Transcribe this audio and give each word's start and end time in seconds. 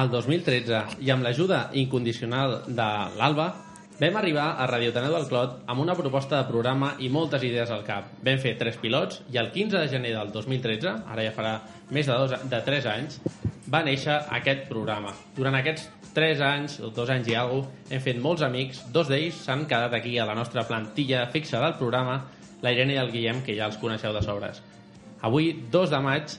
Al 0.00 0.08
2013, 0.08 1.02
i 1.04 1.10
amb 1.12 1.26
l'ajuda 1.26 1.66
incondicional 1.76 2.54
de 2.64 2.86
l'Alba, 3.18 3.50
vam 3.98 4.14
arribar 4.16 4.46
a 4.56 4.68
Radio 4.70 4.94
Taneu 4.96 5.12
del 5.12 5.26
Clot 5.28 5.58
amb 5.68 5.82
una 5.82 5.96
proposta 5.98 6.38
de 6.38 6.48
programa 6.48 6.94
i 7.04 7.10
moltes 7.12 7.44
idees 7.44 7.68
al 7.74 7.82
cap. 7.84 8.14
Vam 8.24 8.40
fer 8.40 8.54
tres 8.56 8.78
pilots 8.80 9.20
i 9.34 9.36
el 9.42 9.50
15 9.52 9.76
de 9.76 9.90
gener 9.92 10.14
del 10.14 10.32
2013, 10.32 10.94
ara 11.04 11.26
ja 11.26 11.36
farà 11.36 11.52
més 11.92 12.08
de, 12.08 12.16
dos, 12.16 12.32
de 12.32 12.62
3 12.70 12.90
anys, 12.94 13.20
va 13.68 13.84
néixer 13.84 14.16
aquest 14.40 14.64
programa. 14.72 15.12
Durant 15.36 15.60
aquests 15.60 15.90
3 16.16 16.44
anys, 16.48 16.80
o 16.80 16.94
2 16.96 17.16
anys 17.18 17.28
i 17.28 17.36
alguna 17.36 17.68
cosa, 17.68 17.92
hem 17.92 18.04
fet 18.08 18.24
molts 18.24 18.48
amics, 18.48 18.84
dos 18.96 19.12
d'ells 19.12 19.44
s'han 19.44 19.68
quedat 19.68 20.00
aquí 20.00 20.16
a 20.16 20.24
la 20.24 20.38
nostra 20.38 20.64
plantilla 20.64 21.26
fixa 21.34 21.60
del 21.60 21.76
programa, 21.76 22.22
la 22.64 22.72
Irene 22.72 22.96
i 22.96 23.02
el 23.04 23.12
Guillem, 23.12 23.44
que 23.44 23.58
ja 23.58 23.68
els 23.68 23.76
coneixeu 23.76 24.16
de 24.16 24.24
sobres. 24.24 24.64
Avui, 25.20 25.52
2 25.68 25.92
de 25.92 26.06
maig, 26.08 26.38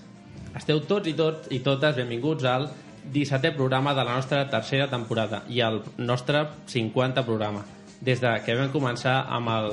esteu 0.57 0.81
tots 0.81 1.13
i 1.13 1.13
tots 1.13 1.53
i 1.53 1.61
totes 1.61 2.01
benvinguts 2.01 2.49
al 2.49 2.71
17è 3.13 3.53
programa 3.55 3.93
de 3.93 4.03
la 4.03 4.13
nostra 4.15 4.45
tercera 4.49 4.87
temporada 4.87 5.43
i 5.49 5.59
el 5.61 5.81
nostre 5.97 6.45
50 6.67 7.23
programa 7.25 7.63
des 8.01 8.19
de 8.21 8.29
que 8.45 8.55
vam 8.57 8.71
començar 8.73 9.25
amb 9.29 9.49
el, 9.49 9.71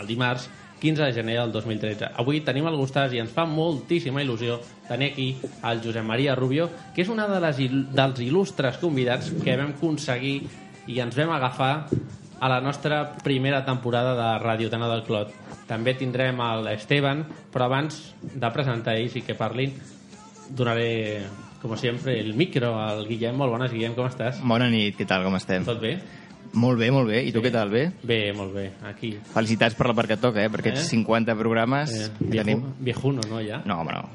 el 0.00 0.06
dimarts 0.06 0.48
15 0.80 1.02
de 1.02 1.12
gener 1.12 1.34
del 1.40 1.50
2013. 1.50 2.12
Avui 2.20 2.38
tenim 2.46 2.66
el 2.70 2.76
gustàs 2.78 3.10
i 3.12 3.18
ens 3.18 3.32
fa 3.34 3.44
moltíssima 3.50 4.20
il·lusió 4.22 4.60
tenir 4.86 5.08
aquí 5.10 5.36
el 5.66 5.80
Josep 5.82 6.04
Maria 6.06 6.36
Rubio, 6.38 6.68
que 6.94 7.02
és 7.02 7.08
una 7.10 7.26
de 7.26 7.40
les, 7.42 7.58
il- 7.64 7.88
dels 7.90 8.20
il·lustres 8.22 8.78
convidats 8.78 9.32
que 9.42 9.56
vam 9.58 9.72
aconseguir 9.74 10.36
i 10.86 11.00
ens 11.02 11.16
vam 11.18 11.32
agafar 11.34 11.88
a 12.38 12.48
la 12.52 12.60
nostra 12.60 13.00
primera 13.24 13.64
temporada 13.66 14.12
de 14.14 14.28
Ràdio 14.44 14.70
Tana 14.70 14.86
del 14.92 15.02
Clot. 15.02 15.32
També 15.66 15.96
tindrem 15.98 16.38
l'Esteban, 16.62 17.24
però 17.50 17.66
abans 17.66 17.98
de 18.22 18.50
presentar 18.54 18.94
ells 19.00 19.16
i 19.18 19.24
que 19.26 19.34
parlin, 19.34 19.74
donaré, 20.48 21.24
com 21.62 21.76
sempre, 21.76 22.18
el 22.20 22.34
micro 22.34 22.74
al 22.78 23.06
Guillem. 23.08 23.36
Molt 23.36 23.52
bones, 23.52 23.72
Guillem, 23.72 23.94
com 23.96 24.06
estàs? 24.06 24.40
Bona 24.44 24.68
nit, 24.70 24.96
què 24.98 25.06
tal, 25.06 25.24
com 25.26 25.34
estem? 25.36 25.64
Tot 25.66 25.80
bé? 25.82 25.96
Molt 26.54 26.78
bé, 26.80 26.90
molt 26.90 27.08
bé. 27.10 27.24
I 27.28 27.32
tu 27.34 27.42
què 27.44 27.50
tal, 27.52 27.68
bé? 27.70 27.90
Bé, 28.02 28.32
molt 28.32 28.54
bé, 28.54 28.70
aquí. 28.88 29.10
Felicitats 29.34 29.74
per 29.76 29.88
la 29.90 29.94
part 29.98 30.08
que 30.08 30.14
et 30.16 30.22
toca, 30.22 30.40
eh? 30.42 30.48
Per 30.48 30.60
aquests 30.62 30.86
Eh? 30.86 30.88
50 30.94 31.34
programes 31.36 31.92
Eh, 31.92 32.08
que 32.18 32.24
vieju, 32.24 32.44
tenim. 32.44 32.62
viejuno, 32.78 33.20
no, 33.28 33.40
ja? 33.42 33.60
No, 33.66 33.80
home, 33.82 33.92
no. 33.92 34.08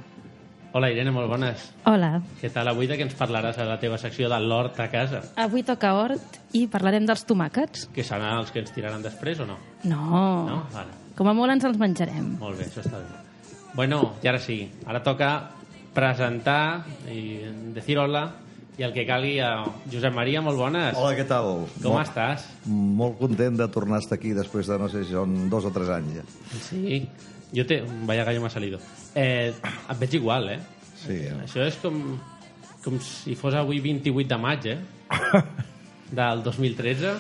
Hola, 0.76 0.90
Irene, 0.90 1.12
molt 1.12 1.30
bones. 1.30 1.68
Hola. 1.86 2.20
Què 2.42 2.50
tal 2.52 2.68
avui 2.68 2.88
de 2.88 2.96
què 2.98 3.04
ens 3.06 3.14
parlaràs 3.14 3.60
a 3.60 3.66
la 3.66 3.76
teva 3.80 4.00
secció 4.02 4.28
de 4.28 4.40
l'hort 4.42 4.80
a 4.80 4.88
casa? 4.90 5.20
Avui 5.38 5.62
toca 5.62 5.92
hort 5.94 6.40
i 6.58 6.66
parlarem 6.66 7.06
dels 7.06 7.28
tomàquets. 7.30 7.90
Que 7.94 8.02
seran 8.04 8.40
els 8.40 8.50
que 8.50 8.64
ens 8.64 8.72
tiraran 8.74 9.04
després 9.04 9.40
o 9.40 9.46
no? 9.46 9.60
No. 9.84 10.48
No? 10.50 10.64
Vale. 10.74 10.90
Com 11.16 11.28
a 11.30 11.34
molt 11.38 11.52
ens 11.54 11.64
els 11.70 11.78
menjarem. 11.78 12.40
Molt 12.40 12.58
bé, 12.58 12.66
això 12.66 12.82
està 12.82 12.98
bé. 12.98 13.06
Bueno, 13.76 14.16
i 14.24 14.28
ara 14.28 14.40
sí, 14.40 14.72
ara 14.88 15.04
toca 15.04 15.52
presentar 15.94 16.86
i 17.12 17.44
dir 17.78 17.98
hola 18.02 18.24
i 18.78 18.84
el 18.86 18.94
que 18.96 19.04
calgui 19.06 19.36
a 19.44 19.52
Josep 19.92 20.14
Maria, 20.16 20.42
molt 20.42 20.58
bones. 20.58 20.96
Hola, 20.98 21.14
què 21.14 21.26
tal? 21.30 21.68
Com 21.78 21.94
molt, 21.94 22.08
estàs? 22.08 22.48
Molt 22.66 23.20
content 23.20 23.60
de 23.60 23.68
tornar 23.74 24.00
a 24.00 24.02
estar 24.02 24.18
aquí 24.18 24.34
després 24.34 24.70
de, 24.72 24.80
no 24.82 24.90
sé 24.90 25.04
si 25.06 25.14
són 25.14 25.44
dos 25.52 25.68
o 25.70 25.72
tres 25.76 25.92
anys 25.94 26.18
ja. 26.18 26.26
Sí, 26.66 27.04
jo 27.54 27.68
te... 27.70 27.84
Vaya 28.10 28.26
gallo 28.26 28.42
m'ha 28.42 28.50
salido. 28.50 28.82
Eh, 29.14 29.54
et 29.54 30.00
veig 30.02 30.18
igual, 30.18 30.50
eh? 30.56 30.58
Sí, 31.04 31.20
eh? 31.30 31.36
Això 31.46 31.62
és 31.68 31.78
com, 31.84 32.02
com 32.82 32.98
si 33.06 33.38
fos 33.38 33.54
avui 33.60 33.84
28 33.84 34.26
de 34.34 34.42
maig, 34.42 34.66
eh? 34.74 34.80
Del 36.18 36.42
2013. 36.46 37.14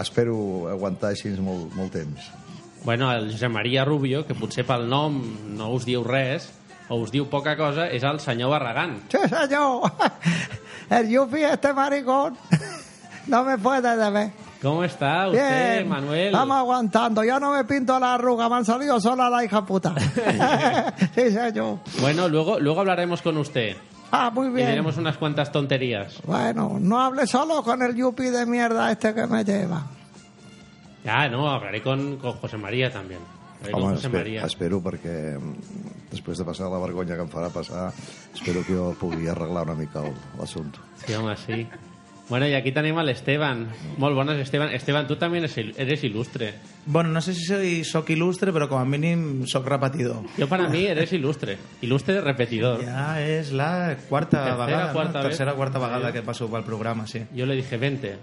espero 0.00 0.36
aguantar 0.72 1.10
així 1.12 1.34
molt, 1.36 1.68
molt 1.76 1.92
temps. 1.92 2.30
Bueno, 2.82 3.12
el 3.12 3.28
Josep 3.30 3.52
Maria 3.52 3.84
Rubio, 3.84 4.24
que 4.26 4.34
potser 4.34 4.64
pel 4.66 4.88
nom 4.88 5.20
no 5.54 5.68
us 5.76 5.84
diu 5.86 6.02
res, 6.02 6.48
o 6.92 6.98
us 7.00 7.10
diu 7.10 7.24
poca 7.30 7.54
cosa, 7.56 7.86
és 7.88 8.02
el 8.04 8.18
senyor 8.20 8.50
Barragán. 8.52 8.98
Sí, 9.08 9.16
señor. 9.28 9.88
El 10.92 11.08
Yupi, 11.08 11.40
este 11.42 11.72
maricón, 11.72 12.36
no 13.26 13.44
me 13.44 13.56
puede 13.56 13.96
deber. 13.96 14.30
¿Cómo 14.60 14.84
está 14.84 15.26
usted, 15.28 15.76
Bien, 15.78 15.88
Manuel? 15.88 16.26
Estamos 16.26 16.56
aguantando. 16.58 17.24
Yo 17.24 17.40
no 17.40 17.50
me 17.52 17.64
pinto 17.64 17.98
la 17.98 18.14
arruga, 18.14 18.48
me 18.48 18.56
han 18.56 18.64
salido 18.64 19.00
sola 19.00 19.30
la 19.30 19.42
hija 19.42 19.64
puta. 19.64 19.94
sí, 21.14 21.30
señor. 21.30 21.78
Bueno, 22.00 22.28
luego, 22.28 22.60
luego 22.60 22.80
hablaremos 22.80 23.22
con 23.22 23.38
usted 23.38 23.74
Ah, 24.10 24.30
muy 24.30 24.48
y 24.48 24.50
bien. 24.50 24.68
diremos 24.68 24.98
unas 24.98 25.16
cuantas 25.16 25.50
tonterías. 25.50 26.20
Bueno, 26.26 26.76
no 26.78 27.00
hable 27.00 27.26
solo 27.26 27.62
con 27.62 27.80
el 27.80 27.94
Yupi 27.96 28.24
de 28.24 28.44
mierda 28.44 28.92
este 28.92 29.14
que 29.14 29.26
me 29.26 29.42
lleva. 29.44 29.82
Ya, 31.04 31.26
no, 31.28 31.48
hablaré 31.50 31.82
con, 31.82 32.18
con 32.18 32.32
José 32.34 32.58
María 32.58 32.92
también. 32.92 33.20
Home, 33.72 33.94
José 33.96 34.36
espero, 34.44 34.80
perquè 34.82 35.38
mm, 35.38 36.10
després 36.10 36.38
de 36.38 36.44
passar 36.44 36.68
la 36.70 36.78
vergonya 36.82 37.14
que 37.16 37.22
em 37.22 37.28
farà 37.30 37.48
passar, 37.50 37.92
espero 38.34 38.64
que 38.66 38.74
jo 38.74 38.94
pugui 38.98 39.28
arreglar 39.28 39.64
una 39.68 39.74
mica 39.74 40.00
el- 40.04 40.14
l'assumpte. 40.38 40.78
Sí, 41.06 41.14
home, 41.14 41.36
sí. 41.36 41.66
Bueno, 42.28 42.46
y 42.46 42.54
aquí 42.54 42.72
tenemos 42.72 43.00
al 43.00 43.08
Esteban. 43.10 43.68
Molt 43.98 44.14
bones, 44.14 44.38
Esteban. 44.38 44.70
Esteban, 44.70 45.06
tú 45.06 45.16
también 45.16 45.44
eres, 45.44 45.56
il- 45.58 45.74
eres 45.76 46.02
ilustre. 46.04 46.54
Bueno, 46.86 47.10
no 47.10 47.20
sé 47.20 47.34
si 47.34 47.44
soy 47.44 47.84
soc 47.84 48.08
il·lustre, 48.10 48.52
però 48.54 48.68
com 48.68 48.78
a 48.78 48.84
mínim 48.86 49.44
soc 49.46 49.66
repetidor. 49.66 50.22
Yo 50.38 50.48
para 50.48 50.68
mí 50.68 50.86
eres 50.86 51.12
ilustre. 51.12 51.58
Ilustre 51.82 52.20
repetidor. 52.22 52.84
Ja 52.86 53.20
és 53.20 53.52
la 53.52 53.96
quarta 54.08 54.44
Tercera, 54.44 54.64
vegada, 54.66 54.92
quarta 54.92 55.18
no? 55.18 55.24
vez. 55.24 55.36
Tercera, 55.36 55.54
quarta 55.54 55.78
vegada 55.78 56.06
Sí. 56.08 56.12
que 56.14 56.22
passo 56.22 56.48
pel 56.50 56.64
programa, 56.64 57.06
sí. 57.06 57.22
Yo 57.34 57.44
le 57.44 57.54
dije, 57.56 57.76
vente, 57.76 58.16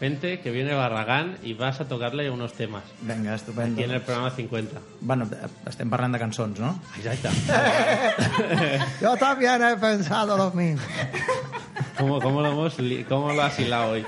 vente, 0.00 0.40
que 0.40 0.50
viene 0.50 0.74
Barragán 0.74 1.38
y 1.42 1.54
vas 1.54 1.80
a 1.80 1.88
tocarle 1.88 2.30
unos 2.30 2.52
temas. 2.52 2.84
Vinga, 3.02 3.34
estupendo. 3.34 3.74
Aquí 3.74 3.82
en 3.84 3.90
el 3.90 4.00
programa 4.00 4.30
50. 4.30 4.80
Bueno, 5.00 5.26
estem 5.66 5.90
parlant 5.90 6.14
de 6.14 6.20
cançons, 6.22 6.58
no? 6.60 6.74
Exacte. 6.96 7.28
Yo 9.02 9.16
también 9.16 9.62
he 9.62 9.76
pensado 9.76 10.36
lo 10.36 10.50
mismo. 10.52 10.82
¿Cómo, 11.98 12.20
cómo, 12.20 12.40
lo 12.42 12.48
hemos, 12.52 12.78
li- 12.78 13.04
¿Cómo 13.04 13.32
lo 13.32 13.42
has 13.42 13.58
hilado 13.58 13.92
hoy? 13.92 14.04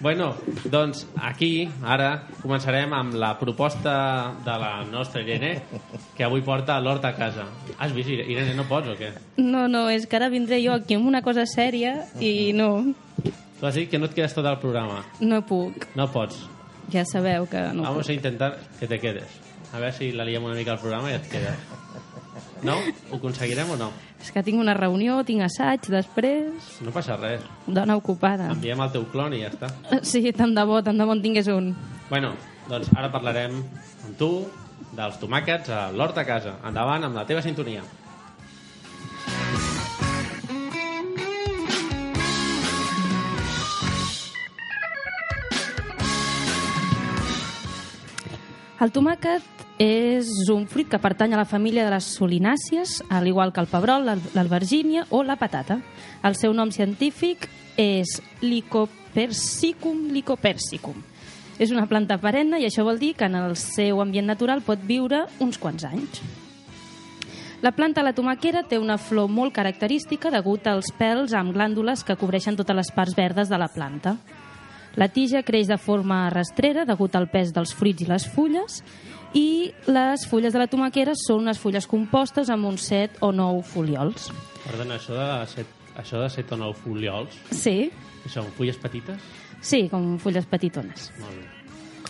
Bueno, 0.00 0.36
doncs 0.70 1.06
aquí, 1.16 1.68
ara, 1.82 2.22
començarem 2.44 2.92
amb 2.94 3.14
la 3.18 3.32
proposta 3.40 4.34
de 4.44 4.54
la 4.60 4.84
nostra 4.86 5.22
Irene, 5.24 5.62
que 6.14 6.22
avui 6.22 6.42
porta 6.46 6.76
l'hort 6.80 7.02
a 7.08 7.14
casa. 7.16 7.46
Has 7.80 7.92
vist, 7.96 8.08
Ire- 8.12 8.26
Irene, 8.30 8.54
no 8.54 8.66
pots 8.68 8.92
o 8.92 8.94
què? 9.00 9.08
No, 9.42 9.64
no, 9.66 9.88
és 9.90 10.06
que 10.06 10.20
ara 10.20 10.28
vindré 10.30 10.60
jo 10.62 10.76
aquí 10.76 10.94
amb 10.94 11.08
una 11.08 11.22
cosa 11.24 11.46
sèria 11.50 11.96
i 12.20 12.52
no, 12.54 12.68
Tu 13.60 13.66
has 13.66 13.74
dit 13.74 13.88
que 13.90 13.98
no 13.98 14.06
et 14.06 14.14
quedes 14.14 14.34
tot 14.34 14.46
el 14.46 14.58
programa. 14.58 15.04
no 15.20 15.40
puc. 15.46 15.86
No 15.96 16.06
pots. 16.12 16.46
Ja 16.92 17.04
sabeu 17.04 17.46
que 17.48 17.60
no 17.74 17.82
Vamos 17.82 18.06
puc. 18.06 18.10
a 18.10 18.14
intentar 18.14 18.58
que 18.78 18.86
te 18.86 18.98
quedes. 19.00 19.26
A 19.74 19.78
ver 19.78 19.92
si 19.92 20.12
la 20.12 20.24
liem 20.24 20.42
una 20.44 20.54
mica 20.54 20.72
al 20.72 20.78
programa 20.78 21.10
i 21.10 21.14
et 21.14 21.26
quedes. 21.28 21.58
No? 22.62 22.74
Ho 23.10 23.16
aconseguirem 23.16 23.70
o 23.70 23.76
no? 23.76 23.90
És 24.20 24.32
que 24.32 24.42
tinc 24.42 24.58
una 24.58 24.74
reunió, 24.74 25.20
tinc 25.24 25.42
assaig 25.42 25.84
després, 25.90 26.80
No 26.82 26.90
passa 26.90 27.16
res. 27.16 27.42
dona 27.66 27.94
ocupada. 27.96 28.48
Enviem 28.50 28.80
el 28.80 28.90
teu 28.92 29.04
clon 29.12 29.34
i 29.34 29.42
ja 29.42 29.50
està. 29.50 29.68
Sí, 30.02 30.32
tant 30.32 30.54
de 30.54 30.64
bo, 30.64 30.82
tant 30.82 30.96
de 30.98 31.04
bo 31.04 31.12
en 31.12 31.22
tingués 31.22 31.46
un. 31.48 31.76
Bueno, 32.10 32.32
doncs 32.68 32.88
ara 32.96 33.12
parlarem 33.12 33.54
amb 34.06 34.16
tu 34.18 34.46
dels 34.96 35.18
tomàquets 35.20 35.68
a 35.70 35.90
l'hort 35.92 36.16
a 36.18 36.24
casa. 36.24 36.56
Endavant 36.66 37.04
amb 37.04 37.14
la 37.14 37.26
teva 37.26 37.42
sintonia. 37.42 37.82
El 48.78 48.92
tomàquet 48.94 49.42
és 49.82 50.28
un 50.54 50.66
fruit 50.70 50.86
que 50.90 51.00
pertany 51.02 51.32
a 51.34 51.40
la 51.40 51.48
família 51.50 51.84
de 51.86 51.90
les 51.90 52.06
solinàcies, 52.18 53.00
al 53.10 53.26
igual 53.26 53.52
que 53.52 53.60
el 53.60 53.66
pebrol, 53.70 54.04
l'al- 54.06 54.22
l'albergínia 54.34 55.04
o 55.10 55.24
la 55.24 55.36
patata. 55.36 55.80
El 56.22 56.36
seu 56.38 56.52
nom 56.54 56.70
científic 56.70 57.48
és 57.76 58.20
Lycopersicum 58.40 60.08
lycopersicum. 60.14 60.94
És 61.58 61.72
una 61.74 61.88
planta 61.90 62.20
perenne 62.22 62.60
i 62.62 62.66
això 62.68 62.84
vol 62.86 63.00
dir 63.02 63.16
que 63.18 63.26
en 63.26 63.34
el 63.34 63.56
seu 63.58 64.00
ambient 64.00 64.26
natural 64.30 64.62
pot 64.62 64.78
viure 64.86 65.24
uns 65.42 65.58
quants 65.58 65.82
anys. 65.84 66.22
La 67.60 67.72
planta 67.74 68.04
la 68.06 68.12
tomaquera 68.14 68.62
té 68.62 68.78
una 68.78 68.98
flor 68.98 69.26
molt 69.28 69.52
característica 69.52 70.30
degut 70.30 70.68
als 70.70 70.92
pèls 70.94 71.34
amb 71.34 71.50
glàndules 71.50 72.04
que 72.06 72.14
cobreixen 72.14 72.54
totes 72.54 72.76
les 72.76 72.92
parts 72.94 73.16
verdes 73.18 73.48
de 73.50 73.58
la 73.58 73.66
planta. 73.66 74.14
La 74.98 75.06
tija 75.14 75.44
creix 75.46 75.68
de 75.70 75.76
forma 75.78 76.24
rastrera 76.34 76.82
degut 76.88 77.14
al 77.14 77.28
pes 77.30 77.52
dels 77.54 77.70
fruits 77.76 78.02
i 78.02 78.08
les 78.10 78.24
fulles 78.34 78.80
i 79.38 79.70
les 79.86 80.24
fulles 80.26 80.52
de 80.54 80.58
la 80.58 80.66
tomaquera 80.66 81.12
són 81.14 81.44
unes 81.44 81.58
fulles 81.60 81.86
compostes 81.86 82.48
amb 82.50 82.66
uns 82.66 82.86
7 82.88 83.20
o 83.22 83.30
9 83.30 83.62
foliols. 83.68 84.30
Perdona, 84.64 84.96
això 84.98 85.14
de, 85.14 85.28
set, 85.52 85.66
això 86.00 86.22
de 86.24 86.30
set 86.32 86.50
o 86.52 86.58
nou 86.58 86.72
foliols, 86.74 87.36
Sí, 87.54 87.90
que 88.24 88.32
són 88.32 88.48
fulles 88.56 88.76
petites? 88.80 89.20
sí, 89.60 89.84
com 89.92 90.16
fulles 90.18 90.46
petitones. 90.50 91.12
Molt 91.20 91.36
bé. 91.36 91.46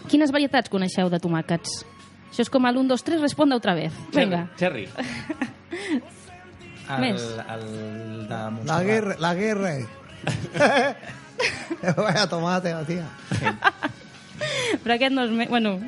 Quines 0.09 0.31
varietats 0.33 0.71
coneixeu 0.73 1.11
de 1.13 1.19
tomàquets? 1.21 1.83
Això 2.31 2.45
és 2.47 2.51
com 2.53 2.65
el 2.69 2.77
1, 2.77 2.89
2, 2.95 3.03
3, 3.05 3.21
responde 3.21 3.57
otra 3.57 3.75
vez. 3.75 3.93
Vinga. 4.15 4.47
Cherry. 4.57 4.87
El, 6.89 7.01
Més. 7.03 7.21
el 7.53 7.65
de 8.29 8.29
La 8.33 8.49
Montserrat. 8.51 8.87
guerra, 8.87 9.17
la 9.21 9.35
guerra. 9.37 9.73
Vaya 11.97 12.27
tomate, 12.29 12.75
tía. 12.87 13.07
Però 14.85 14.95
aquest 14.95 15.15
no 15.15 15.25
és... 15.27 15.31
Me... 15.35 15.47
Bueno, 15.51 15.79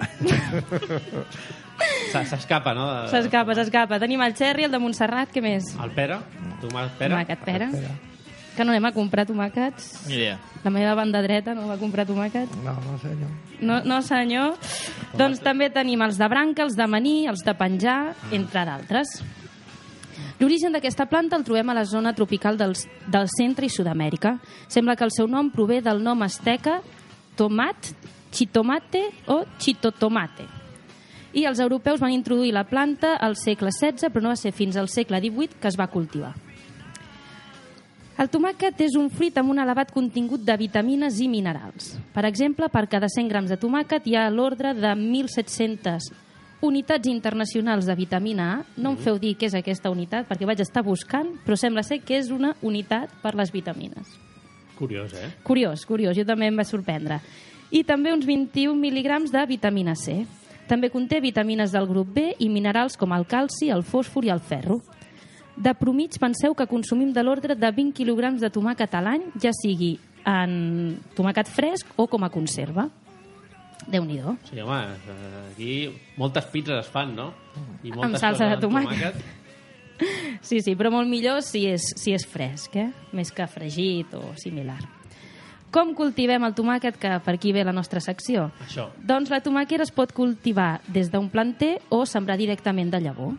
Se- 2.12 2.24
S'escapa, 2.26 2.74
no? 2.74 2.86
de- 3.02 3.08
s'escapa, 3.08 3.54
s'escapa. 3.54 3.98
Tenim 4.02 4.20
el 4.22 4.34
Cherry, 4.34 4.64
el 4.66 4.72
de 4.74 4.78
Montserrat, 4.82 5.30
què 5.32 5.40
més? 5.44 5.70
El 5.80 5.92
pera? 5.96 6.18
Tomàquet 6.60 6.96
pera? 6.98 7.14
Tomàquet 7.14 7.44
pera. 7.46 7.68
Que 8.56 8.64
no 8.66 8.74
anem 8.74 8.88
a 8.88 8.92
comprar 8.92 9.24
tomàquets. 9.28 9.86
Ni 10.10 10.16
idea. 10.18 10.34
La 10.64 10.72
meva 10.74 10.92
banda 10.98 11.22
dreta 11.24 11.54
no 11.56 11.68
va 11.70 11.78
comprar 11.80 12.04
tomàquets. 12.08 12.52
No, 12.66 12.74
no 12.84 12.98
senyor. 13.00 13.30
No, 13.62 13.78
no 13.86 14.00
senyor. 14.04 14.58
Doncs 15.16 15.40
també 15.40 15.70
tenim 15.72 16.02
els 16.04 16.18
de 16.20 16.28
branca, 16.28 16.66
els 16.66 16.76
de 16.76 16.86
maní, 16.90 17.14
els 17.30 17.44
de 17.46 17.54
penjar, 17.56 18.00
entre 18.34 18.66
d'altres. 18.68 19.14
L'origen 20.40 20.72
d'aquesta 20.72 21.04
planta 21.04 21.36
el 21.36 21.44
trobem 21.44 21.68
a 21.68 21.74
la 21.76 21.84
zona 21.84 22.14
tropical 22.16 22.56
del, 22.56 22.72
del 23.12 23.26
centre 23.28 23.66
i 23.68 23.72
Sud-amèrica. 23.72 24.38
Sembla 24.72 24.94
que 24.96 25.04
el 25.04 25.12
seu 25.12 25.28
nom 25.28 25.50
prové 25.52 25.82
del 25.84 26.00
nom 26.00 26.22
asteca 26.24 26.78
tomat, 27.36 27.90
chitomate 28.32 29.02
o 29.28 29.42
chitotomate. 29.60 30.46
I 31.36 31.44
els 31.44 31.60
europeus 31.60 32.00
van 32.00 32.14
introduir 32.16 32.54
la 32.56 32.64
planta 32.64 33.18
al 33.20 33.36
segle 33.36 33.68
XVI, 33.68 34.08
però 34.08 34.24
no 34.24 34.32
va 34.32 34.40
ser 34.40 34.54
fins 34.56 34.80
al 34.80 34.88
segle 34.88 35.20
XVIII 35.20 35.60
que 35.60 35.68
es 35.68 35.76
va 35.76 35.90
cultivar. 35.92 36.32
El 38.20 38.32
tomàquet 38.32 38.80
és 38.84 38.96
un 38.96 39.12
fruit 39.12 39.36
amb 39.40 39.52
un 39.52 39.60
elevat 39.60 39.92
contingut 39.92 40.40
de 40.44 40.56
vitamines 40.56 41.20
i 41.20 41.28
minerals. 41.28 41.94
Per 42.16 42.24
exemple, 42.28 42.68
per 42.72 42.86
cada 42.88 43.12
100 43.12 43.28
grams 43.28 43.52
de 43.52 43.60
tomàquet 43.60 44.08
hi 44.08 44.16
ha 44.16 44.26
l'ordre 44.32 44.72
de 44.76 44.96
1.700 44.96 46.10
unitats 46.62 47.08
internacionals 47.08 47.86
de 47.86 47.94
vitamina 47.96 48.48
A. 48.52 48.56
No 48.76 48.94
em 48.94 48.98
feu 49.00 49.18
dir 49.18 49.36
què 49.38 49.48
és 49.48 49.56
aquesta 49.56 49.90
unitat, 49.92 50.28
perquè 50.28 50.48
vaig 50.48 50.60
estar 50.60 50.84
buscant, 50.84 51.32
però 51.44 51.56
sembla 51.56 51.84
ser 51.86 52.00
que 52.04 52.18
és 52.18 52.30
una 52.30 52.54
unitat 52.62 53.12
per 53.22 53.34
les 53.38 53.52
vitamines. 53.52 54.18
Curiós, 54.78 55.12
eh? 55.12 55.30
Curiós, 55.44 55.84
curiós, 55.84 56.16
jo 56.16 56.24
també 56.24 56.48
em 56.48 56.56
va 56.56 56.64
sorprendre. 56.64 57.20
I 57.70 57.84
també 57.84 58.12
uns 58.12 58.26
21 58.26 58.74
mil·ligrams 58.74 59.32
de 59.32 59.42
vitamina 59.46 59.94
C. 59.94 60.24
També 60.70 60.90
conté 60.90 61.20
vitamines 61.20 61.72
del 61.74 61.88
grup 61.90 62.14
B 62.14 62.30
i 62.38 62.48
minerals 62.48 62.96
com 62.96 63.12
el 63.12 63.26
calci, 63.26 63.68
el 63.70 63.84
fòsfor 63.84 64.26
i 64.26 64.32
el 64.32 64.40
ferro. 64.40 64.80
De 65.56 65.74
promig 65.74 66.16
penseu 66.18 66.54
que 66.54 66.68
consumim 66.70 67.12
de 67.12 67.22
l'ordre 67.26 67.56
de 67.58 67.70
20 67.70 67.92
quilograms 67.92 68.40
de 68.40 68.50
tomàquet 68.50 68.94
a 68.94 69.02
l'any, 69.04 69.26
ja 69.42 69.52
sigui 69.52 69.98
en 70.24 70.96
tomàquet 71.16 71.48
fresc 71.50 71.92
o 71.96 72.06
com 72.06 72.24
a 72.24 72.30
conserva. 72.32 72.88
Déu 73.88 74.04
nhi 74.04 74.20
Sí, 74.48 74.60
home, 74.60 74.80
aquí 75.52 75.72
moltes 76.16 76.44
pizzas 76.46 76.86
es 76.86 76.90
fan, 76.90 77.14
no? 77.16 77.32
I 77.82 77.92
Amb 77.92 78.16
salsa 78.16 78.46
de 78.46 78.58
amb 78.58 78.62
tomàquet. 78.62 79.20
Sí, 80.40 80.62
sí, 80.64 80.72
però 80.72 80.88
molt 80.88 81.10
millor 81.10 81.42
si 81.44 81.66
és, 81.68 81.90
si 82.00 82.14
és 82.16 82.24
fresc, 82.24 82.76
eh? 82.80 82.86
més 83.12 83.28
que 83.36 83.44
fregit 83.44 84.14
o 84.16 84.30
similar. 84.40 84.78
Com 85.70 85.92
cultivem 85.94 86.42
el 86.42 86.54
tomàquet, 86.56 86.96
que 86.98 87.10
per 87.22 87.34
aquí 87.36 87.52
ve 87.52 87.62
la 87.62 87.74
nostra 87.76 88.00
secció? 88.00 88.48
Això. 88.64 88.88
Doncs 89.06 89.30
la 89.30 89.42
tomaquera 89.44 89.84
es 89.84 89.92
pot 89.94 90.14
cultivar 90.16 90.80
des 90.88 91.12
d'un 91.12 91.28
planter 91.30 91.76
o 91.90 92.06
sembrar 92.08 92.38
directament 92.40 92.90
de 92.90 93.02
llavor. 93.04 93.36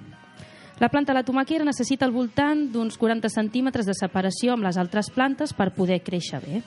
La 0.79 0.89
planta 0.89 1.11
de 1.11 1.19
la 1.19 1.25
tomaquera 1.25 1.65
necessita 1.67 2.07
al 2.07 2.13
voltant 2.13 2.63
d'uns 2.71 2.95
40 2.97 3.29
centímetres 3.29 3.85
de 3.85 3.97
separació 3.97 4.55
amb 4.55 4.65
les 4.65 4.79
altres 4.81 5.11
plantes 5.13 5.51
per 5.53 5.73
poder 5.75 5.99
créixer 6.05 6.39
bé. 6.45 6.61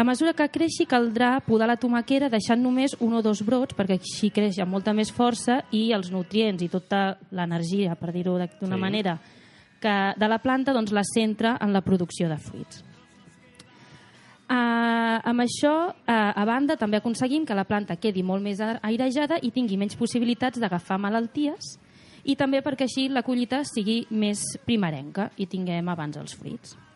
A 0.00 0.04
mesura 0.04 0.32
que 0.32 0.46
creixi 0.48 0.86
caldrà 0.88 1.42
podar 1.44 1.66
la 1.68 1.74
tomaquera 1.76 2.30
deixant 2.32 2.62
només 2.64 2.94
un 3.04 3.18
o 3.18 3.20
dos 3.20 3.42
brots 3.44 3.76
perquè 3.76 3.98
així 3.98 4.30
creix 4.32 4.56
amb 4.64 4.72
molta 4.72 4.94
més 4.96 5.10
força 5.12 5.58
i 5.76 5.90
els 5.92 6.08
nutrients 6.08 6.64
i 6.64 6.70
tota 6.72 7.18
l'energia, 7.36 7.98
per 8.00 8.08
dir-ho 8.14 8.38
d'una 8.38 8.78
Sí. 8.78 8.80
manera, 8.80 9.18
que 9.78 10.14
de 10.16 10.28
la 10.28 10.38
planta 10.38 10.72
doncs, 10.72 10.90
la 10.90 11.04
centra 11.04 11.58
en 11.60 11.74
la 11.74 11.82
producció 11.82 12.30
de 12.30 12.38
fruits. 12.38 12.82
Uh, 14.48 15.20
amb 15.20 15.40
això, 15.40 15.92
uh, 15.92 16.32
a 16.34 16.44
banda, 16.46 16.76
també 16.76 16.96
aconseguim 16.96 17.44
que 17.44 17.54
la 17.54 17.64
planta 17.64 17.96
quedi 17.96 18.22
molt 18.22 18.42
més 18.42 18.58
airejada 18.58 19.38
i 19.42 19.50
tingui 19.50 19.76
menys 19.76 19.96
possibilitats 19.96 20.58
d'agafar 20.58 20.98
malalties 20.98 21.78
i 22.24 22.36
també 22.36 22.62
perquè 22.62 22.88
així 22.88 23.10
la 23.10 23.22
collita 23.22 23.64
sigui 23.64 24.06
més 24.08 24.40
primerenca 24.64 25.30
i 25.36 25.44
tinguem 25.44 25.86
abans 25.90 26.16
els 26.16 26.34
fruits. 26.34 26.89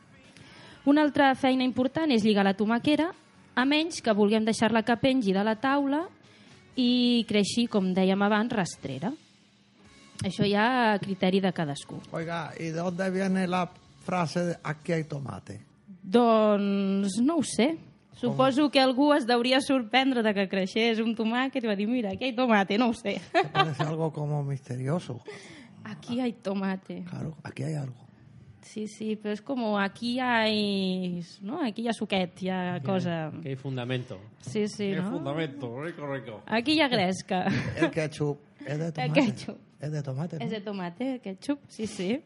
Una 0.85 1.03
altra 1.03 1.33
feina 1.35 1.65
important 1.65 2.11
és 2.13 2.25
lligar 2.25 2.45
la 2.45 2.57
tomaquera, 2.57 3.09
a 3.55 3.65
menys 3.65 4.03
que 4.03 4.13
vulguem 4.13 4.45
deixar-la 4.45 4.83
que 4.83 4.97
pengi 5.01 5.33
de 5.33 5.45
la 5.47 5.55
taula 5.57 6.03
i 6.77 7.25
creixi, 7.29 7.69
com 7.71 7.93
dèiem 7.95 8.21
abans, 8.27 8.53
rastrera. 8.53 9.13
Això 10.25 10.47
ja 10.49 10.67
a 10.93 10.99
criteri 10.99 11.41
de 11.41 11.53
cadascú. 11.53 12.01
Oiga, 12.13 12.51
¿y 12.59 12.71
de 12.71 12.79
dónde 12.79 13.11
viene 13.11 13.47
la 13.47 13.71
frase 14.05 14.45
de 14.45 14.57
aquí 14.63 14.93
hay 14.93 15.05
tomate? 15.05 15.61
Doncs 16.03 17.19
no 17.23 17.37
ho 17.39 17.43
sé. 17.43 17.79
Suposo 18.15 18.71
que 18.71 18.81
algú 18.81 19.13
es 19.13 19.27
deuria 19.27 19.61
sorprendre 19.61 20.23
de 20.23 20.33
que 20.35 20.47
creixés 20.49 21.01
un 21.03 21.17
tomàquet 21.17 21.65
i 21.65 21.69
va 21.69 21.75
dir, 21.75 21.89
mira, 21.91 22.13
aquí 22.15 22.29
hay 22.29 22.37
tomate, 22.37 22.79
no 22.79 22.91
ho 22.91 22.95
sé. 22.95 23.21
Parece 23.53 23.83
algo 23.83 24.13
como 24.13 24.43
misterioso. 24.45 25.21
Aquí 25.85 26.19
hay 26.19 26.33
tomate. 26.33 27.05
Claro, 27.05 27.37
aquí 27.43 27.63
hay 27.63 27.75
algo. 27.75 28.07
Sí, 28.65 28.87
sí, 28.89 29.11
però 29.21 29.35
és 29.37 29.43
com 29.45 29.61
aquí 29.77 30.15
hi 30.15 30.21
ha... 30.25 30.39
No? 31.45 31.61
Aquí 31.67 31.85
hi 31.85 31.89
ha 31.91 31.95
suquet, 31.97 32.41
hi 32.43 32.49
ha 32.49 32.81
cosa... 32.85 33.31
Que 33.43 33.51
hay 33.53 33.57
fundamento. 33.61 34.17
Sí, 34.41 34.67
sí, 34.69 34.91
Que 34.95 35.03
no? 35.03 35.11
fundamento, 35.11 35.69
rico, 35.83 36.07
rico. 36.11 36.41
Aquí 36.47 36.73
hi 36.79 36.81
ha 36.81 36.89
gresca. 36.89 37.45
El 37.77 37.91
ketchup 37.93 38.41
es 38.67 38.79
de 38.79 38.91
tomate. 38.93 39.21
ketchup. 39.21 39.59
Es 39.81 39.93
de 39.93 40.03
tomate, 40.03 40.39
¿no? 40.39 40.45
És 40.47 40.51
de 40.51 40.61
tomate, 40.65 41.11
ketchup, 41.21 41.61
sí, 41.69 41.87
sí. 41.87 42.23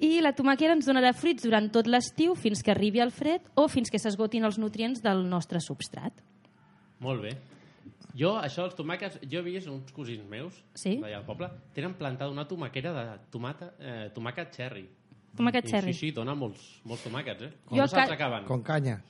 I 0.00 0.20
la 0.22 0.30
tomaquera 0.32 0.72
ens 0.78 0.86
donarà 0.86 1.10
fruits 1.12 1.42
durant 1.42 1.66
tot 1.74 1.88
l'estiu 1.90 2.36
fins 2.38 2.62
que 2.62 2.70
arribi 2.70 3.00
el 3.02 3.10
fred 3.10 3.42
o 3.58 3.66
fins 3.68 3.90
que 3.90 3.98
s'esgotin 3.98 4.46
els 4.46 4.56
nutrients 4.62 5.02
del 5.02 5.24
nostre 5.28 5.60
substrat. 5.60 6.14
Molt 7.02 7.24
bé. 7.26 7.32
Jo, 8.18 8.32
això 8.42 8.64
dels 8.66 8.74
tomàquets, 8.74 9.18
jo 9.30 9.38
he 9.38 9.42
vist 9.46 9.68
uns 9.70 9.92
cosins 9.94 10.24
meus 10.28 10.56
Sí? 10.74 10.96
d'allà 10.98 11.20
al 11.20 11.24
poble, 11.26 11.48
tenen 11.74 11.94
plantada 11.94 12.30
una 12.32 12.46
tomaquera 12.48 12.92
de 12.92 13.18
tomata, 13.30 13.74
eh, 13.78 14.10
tomàquet 14.14 14.50
cherry. 14.56 14.88
Tomàquet 15.36 15.64
I, 15.66 15.70
cherry. 15.70 15.92
Sí, 15.94 15.98
sí, 16.08 16.10
dona 16.16 16.34
molts, 16.34 16.80
molts 16.84 17.04
tomàquets, 17.04 17.42
eh? 17.42 17.52
Jo 17.70 17.76
Jo 17.76 17.82
no 17.82 17.86
se'ls 17.88 18.08
ca- 18.08 18.14
acaben. 18.14 18.44
Con 18.44 18.62
cañas. 18.62 19.02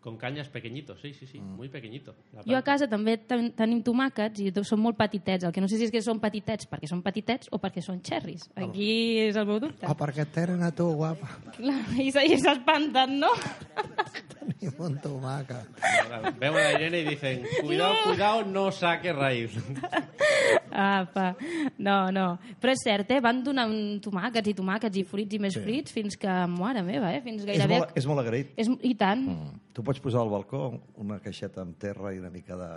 Con 0.00 0.16
cañas 0.16 0.48
pequeñitos, 0.48 0.98
sí, 1.02 1.12
sí, 1.12 1.26
sí, 1.26 1.38
muy 1.38 1.68
pequeñito. 1.68 2.14
La 2.32 2.40
Jo 2.42 2.56
a 2.56 2.62
casa 2.64 2.86
també 2.88 3.18
ten 3.28 3.50
tenim 3.52 3.82
tomàquets 3.84 4.40
i 4.40 4.48
són 4.64 4.80
molt 4.80 4.96
petitets. 4.96 5.44
El 5.44 5.52
que 5.52 5.60
no 5.60 5.68
sé 5.68 5.76
si 5.76 5.84
és 5.84 5.92
que 5.92 6.00
són 6.00 6.22
petitets 6.22 6.64
perquè 6.70 6.88
són 6.88 7.02
petitets 7.04 7.50
o 7.52 7.60
perquè 7.60 7.84
són 7.84 8.00
cherries. 8.00 8.46
Aquí 8.56 9.18
és 9.26 9.36
el 9.36 9.44
meu 9.44 9.60
dubte. 9.60 9.84
Ah, 9.84 9.92
perquè 9.92 10.24
tenen 10.24 10.64
a 10.64 10.70
tu, 10.72 10.88
guapa. 10.96 11.28
Clar, 11.58 11.82
I 12.00 12.08
se- 12.16 12.24
i 12.24 12.40
s'espanten, 12.40 13.18
no? 13.20 13.28
Tenim 14.40 14.80
un 14.80 14.96
tomàquet. 15.04 15.68
Ahora 15.84 16.32
Veuen 16.40 16.64
a 16.64 16.72
Irene 16.72 17.00
y 17.00 17.04
dicen, 17.04 17.44
cuidado, 17.60 17.94
cuidado, 18.06 18.44
no 18.46 18.70
saque 18.72 19.12
raíz. 19.12 19.52
Apa. 20.72 21.36
No, 21.78 22.10
no. 22.10 22.26
Però 22.60 22.72
és 22.72 22.82
cert, 22.84 23.10
eh? 23.10 23.20
Van 23.20 23.42
donant 23.44 23.74
tomàquets 24.04 24.48
i 24.52 24.54
tomàquets 24.56 25.00
i 25.00 25.04
fruits 25.04 25.36
i 25.36 25.40
més 25.42 25.56
sí. 25.56 25.62
fruits 25.64 25.92
fins 25.92 26.16
que, 26.20 26.36
mare 26.54 26.82
meva, 26.86 27.12
eh? 27.14 27.20
Fins 27.24 27.42
És 27.42 27.48
gairebé... 27.48 27.80
molt, 27.82 27.96
és 27.98 28.06
molt 28.08 28.22
agraït. 28.24 28.54
És, 28.60 28.70
I 28.80 28.94
tant. 28.98 29.26
Mm. 29.28 29.58
Tu 29.72 29.82
pots 29.86 30.00
posar 30.02 30.20
al 30.24 30.30
balcó 30.32 30.80
una 30.98 31.20
caixeta 31.22 31.62
amb 31.62 31.76
terra 31.78 32.12
i 32.14 32.18
una 32.18 32.30
mica 32.30 32.56
de, 32.58 32.70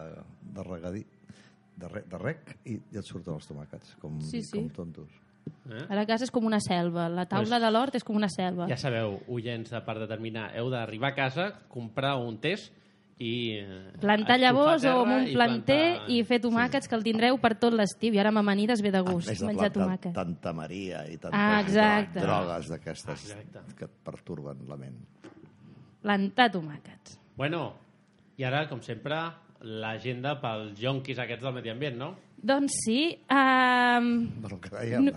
de 0.53 0.63
regadí, 0.63 1.05
de, 1.75 1.87
re, 1.89 2.03
de 2.05 2.17
rec, 2.21 2.57
i, 2.69 2.75
i 2.93 2.97
et 3.01 3.05
surten 3.07 3.33
els 3.33 3.47
tomàquets, 3.49 3.95
com, 3.99 4.19
Sí, 4.21 4.43
sí. 4.43 4.57
com 4.59 4.69
tontos. 4.69 5.09
A 5.89 5.95
la 5.97 6.05
casa 6.05 6.23
és 6.23 6.31
com 6.31 6.45
una 6.47 6.59
selva. 6.63 7.09
La 7.09 7.25
taula 7.25 7.57
Pues- 7.57 7.61
de 7.65 7.71
l'hort 7.71 7.95
és 7.95 8.03
com 8.05 8.15
una 8.15 8.29
selva. 8.29 8.67
Ja 8.69 8.77
sabeu, 8.77 9.17
oients, 9.27 9.71
de 9.73 9.81
per 9.83 9.97
determinar, 9.99 10.51
heu 10.55 10.69
d'arribar 10.71 11.09
a 11.11 11.15
casa, 11.17 11.49
comprar 11.67 12.13
un 12.21 12.37
test 12.39 12.71
i... 13.19 13.57
eh, 13.59 13.91
Plantar 13.99 14.37
llavors 14.39 14.85
o 14.85 14.93
amb 15.01 15.17
un 15.17 15.27
i 15.27 15.33
planter 15.33 15.97
plantar- 15.97 16.09
i 16.13 16.21
fer 16.29 16.39
tomàquets 16.45 16.87
que 16.87 16.95
el 16.95 17.03
tindreu 17.03 17.37
per 17.41 17.55
tot 17.59 17.73
l'estiu. 17.73 18.13
I 18.13 18.19
ara 18.21 18.29
amb 18.31 18.39
amanides 18.39 18.81
ve 18.85 18.91
de 18.93 19.01
gust 19.01 19.27
A 19.27 19.31
més 19.33 19.41
de 19.41 19.49
menjar 19.49 19.71
tomàquet. 19.73 20.13
tanta 20.13 20.53
Maria 20.53 21.03
i 21.09 21.17
tantes 21.17 21.39
Ah, 21.41 21.59
exacte. 21.65 22.21
drogues 22.21 22.69
d'aquestes 22.69 23.25
Exacte. 23.33 23.65
que 23.75 23.85
et 23.89 23.99
perturben 24.05 24.63
la 24.69 24.77
ment. 24.77 25.01
Plantar 26.03 26.49
tomàquets. 26.51 27.17
Bueno, 27.39 27.63
i 28.37 28.43
ara, 28.45 28.65
com 28.69 28.81
sempre, 28.83 29.17
l'agenda 29.63 30.35
pels 30.41 30.75
jonquis 30.79 31.19
aquests 31.23 31.45
del 31.45 31.55
medi 31.55 31.71
ambient, 31.71 31.95
no? 31.99 32.09
Doncs 32.43 32.75
sí. 32.83 32.97
Um, 33.31 34.09
Del 34.43 34.57
que 34.59 34.71
dèiem, 34.73 35.05
de, 35.07 35.13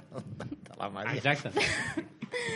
de 0.68 0.76
la 0.78 0.90
Maria. 0.94 1.16
Exacte. 1.18 1.50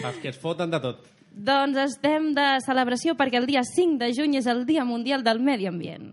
Els 0.05 0.21
que 0.23 0.31
es 0.31 0.39
foten 0.39 0.71
de 0.71 0.79
tot. 0.83 1.09
doncs 1.35 1.79
estem 1.79 2.31
de 2.37 2.47
celebració 2.65 3.15
perquè 3.19 3.39
el 3.41 3.47
dia 3.51 3.63
5 3.67 3.99
de 4.03 4.13
juny 4.15 4.37
és 4.39 4.47
el 4.51 4.65
Dia 4.69 4.85
Mundial 4.85 5.23
del 5.27 5.41
Medi 5.43 5.67
Ambient. 5.71 6.13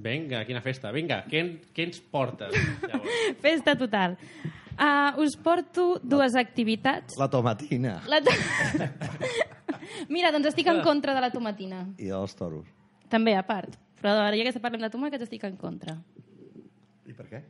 Vinga, 0.00 0.44
quina 0.48 0.62
festa. 0.64 0.90
Vinga, 0.94 1.24
què, 1.28 1.42
què 1.74 1.84
ens 1.88 1.98
portes? 2.00 2.54
Llavors? 2.54 3.18
Festa 3.44 3.74
total. 3.76 4.14
Uh, 4.80 5.18
us 5.20 5.34
porto 5.36 5.98
dues 6.02 6.34
activitats. 6.40 7.18
La 7.20 7.26
tomatina 7.28 7.98
La 8.08 8.22
to... 8.24 8.32
Mira, 10.08 10.30
doncs 10.32 10.46
estic 10.52 10.66
en 10.72 10.82
contra 10.82 11.14
de 11.14 11.20
la 11.20 11.30
tomatina. 11.30 11.86
i 11.98 12.08
els 12.08 12.34
toros. 12.36 12.66
També, 13.08 13.34
a 13.36 13.42
part. 13.46 13.76
Però 14.00 14.14
ara 14.16 14.36
ja 14.36 14.44
que 14.52 14.60
parlem 14.60 14.80
de 14.80 14.90
tomàquets 14.90 15.22
estic 15.26 15.44
en 15.44 15.56
contra. 15.56 15.98
I 17.06 17.12
per 17.12 17.26
què? 17.28 17.40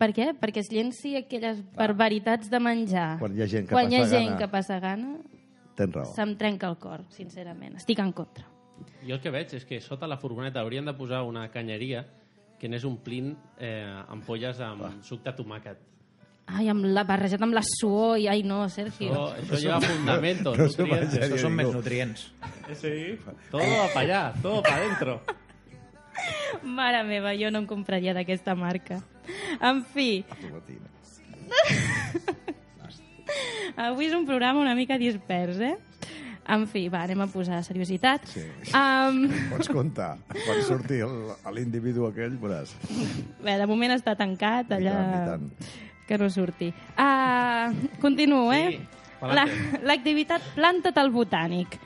Per 0.00 0.08
què? 0.16 0.30
Perquè 0.40 0.62
es 0.64 0.70
llenci 0.72 1.14
aquelles 1.16 1.60
barbaritats 1.76 2.48
de 2.50 2.58
menjar. 2.58 3.18
Quan 3.20 3.36
hi 3.36 3.42
ha 3.42 3.46
gent 3.46 3.66
que 3.68 3.74
Quan 3.74 3.90
hi 3.92 3.96
ha 3.96 4.00
passa 4.00 4.16
gent 4.16 4.28
gana. 4.30 4.38
que 4.38 4.48
passa 4.48 4.78
gana, 4.80 5.10
Tens 5.76 5.94
raó. 5.94 6.06
se'm 6.14 6.36
trenca 6.40 6.68
el 6.68 6.78
cor, 6.78 7.04
sincerament. 7.10 7.76
Estic 7.76 7.98
en 8.00 8.12
contra. 8.12 8.46
Jo 9.06 9.14
el 9.14 9.20
que 9.20 9.30
veig 9.30 9.52
és 9.54 9.64
que 9.68 9.78
sota 9.80 10.06
la 10.08 10.16
furgoneta 10.16 10.60
haurien 10.60 10.84
de 10.86 10.94
posar 10.94 11.22
una 11.22 11.50
canyeria 11.50 12.06
que 12.58 12.66
anés 12.66 12.84
omplint 12.84 13.36
eh, 13.58 13.84
ampolles 14.08 14.58
amb 14.60 15.02
suc 15.04 15.22
de 15.22 15.32
tomàquet. 15.36 15.76
Ai, 16.50 16.66
amb 16.72 16.82
la, 16.90 17.04
barrejat 17.06 17.42
amb 17.44 17.54
la 17.54 17.62
suor 17.66 18.18
i... 18.18 18.26
Ai, 18.30 18.42
no, 18.42 18.64
Sergio. 18.72 19.12
Això, 19.12 19.26
això 19.44 19.58
lleva 19.62 19.80
fundamento. 19.84 20.50
no 20.56 20.64
No 20.64 20.66
nutrients. 20.66 20.90
imagina. 20.90 21.24
Estos 21.26 21.40
son 21.40 21.56
digo. 21.56 21.62
més 21.62 21.74
nutrients. 21.76 22.20
Sí, 22.80 22.94
todo 23.50 23.62
va 23.62 23.86
para 23.94 24.00
allá, 24.00 24.32
todo 24.42 24.62
para 24.62 24.76
adentro. 24.76 25.20
Mare 26.62 27.04
meva, 27.06 27.32
jo 27.38 27.50
no 27.50 27.58
em 27.62 27.66
compraria 27.70 28.14
d'aquesta 28.16 28.54
marca. 28.58 28.98
En 29.62 29.84
fi, 29.94 30.24
avui 33.76 34.06
és 34.08 34.14
un 34.16 34.26
programa 34.28 34.60
una 34.60 34.74
mica 34.74 34.98
dispers, 35.00 35.58
eh? 35.62 35.76
En 36.50 36.64
fi, 36.66 36.88
va, 36.90 37.04
anem 37.06 37.20
a 37.22 37.28
posar 37.30 37.60
seriositat. 37.62 38.24
Sí. 38.26 38.40
Um, 38.74 39.28
Pots 39.52 39.68
comptar. 39.70 40.16
Quan 40.32 40.62
surti 40.66 40.98
l'individu 41.54 42.08
aquell, 42.08 42.34
veuràs. 42.42 42.72
bé, 43.44 43.54
de 43.60 43.66
moment 43.70 43.92
està 43.94 44.16
tancat 44.18 44.66
allà... 44.74 44.90
I 44.90 44.94
tant, 44.96 45.14
i 45.14 45.16
tant. 45.30 45.46
Que 46.10 46.18
no 46.18 46.26
surti. 46.28 46.72
Uh, 46.98 47.70
continuo, 48.02 48.48
eh? 48.52 48.80
Sí, 48.80 48.80
La- 49.20 49.44
pa'lante. 49.46 49.78
L'activitat 49.86 50.42
Planta't 50.56 50.98
al 50.98 51.12
Botànic. 51.14 51.76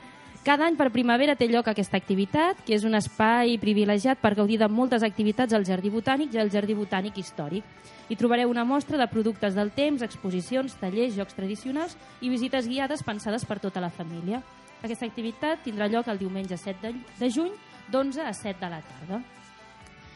Cada 0.45 0.65
any 0.65 0.75
per 0.77 0.87
primavera 0.93 1.35
té 1.37 1.45
lloc 1.49 1.67
aquesta 1.69 1.97
activitat, 1.97 2.57
que 2.65 2.73
és 2.73 2.83
un 2.85 2.97
espai 2.97 3.53
privilegiat 3.61 4.17
per 4.21 4.31
gaudir 4.37 4.57
de 4.61 4.67
moltes 4.69 5.05
activitats 5.05 5.53
al 5.53 5.65
Jardí 5.65 5.89
Botànic 5.93 6.33
i 6.33 6.41
al 6.41 6.49
Jardí 6.53 6.73
Botànic 6.77 7.17
Històric. 7.21 7.63
Hi 8.09 8.17
trobareu 8.17 8.49
una 8.49 8.65
mostra 8.65 8.97
de 8.97 9.07
productes 9.13 9.53
del 9.53 9.69
temps, 9.77 10.01
exposicions, 10.01 10.73
tallers, 10.81 11.13
jocs 11.17 11.37
tradicionals 11.37 11.93
i 12.21 12.29
visites 12.33 12.65
guiades 12.69 13.01
pensades 13.05 13.45
per 13.45 13.59
tota 13.61 13.81
la 13.81 13.89
família. 13.93 14.41
Aquesta 14.81 15.05
activitat 15.05 15.61
tindrà 15.65 15.85
lloc 15.89 16.07
el 16.09 16.17
diumenge 16.21 16.57
7 16.57 16.81
de, 16.81 16.93
de 17.21 17.29
juny, 17.33 17.53
d'11 17.93 18.25
a 18.25 18.33
7 18.33 18.57
de 18.61 18.69
la 18.73 18.81
tarda. 18.81 19.21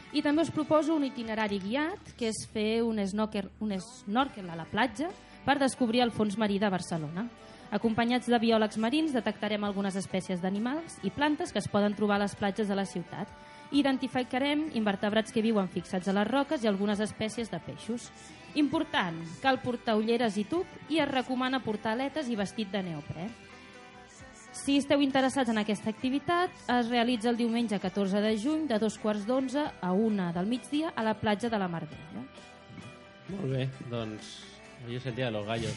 I 0.09 0.23
també 0.25 0.41
us 0.41 0.49
proposo 0.49 0.95
un 0.97 1.03
itinerari 1.05 1.59
guiat, 1.61 2.15
que 2.17 2.31
és 2.31 2.39
fer 2.49 2.81
un 2.81 2.97
snorkel, 3.05 3.51
un 3.61 3.75
snorkel 3.77 4.47
a 4.49 4.55
la 4.57 4.65
platja 4.65 5.11
per 5.45 5.59
descobrir 5.61 6.01
el 6.01 6.11
fons 6.11 6.37
marí 6.37 6.57
de 6.57 6.69
Barcelona. 6.69 7.27
Acompanyats 7.69 8.25
de 8.25 8.39
biòlegs 8.41 8.79
marins, 8.81 9.13
detectarem 9.13 9.63
algunes 9.63 9.93
espècies 9.99 10.41
d'animals 10.41 10.97
i 11.05 11.11
plantes 11.13 11.53
que 11.53 11.61
es 11.61 11.69
poden 11.69 11.93
trobar 11.93 12.17
a 12.17 12.23
les 12.23 12.33
platges 12.33 12.67
de 12.67 12.77
la 12.77 12.87
ciutat. 12.89 13.29
Identificarem 13.69 14.71
invertebrats 14.73 15.31
que 15.31 15.43
viuen 15.45 15.69
fixats 15.69 16.09
a 16.09 16.15
les 16.17 16.27
roques 16.27 16.65
i 16.65 16.71
algunes 16.71 16.99
espècies 17.05 17.53
de 17.53 17.59
peixos. 17.61 18.09
Important, 18.57 19.21
cal 19.43 19.61
portar 19.61 19.99
ulleres 19.99 20.41
i 20.41 20.47
tub 20.49 20.65
i 20.89 20.97
es 20.97 21.11
recomana 21.11 21.61
portar 21.61 21.93
aletes 21.93 22.33
i 22.33 22.39
vestit 22.39 22.73
de 22.73 22.81
neoprè. 22.89 23.29
Si 24.59 24.75
esteu 24.77 25.01
interessats 25.01 25.49
en 25.49 25.57
aquesta 25.61 25.89
activitat, 25.89 26.51
es 26.69 26.89
realitza 26.91 27.29
el 27.31 27.37
diumenge 27.39 27.79
14 27.79 28.19
de 28.21 28.33
juny 28.37 28.67
de 28.69 28.77
dos 28.81 28.97
quarts 29.01 29.25
d'onze 29.25 29.63
a 29.81 29.91
una 29.93 30.31
del 30.35 30.45
migdia 30.51 30.91
a 30.95 31.03
la 31.03 31.13
platja 31.17 31.49
de 31.49 31.57
la 31.61 31.67
Mar 31.67 31.85
Bella. 31.87 32.23
Molt 33.29 33.49
bé, 33.53 33.69
doncs... 33.89 34.35
El 34.87 35.15
día 35.15 35.25
de 35.25 35.31
los 35.31 35.45
gallos. 35.45 35.73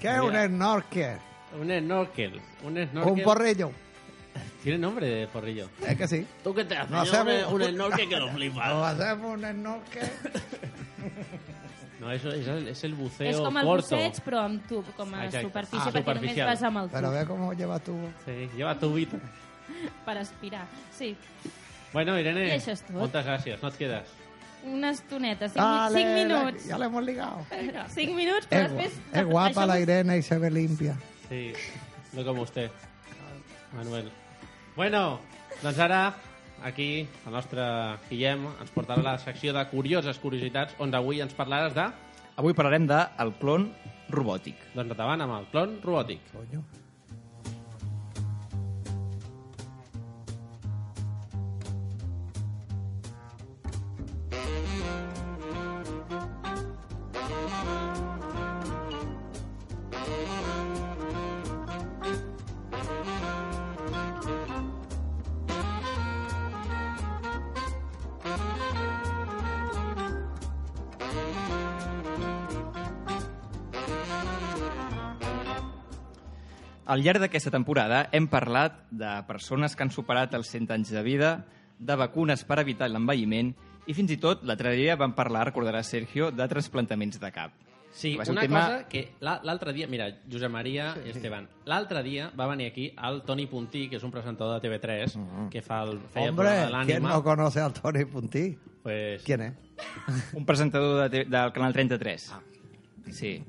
¿Qué 0.00 0.08
es 0.14 0.20
un 0.20 0.36
snorkel? 0.46 1.18
Un 1.60 1.70
snorkel. 1.80 2.40
Un 2.64 2.78
Un 2.78 2.86
snorkel. 2.88 3.24
porrillo. 3.24 3.70
Tiene 4.62 4.78
nombre 4.78 5.06
de 5.08 5.26
porrillo. 5.26 5.68
Es 5.86 5.96
que 5.96 6.06
sí. 6.08 6.26
¿Tú 6.44 6.54
qué 6.54 6.64
te 6.64 6.76
haces? 6.76 6.90
No 6.90 7.00
hacemos- 7.00 7.52
un, 7.52 7.62
un 7.62 7.68
snorkel 7.70 8.08
que 8.08 8.16
lo 8.16 8.28
flipas. 8.32 8.72
O 8.72 8.84
hacemos 8.84 9.34
un 9.38 9.44
snorkel. 9.44 10.08
No, 12.00 12.10
eso 12.10 12.28
es 12.30 12.46
el, 12.48 12.68
es 12.68 12.82
el 12.84 12.94
buceo 12.94 13.30
és 13.30 13.36
com 13.38 13.56
el 13.56 13.64
corto. 13.64 13.94
busseig, 13.96 14.16
però 14.24 14.40
amb 14.44 14.66
tub, 14.66 14.84
com 14.96 15.14
a 15.14 15.24
Exacte. 15.26 15.46
superfície, 15.46 15.88
Ah, 15.88 15.92
perquè 15.92 16.14
només 16.16 16.36
vas 16.44 16.62
amb 16.62 16.78
el 16.78 16.88
Pero 16.90 17.08
tub 17.08 17.14
ve 17.18 17.26
cómo 17.26 17.52
lleva 17.54 17.78
tu... 17.78 17.94
Sí, 18.24 18.50
lleva 18.56 18.78
tubito. 18.78 19.16
per 20.04 20.18
aspirar. 20.18 20.66
Sí, 20.96 21.16
Bueno, 21.92 22.18
Irene, 22.18 22.48
I 22.48 22.58
això 22.58 22.72
és 22.72 22.80
tot. 22.82 22.90
moltes 22.96 23.24
gràcies. 23.24 23.62
No 23.62 23.68
et 23.68 23.76
quedes. 23.78 24.08
una 24.66 24.90
estoneta, 24.90 25.46
cinc, 25.48 25.56
Dale, 25.62 25.98
cinc 25.98 26.08
la- 26.08 26.14
minuts. 26.42 26.66
ya 26.66 26.78
le 26.78 26.86
hemos 26.86 27.04
ligado. 27.04 27.46
Cinc 27.94 28.14
minuts, 28.16 28.48
però 28.48 28.64
Es, 28.66 28.72
gua- 28.72 28.82
després... 28.82 29.16
es 29.20 29.24
guapa 29.26 29.50
això- 29.62 29.66
la 29.66 29.78
Irene 29.80 30.16
y 30.18 30.22
se 30.22 30.38
ve 30.38 30.50
limpia. 30.50 30.96
Sí, 31.28 31.52
no 32.12 32.24
com 32.24 32.36
vostè, 32.38 32.68
Manuel. 33.72 34.10
Bueno, 34.74 35.20
doncs 35.62 35.78
ara, 35.78 36.14
aquí, 36.64 37.06
el 37.26 37.32
nostre 37.32 37.64
Guillem 38.08 38.48
ens 38.50 38.72
portarà 38.74 39.04
la 39.04 39.18
secció 39.22 39.54
de 39.56 39.64
curioses 39.70 40.18
curiositats, 40.22 40.76
on 40.80 40.94
avui 40.96 41.22
ens 41.24 41.36
parlaràs 41.36 41.76
de... 41.76 41.90
Avui 42.40 42.56
parlarem 42.56 42.88
de 42.90 43.02
el 43.22 43.34
clon 43.42 43.68
robòtic. 44.10 44.58
Doncs 44.74 44.96
endavant 44.96 45.22
amb 45.22 45.38
el 45.38 45.52
clon 45.52 45.78
robòtic. 45.84 46.32
Coño. 46.32 46.64
Al 76.94 77.02
llarg 77.02 77.18
d'aquesta 77.24 77.50
temporada 77.50 78.04
hem 78.14 78.28
parlat 78.30 78.84
de 78.94 79.10
persones 79.26 79.74
que 79.74 79.82
han 79.82 79.90
superat 79.90 80.34
els 80.38 80.46
100 80.52 80.70
anys 80.76 80.92
de 80.94 81.02
vida, 81.02 81.30
de 81.78 81.96
vacunes 81.98 82.44
per 82.46 82.60
evitar 82.62 82.86
l'envelliment 82.92 83.50
i 83.90 83.94
fins 83.98 84.12
i 84.14 84.18
tot 84.22 84.44
l'altre 84.46 84.70
dia 84.78 84.94
vam 85.00 85.12
parlar, 85.16 85.48
recordarà 85.50 85.80
Sergio, 85.82 86.30
de 86.30 86.46
trasplantaments 86.48 87.18
de 87.20 87.30
cap. 87.34 87.50
Sí, 87.94 88.12
ser 88.18 88.30
un 88.30 88.36
una 88.38 88.40
tema- 88.42 88.60
cosa 88.66 88.88
que 88.88 89.02
la- 89.20 89.40
l'altre 89.46 89.72
dia... 89.72 89.86
Mira, 89.90 90.06
Josep 90.30 90.50
Maria 90.50 90.92
i 91.06 91.10
Esteban. 91.10 91.48
L'altre 91.70 92.02
dia 92.02 92.30
va 92.38 92.46
venir 92.50 92.66
aquí 92.72 92.88
el 93.08 93.20
Toni 93.22 93.46
Puntí, 93.46 93.88
que 93.88 93.96
és 94.00 94.02
un 94.06 94.10
presentador 94.10 94.60
de 94.60 94.68
TV3, 94.68 95.14
que 95.50 95.62
fa 95.62 95.82
el, 95.84 95.98
feia 96.14 96.24
el 96.26 96.30
Hombre, 96.30 96.48
programa 96.48 96.80
de 96.80 96.86
¿quién 96.86 97.02
l'ànima. 97.02 97.14
no 97.14 97.22
conoce 97.22 97.60
al 97.60 97.72
Tony 97.72 98.04
Puntí? 98.04 98.58
Pues, 98.82 99.22
¿Quién 99.22 99.40
es? 99.42 99.52
Un 100.34 100.44
presentador 100.44 101.08
de, 101.10 101.24
del 101.24 101.52
Canal 101.52 101.72
33. 101.72 102.30
Ah. 102.32 102.40
Sí. 103.10 103.42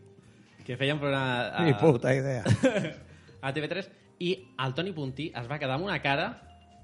que 0.65 0.77
feia 0.77 0.93
un 0.95 0.99
programa... 0.99 1.47
a- 1.57 1.63
Ni 1.63 1.73
puta 1.73 2.13
idea. 2.13 2.43
a 3.45 3.53
TV3 3.53 3.89
i 4.25 4.31
el 4.57 4.73
Toni 4.73 4.91
Puntí 4.95 5.29
es 5.35 5.45
va 5.51 5.59
quedar 5.61 5.75
amb 5.77 5.85
una 5.85 5.99
cara 6.01 6.41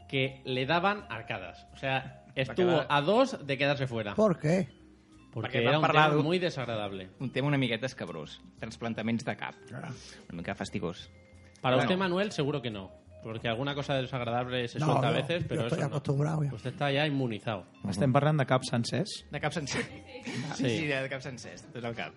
que 0.07 0.41
le 0.45 0.65
daban 0.67 1.05
arcadas. 1.09 1.65
O 1.73 1.77
sea, 1.77 2.25
estuvo 2.35 2.67
quedar- 2.83 2.87
a 2.89 3.01
dos 3.01 3.37
de 3.47 3.57
quedarse 3.57 3.87
fuera. 3.87 4.13
¿Por 4.15 4.37
qué? 4.37 4.67
Porque 5.31 5.59
Perquè 5.59 5.69
era 5.69 5.79
un 5.79 5.87
tema 5.87 6.09
muy 6.21 6.39
desagradable. 6.39 7.09
Un 7.19 7.31
tema 7.31 7.47
una 7.47 7.57
miqueta 7.57 7.85
escabrós. 7.85 8.41
Transplantaments 8.59 9.23
de 9.23 9.35
cap. 9.37 9.55
Una 9.71 9.93
mica 10.33 10.53
fastigós. 10.55 11.09
Para 11.61 11.75
Bueno. 11.77 11.87
usted, 11.89 11.97
Manuel, 11.97 12.31
seguro 12.33 12.61
que 12.61 12.69
no. 12.69 12.91
Porque 13.23 13.47
alguna 13.47 13.73
cosa 13.75 13.93
desagradable 13.95 14.67
se 14.67 14.79
No, 14.79 14.87
suelta 14.87 15.07
a 15.07 15.11
no, 15.11 15.17
veces, 15.17 15.43
yo 15.43 15.47
pero 15.47 15.61
estoy 15.61 15.77
eso 15.77 15.87
no. 15.89 15.95
acostumbrado 15.95 16.43
ya. 16.43 16.53
Usted 16.53 16.71
está 16.71 16.91
ya 16.91 17.05
inmunizado. 17.07 17.65
Estem 17.87 18.11
parlant 18.11 18.39
de 18.39 18.45
caps 18.47 18.67
sencers. 18.67 19.25
De 19.31 19.39
cap 19.39 19.53
sencer. 19.53 19.83
Sí, 20.55 20.65
Sí. 20.67 20.69
sí, 20.79 20.87
de 20.87 21.07
cap 21.07 21.21
sencer. 21.21 21.55
Tot 21.71 21.83
el 21.85 21.95
cap. 21.95 22.13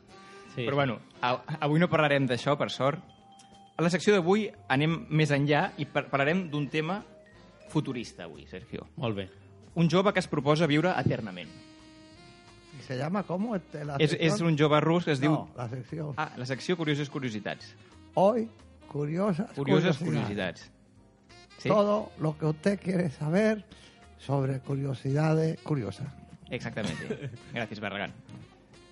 Sí. 0.57 0.65
Però 0.65 0.75
bueno, 0.75 0.99
a, 1.21 1.43
avui 1.61 1.79
no 1.79 1.89
parlarem 1.89 2.27
d'això, 2.27 2.57
per 2.59 2.71
sort. 2.71 2.99
A 3.76 3.83
la 3.83 3.90
secció 3.90 4.14
d'avui 4.14 4.47
anem 4.71 5.07
més 5.11 5.31
enllà 5.35 5.73
i 5.83 5.85
par 5.90 6.04
parlarem 6.11 6.45
d'un 6.50 6.69
tema 6.71 7.00
futurista 7.73 8.25
avui, 8.28 8.47
Sergio. 8.47 8.87
Molt 8.97 9.16
bé. 9.16 9.28
Un 9.75 9.88
jove 9.90 10.12
que 10.14 10.21
es 10.23 10.28
proposa 10.31 10.69
viure 10.71 10.93
eternament. 11.00 11.50
¿Y 12.78 12.83
se 12.83 12.97
llama 12.97 13.23
cómo? 13.25 13.57
Este, 13.57 13.85
la 13.85 13.97
És, 13.99 14.14
és 14.21 14.40
un 14.40 14.57
jove 14.59 14.78
rus 14.81 15.04
que 15.04 15.12
es 15.12 15.21
diu... 15.21 15.33
No, 15.33 15.49
la 15.57 15.69
sección. 15.69 16.12
Ah, 16.16 16.33
la 16.37 16.47
secció 16.47 16.76
Curioses 16.76 17.11
Curiositats. 17.11 17.75
Hoy, 18.14 18.49
curiosas, 18.88 19.50
Curioses 19.57 19.97
curiosidades. 19.99 20.71
Curiositats. 20.71 20.71
Sí, 21.59 21.69
Todo 21.69 22.12
lo 22.21 22.37
que 22.38 22.47
usted 22.47 22.78
quiere 22.81 23.11
saber 23.11 23.64
sobre 24.19 24.61
curiosidades 24.61 25.59
curiosas. 25.62 26.07
exactamente. 26.50 27.31
Gràcies, 27.54 27.81
Barragán. 27.81 28.12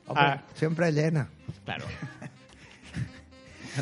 Hombre, 0.07 0.25
Ah. 0.25 0.43
Siempre 0.55 0.91
llena. 0.91 1.29
Claro. 1.65 1.85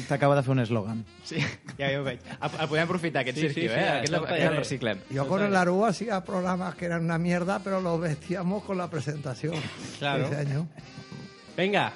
T'acaba 0.09 0.37
de 0.39 0.43
fer 0.47 0.53
un 0.55 0.63
eslògan. 0.63 1.01
Sí, 1.27 1.41
ja, 1.79 1.89
ja 1.89 1.97
ho 1.99 2.05
veig. 2.07 2.21
El, 2.37 2.51
el 2.63 2.69
podem 2.71 2.85
aprofitar, 2.85 3.25
aquest 3.25 3.41
Sí, 3.41 3.49
Sergio, 3.49 3.63
sí, 3.63 3.69
sí, 3.69 3.75
eh? 3.75 3.89
Aquest, 3.97 4.15
això 4.15 4.23
aquest 4.29 4.47
el 4.47 4.57
reciclem. 4.57 5.01
Yo 5.11 5.27
con 5.27 5.43
el 5.43 5.57
Aruba 5.57 5.89
hacía 5.89 6.23
programas 6.25 6.77
que 6.77 6.87
eran 6.87 7.05
una 7.05 7.19
mierda, 7.19 7.59
pero 7.65 7.81
los 7.81 8.01
vestíamos 8.01 8.63
con 8.63 8.79
la 8.79 8.89
presentación. 8.89 9.57
Claro. 9.99 10.27
Ese 10.27 10.37
año. 10.37 10.69
Venga, 11.57 11.93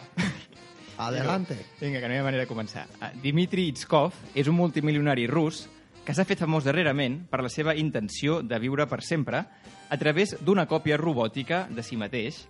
Adelante. 0.96 1.56
Vinga, 1.80 2.00
que 2.00 2.08
no 2.08 2.14
hi 2.14 2.18
ha 2.18 2.26
manera 2.26 2.44
de 2.44 2.50
començar. 2.50 2.86
Uh, 3.00 3.10
Dmitri 3.22 3.68
Itskov 3.72 4.14
és 4.34 4.48
un 4.50 4.56
multimilionari 4.58 5.26
rus 5.30 5.64
que 6.04 6.14
s'ha 6.14 6.26
fet 6.28 6.42
famós 6.44 6.66
darrerament 6.66 7.22
per 7.30 7.40
la 7.42 7.50
seva 7.50 7.74
intenció 7.74 8.42
de 8.44 8.58
viure 8.62 8.86
per 8.86 9.00
sempre 9.02 9.40
a 9.88 9.98
través 9.98 10.36
d'una 10.40 10.68
còpia 10.70 10.98
robòtica 11.00 11.64
de 11.70 11.82
si 11.82 11.96
mateix 11.96 12.44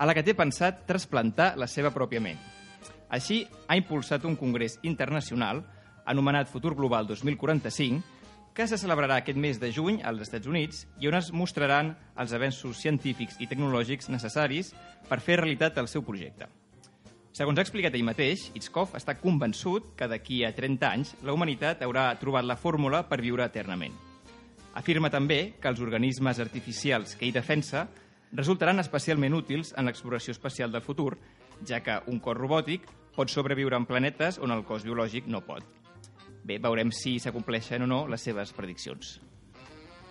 a 0.00 0.06
la 0.08 0.14
que 0.16 0.24
té 0.24 0.34
pensat 0.34 0.86
trasplantar 0.88 1.52
la 1.60 1.68
seva 1.68 1.92
pròpia 1.92 2.22
ment. 2.24 2.38
Així, 3.10 3.42
ha 3.66 3.76
impulsat 3.76 4.24
un 4.24 4.36
congrés 4.38 4.78
internacional 4.86 5.64
anomenat 6.06 6.48
Futur 6.48 6.76
Global 6.78 7.06
2045 7.06 8.02
que 8.54 8.66
se 8.66 8.78
celebrarà 8.78 9.20
aquest 9.20 9.38
mes 9.38 9.60
de 9.62 9.70
juny 9.72 10.00
als 10.06 10.22
Estats 10.26 10.48
Units 10.50 10.84
i 11.00 11.08
on 11.10 11.16
es 11.18 11.30
mostraran 11.32 11.92
els 12.18 12.32
avenços 12.34 12.80
científics 12.82 13.38
i 13.38 13.46
tecnològics 13.50 14.10
necessaris 14.10 14.72
per 15.08 15.20
fer 15.22 15.38
realitat 15.40 15.78
el 15.78 15.88
seu 15.88 16.02
projecte. 16.06 16.48
Segons 17.30 17.58
ha 17.58 17.62
explicat 17.62 17.94
ell 17.94 18.06
mateix, 18.06 18.48
Itskov 18.58 18.96
està 18.98 19.14
convençut 19.20 19.92
que 19.96 20.08
d'aquí 20.10 20.42
a 20.44 20.50
30 20.54 20.88
anys 20.90 21.12
la 21.22 21.34
humanitat 21.34 21.82
haurà 21.86 22.08
trobat 22.18 22.46
la 22.46 22.58
fórmula 22.58 23.04
per 23.06 23.20
viure 23.22 23.46
eternament. 23.46 23.94
Afirma 24.74 25.10
també 25.10 25.54
que 25.62 25.70
els 25.70 25.82
organismes 25.82 26.38
artificials 26.42 27.14
que 27.14 27.26
ell 27.26 27.34
defensa 27.34 27.86
resultaran 28.32 28.82
especialment 28.82 29.34
útils 29.34 29.74
en 29.76 29.86
l'exploració 29.86 30.34
espacial 30.34 30.74
del 30.74 30.82
futur, 30.82 31.16
ja 31.66 31.80
que 31.86 32.00
un 32.10 32.18
cos 32.22 32.38
robòtic 32.38 32.86
pot 33.16 33.28
sobreviure 33.28 33.76
en 33.76 33.86
planetes 33.86 34.38
on 34.38 34.50
el 34.54 34.64
cos 34.64 34.84
biològic 34.86 35.26
no 35.26 35.40
pot. 35.46 35.64
Bé, 36.44 36.58
veurem 36.58 36.90
si 36.92 37.18
s'acompleixen 37.20 37.82
o 37.82 37.86
no 37.86 38.06
les 38.08 38.20
seves 38.24 38.52
prediccions. 38.56 39.18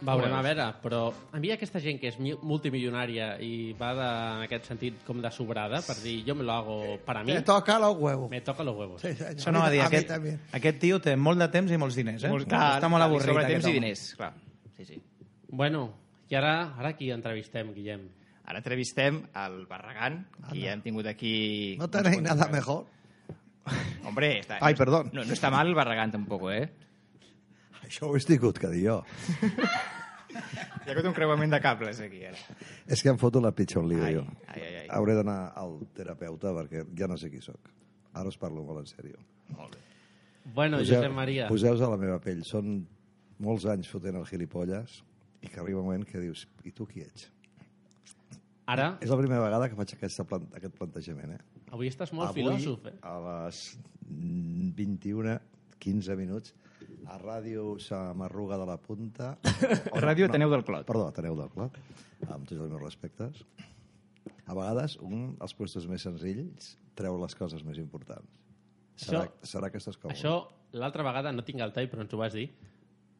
Veurem 0.01 0.31
a 0.31 0.39
veure, 0.41 0.65
però 0.79 0.99
a 1.35 1.39
mi 1.43 1.49
aquesta 1.51 1.81
gent 1.83 1.97
que 1.99 2.07
és 2.07 2.19
mi- 2.23 2.35
multimilionària 2.41 3.33
i 3.43 3.73
va 3.75 3.89
de, 3.97 4.05
en 4.37 4.43
aquest 4.45 4.69
sentit 4.69 5.01
com 5.03 5.19
de 5.19 5.27
sobrada, 5.35 5.81
per 5.83 5.97
dir 5.99 6.21
jo 6.25 6.35
me 6.39 6.45
lo 6.47 6.53
hago 6.53 6.77
para 7.03 7.21
mí, 7.23 7.33
Te 7.33 7.41
toca 7.41 7.77
los 7.79 7.97
huevos. 7.97 8.29
me 8.31 8.39
toca 8.39 8.63
los 8.63 8.77
huevos. 8.77 9.01
Sí, 9.01 9.11
senyor. 9.13 9.33
Això 9.35 9.51
no 9.51 9.59
va 9.59 9.69
dir. 9.69 9.81
A 9.81 9.87
Aquest, 9.87 10.13
aquest 10.55 10.79
tio 10.79 11.01
té 11.03 11.17
molt 11.17 11.37
de 11.43 11.49
temps 11.51 11.71
i 11.71 11.77
molts 11.77 11.95
diners, 11.99 12.23
eh? 12.23 12.29
Molt- 12.31 12.47
Està 12.47 12.87
molt 12.87 13.03
avorrit. 13.03 13.27
Sobre 13.27 13.43
temps 13.45 13.67
i 13.67 13.73
diners, 13.73 14.05
clar. 14.15 14.31
Sí, 14.77 14.85
sí. 14.85 15.01
Bueno, 15.49 15.89
i 16.29 16.35
ara, 16.35 16.75
ara 16.77 16.93
qui 16.95 17.11
entrevistem, 17.11 17.73
Guillem? 17.73 18.07
Ara 18.49 18.63
entrevistem 18.63 19.21
el 19.37 19.59
Barragán, 19.69 20.23
que 20.49 20.57
ja 20.57 20.73
hem 20.73 20.81
tingut 20.81 21.05
aquí... 21.05 21.75
No 21.77 21.85
tenéis 21.93 22.17
quants 22.17 22.31
nada 22.31 22.47
mejor. 22.49 22.87
Hombre, 24.07 24.39
está, 24.39 24.57
Ay, 24.65 24.73
perdón. 24.73 25.11
No, 25.13 25.23
no 25.23 25.33
está 25.33 25.51
mal 25.53 25.67
el 25.69 25.75
Barragán 25.77 26.11
tampoco, 26.11 26.49
eh? 26.51 26.65
Això 27.85 28.09
ho 28.09 28.17
he 28.17 28.23
tingut 28.25 28.57
que 28.57 28.71
dir 28.73 28.87
jo. 28.87 28.97
Hi 30.29 30.89
ha 30.89 30.93
hagut 30.93 31.05
un 31.09 31.13
creuament 31.13 31.53
de 31.53 31.59
cables 31.61 31.99
aquí, 32.01 32.23
ara. 32.25 32.37
És 32.89 33.01
que 33.05 33.09
em 33.13 33.17
foto 33.21 33.41
la 33.41 33.51
pitjor 33.53 33.85
lío, 33.85 34.01
Ai, 34.05 34.15
jo. 34.17 34.25
ai, 34.47 34.61
ai, 34.61 34.75
ai. 34.81 34.87
Hauré 34.97 35.15
d'anar 35.17 35.37
al 35.57 35.75
terapeuta 35.97 36.53
perquè 36.57 36.83
ja 36.97 37.09
no 37.09 37.17
sé 37.17 37.29
qui 37.29 37.41
sóc. 37.45 37.69
Ara 38.17 38.29
us 38.33 38.37
parlo 38.41 38.63
molt 38.65 38.81
en 38.81 38.89
sèrio. 38.89 39.21
Molt 39.53 39.77
bé. 39.77 39.81
Bueno, 40.53 40.79
Josep 40.81 41.13
Maria. 41.13 41.47
Poseu-vos 41.49 41.81
a 41.85 41.89
la 41.91 41.97
meva 42.01 42.17
pell. 42.23 42.41
Són 42.45 42.79
molts 43.45 43.65
anys 43.69 43.89
fotent 43.89 44.17
el 44.17 44.25
gilipolles 44.29 45.03
i 45.45 45.49
que 45.49 45.61
arriba 45.61 45.81
un 45.81 45.89
moment 45.91 46.05
que 46.09 46.21
dius, 46.21 46.47
i 46.65 46.73
tu 46.73 46.87
qui 46.89 47.05
ets? 47.05 47.29
Ara, 48.69 48.89
És 49.01 49.09
la 49.09 49.17
primera 49.17 49.41
vegada 49.41 49.69
que 49.71 49.77
faig 49.79 49.93
aquesta 49.95 50.25
plan 50.29 50.43
aquest 50.53 50.75
plantejament, 50.77 51.31
eh? 51.37 51.63
avui 51.73 51.87
estàs 51.89 52.11
molt 52.13 52.29
Avui, 52.29 52.43
filòsof, 52.43 52.85
eh? 52.91 52.97
a 53.01 53.15
les 53.25 53.61
21, 54.77 55.37
15 55.79 56.15
minuts, 56.19 56.53
a 57.09 57.17
ràdio 57.21 57.77
se 57.81 57.97
m'arruga 58.19 58.57
de 58.61 58.67
la 58.69 58.77
punta. 58.81 59.31
Ràdio 60.05 60.27
Ateneu 60.29 60.51
del 60.53 60.63
Clot. 60.67 60.85
Perdó, 60.87 61.07
Ateneu 61.09 61.37
del 61.39 61.49
Clot, 61.53 61.77
amb 62.27 62.45
tots 62.45 62.59
els 62.59 62.69
meus 62.69 62.83
respectes. 62.83 63.41
A 64.49 64.55
vegades, 64.57 64.97
un 65.05 65.35
dels 65.39 65.53
puestos 65.57 65.85
més 65.89 66.03
senzills 66.05 66.73
treu 66.97 67.17
les 67.21 67.35
coses 67.37 67.63
més 67.65 67.77
importants. 67.81 68.27
Serà, 68.99 69.23
Això- 69.25 69.49
serà 69.53 69.69
que 69.71 69.79
estàs 69.79 69.97
còmode. 69.97 70.17
Això, 70.17 70.35
l'altra 70.75 71.05
vegada, 71.07 71.31
no 71.31 71.45
tinc 71.47 71.61
el 71.63 71.71
tall, 71.73 71.87
però 71.89 72.03
ens 72.03 72.13
ho 72.13 72.19
vas 72.19 72.33
dir, 72.35 72.49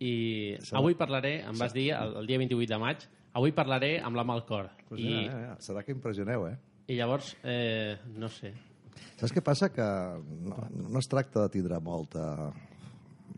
i 0.03 0.57
avui 0.75 0.95
parlaré, 0.99 1.39
em 1.47 1.57
vas 1.59 1.73
dir, 1.75 1.89
el, 1.95 2.17
el 2.21 2.27
dia 2.27 2.37
28 2.41 2.73
de 2.73 2.79
maig, 2.81 3.05
avui 3.33 3.53
parlaré 3.55 3.97
amb 3.99 4.17
la 4.17 4.25
mà 4.25 4.37
al 4.37 4.45
cor. 4.47 4.71
Pues 4.87 5.01
I, 5.01 5.11
mira, 5.11 5.35
mira, 5.35 5.59
serà 5.63 5.83
que 5.85 5.95
impressioneu, 5.95 6.47
eh? 6.49 6.57
I 6.89 6.97
llavors, 6.97 7.35
eh, 7.45 7.99
no 8.17 8.31
sé, 8.33 8.55
Saps 9.19 9.33
què 9.35 9.43
passa? 9.43 9.69
Que 9.73 9.85
no, 10.47 10.61
no 10.71 11.01
es 11.01 11.09
tracta 11.11 11.43
de 11.43 11.51
tindre 11.57 11.79
molta 11.83 12.23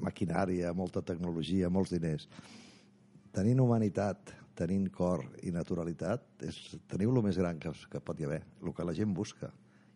maquinària, 0.02 0.74
molta 0.78 1.02
tecnologia, 1.06 1.70
molts 1.74 1.94
diners. 1.94 2.28
Tenint 3.34 3.62
humanitat, 3.64 4.34
tenint 4.58 4.88
cor 4.94 5.24
i 5.46 5.54
naturalitat, 5.56 6.28
és, 6.46 6.60
teniu 6.92 7.14
el 7.14 7.26
més 7.26 7.40
gran 7.42 7.60
que, 7.62 7.74
que 7.90 8.02
pot 8.04 8.20
hi 8.20 8.28
haver, 8.28 8.42
el 8.62 8.76
que 8.78 8.86
la 8.88 8.96
gent 8.98 9.14
busca 9.18 9.52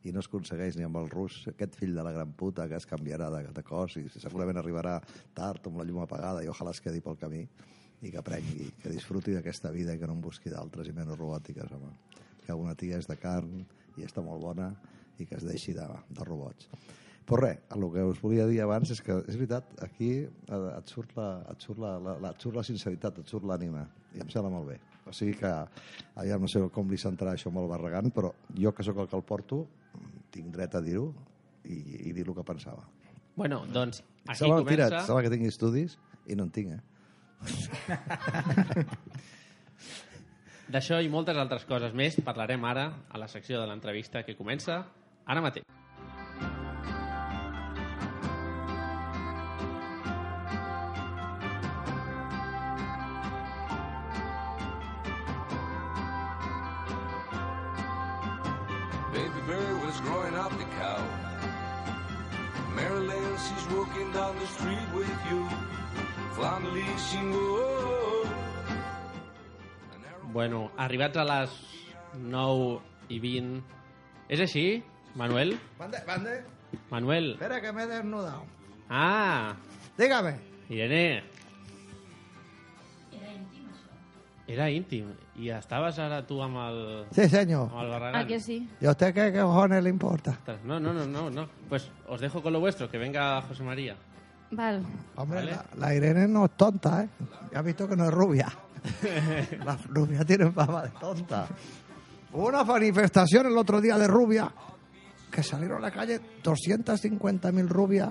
i 0.06 0.12
no 0.14 0.22
es 0.22 0.28
aconsegueix 0.30 0.76
ni 0.78 0.86
amb 0.86 1.00
el 1.00 1.08
rus, 1.10 1.40
aquest 1.50 1.78
fill 1.80 1.96
de 1.98 2.04
la 2.06 2.12
gran 2.14 2.34
puta 2.38 2.68
que 2.70 2.78
es 2.78 2.86
canviarà 2.86 3.32
de, 3.34 3.40
de 3.56 3.64
cos 3.66 3.96
i 3.98 4.04
segurament 4.14 4.60
arribarà 4.62 5.00
tard 5.34 5.66
amb 5.66 5.80
la 5.82 5.86
llum 5.88 6.04
apagada 6.04 6.44
i 6.46 6.50
ojalà 6.52 6.76
es 6.76 6.82
quedi 6.86 7.02
pel 7.02 7.18
camí 7.18 7.42
i 8.06 8.12
que 8.14 8.22
aprengui, 8.22 8.70
que 8.82 8.94
disfruti 8.94 9.34
d'aquesta 9.34 9.72
vida 9.74 9.96
i 9.96 10.02
que 10.02 10.08
no 10.10 10.14
en 10.18 10.22
busqui 10.22 10.52
d'altres 10.54 10.90
i 10.90 10.94
menys 10.94 11.18
robòtiques, 11.18 11.72
home. 11.74 11.92
Que 12.46 12.54
una 12.54 12.76
tia 12.78 13.00
és 13.02 13.10
de 13.10 13.18
carn 13.18 13.64
i 13.98 14.06
està 14.06 14.22
molt 14.22 14.44
bona 14.44 14.70
i 15.18 15.26
que 15.26 15.40
es 15.40 15.46
deixi 15.48 15.74
de, 15.74 15.86
de 16.14 16.28
robots. 16.28 16.70
Però 17.26 17.40
res, 17.42 17.62
el 17.74 17.86
que 17.90 18.04
us 18.06 18.20
volia 18.22 18.46
dir 18.46 18.60
abans 18.62 18.92
és 18.94 19.00
que, 19.02 19.16
és 19.26 19.38
veritat, 19.40 19.72
aquí 19.82 20.12
eh, 20.22 20.60
et 20.76 20.92
surt 20.94 21.16
la, 21.18 21.30
et 21.50 21.64
surt 21.66 21.82
la, 21.82 21.96
la, 21.98 22.18
la, 22.22 22.34
et 22.36 22.44
surt 22.46 22.60
la 22.60 22.64
sinceritat, 22.68 23.24
et 23.24 23.32
surt 23.32 23.48
l'ànima, 23.50 23.82
i 24.14 24.22
em 24.22 24.30
sembla 24.30 24.52
molt 24.54 24.70
bé. 24.70 24.78
O 25.10 25.14
sigui 25.14 25.34
que, 25.40 25.54
ja 26.30 26.38
no 26.42 26.50
sé 26.50 26.62
com 26.74 26.92
li 26.92 27.00
sentarà 27.02 27.34
això 27.34 27.50
molt 27.54 27.72
barregant, 27.72 28.12
però 28.14 28.30
jo 28.54 28.74
que 28.78 28.86
sóc 28.86 29.02
el 29.02 29.10
que 29.10 29.18
el 29.18 29.26
porto, 29.26 29.64
tinc 30.36 30.52
dret 30.54 30.78
a 30.78 30.84
dir-ho 30.86 31.08
i, 31.64 31.80
i 32.10 32.14
dir 32.14 32.28
el 32.28 32.36
que 32.38 32.46
pensava. 32.46 32.86
Bueno, 33.36 33.64
doncs, 33.74 34.04
aquí 34.28 34.46
mentira, 34.52 34.92
comença... 34.92 35.08
sembla 35.08 35.26
que 35.26 35.34
tingui 35.34 35.50
estudis 35.50 35.98
i 36.30 36.38
no 36.38 36.46
en 36.46 36.54
tinc, 36.54 36.78
eh? 36.78 36.95
D'això 40.76 40.98
i 41.04 41.10
moltes 41.14 41.38
altres 41.38 41.66
coses 41.70 41.94
més 41.94 42.18
parlarem 42.26 42.64
ara 42.66 42.86
a 43.12 43.18
la 43.22 43.28
secció 43.32 43.62
de 43.62 43.68
l'entrevista 43.70 44.24
que 44.26 44.38
comença 44.40 44.84
ara 45.26 45.42
mateix. 45.46 45.75
Arribats 70.86 71.18
a 71.18 71.26
les 71.28 71.56
9 72.16 72.80
i 73.10 73.20
20... 73.20 73.62
És 74.30 74.42
així, 74.42 74.66
Manuel? 75.16 75.56
Bande, 75.80 76.00
bande. 76.08 76.36
Manuel. 76.90 77.32
Espera 77.36 77.60
que 77.62 77.72
me 77.74 77.84
he 77.84 77.88
desnudado. 77.88 78.44
Ah, 78.90 79.54
Dígame. 79.98 80.36
Irene. 80.70 81.24
Era 84.48 84.70
íntim. 84.70 85.08
I 85.42 85.50
estaves 85.56 85.98
ara 86.00 86.20
tu 86.28 86.38
amb 86.44 86.58
el, 86.62 86.76
Sí, 87.12 87.26
señor. 87.30 87.70
amb 87.72 87.82
el 87.82 87.90
Barragán. 87.90 88.22
Ah, 88.22 88.28
que 88.28 88.40
sí? 88.40 88.70
¿Y 88.80 88.86
a 88.86 88.92
usted 88.92 89.14
qué, 89.14 89.32
cojones 89.34 89.84
le 89.84 89.90
importa? 89.90 90.38
No, 90.64 90.80
no, 90.80 90.94
no, 90.94 91.06
no, 91.06 91.30
no. 91.32 91.48
Pues 91.68 91.90
os 92.08 92.22
dejo 92.22 92.44
con 92.44 92.54
lo 92.54 92.60
vuestro, 92.60 92.90
que 92.90 92.98
venga 93.00 93.42
José 93.42 93.64
María. 93.64 93.96
Val. 94.52 94.84
Hombre, 95.16 95.40
Vale. 95.40 95.52
la, 95.52 95.66
la 95.78 95.96
Irene 95.96 96.28
no 96.28 96.46
es 96.46 96.52
tonta, 96.52 97.04
¿eh? 97.04 97.10
Ya 97.52 97.60
has 97.60 97.66
visto 97.66 97.88
que 97.90 97.96
no 97.96 98.06
es 98.06 98.12
rubia. 98.14 98.48
Las 99.66 99.86
rubias 99.88 100.26
tienen 100.26 100.54
fama 100.54 100.84
de 100.84 100.90
tonta. 101.00 101.48
Hubo 102.34 102.48
una 102.48 102.64
manifestación 102.64 103.46
el 103.48 103.58
otro 103.58 103.80
día 103.82 103.98
de 103.98 104.08
rubia 104.08 104.52
que 105.32 105.44
salieron 105.44 105.78
a 105.78 105.82
la 105.82 105.92
calle 105.92 106.22
250.000 106.44 107.68
rubias 107.68 108.10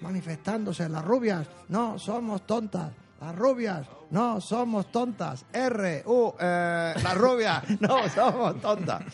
manifestándose. 0.00 0.88
Las 0.88 1.04
rubias 1.04 1.46
no 1.68 1.98
somos 1.98 2.46
tontas. 2.46 2.92
Las 3.20 3.36
rubias 3.36 3.86
no 4.10 4.40
somos 4.40 4.90
tontas. 4.90 5.44
R, 5.52 6.02
U, 6.06 6.34
eh, 6.40 6.94
las 7.02 7.16
rubias 7.16 7.62
no 7.80 8.08
somos 8.08 8.60
tontas. 8.60 9.04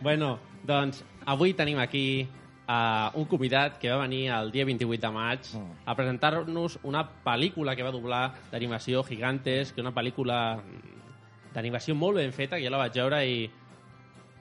Bueno, 0.00 0.38
doncs 0.66 1.04
avui 1.26 1.54
tenim 1.54 1.78
aquí 1.78 2.28
uh, 2.68 3.10
un 3.18 3.26
convidat 3.30 3.78
que 3.78 3.90
va 3.90 4.02
venir 4.02 4.28
el 4.34 4.50
dia 4.52 4.64
28 4.66 5.00
de 5.02 5.12
maig 5.14 5.50
a 5.84 5.94
presentar-nos 5.94 6.78
una 6.82 7.04
pel·lícula 7.24 7.76
que 7.76 7.86
va 7.86 7.94
doblar 7.94 8.34
d'animació 8.52 9.04
Gigantes, 9.06 9.72
que 9.72 9.84
una 9.84 9.94
pel·lícula 9.94 10.58
mm, 10.58 11.54
d'animació 11.54 11.94
molt 11.94 12.18
ben 12.20 12.32
feta, 12.32 12.58
que 12.58 12.66
jo 12.66 12.74
la 12.74 12.82
vaig 12.84 12.98
veure 12.98 13.22
i 13.24 13.46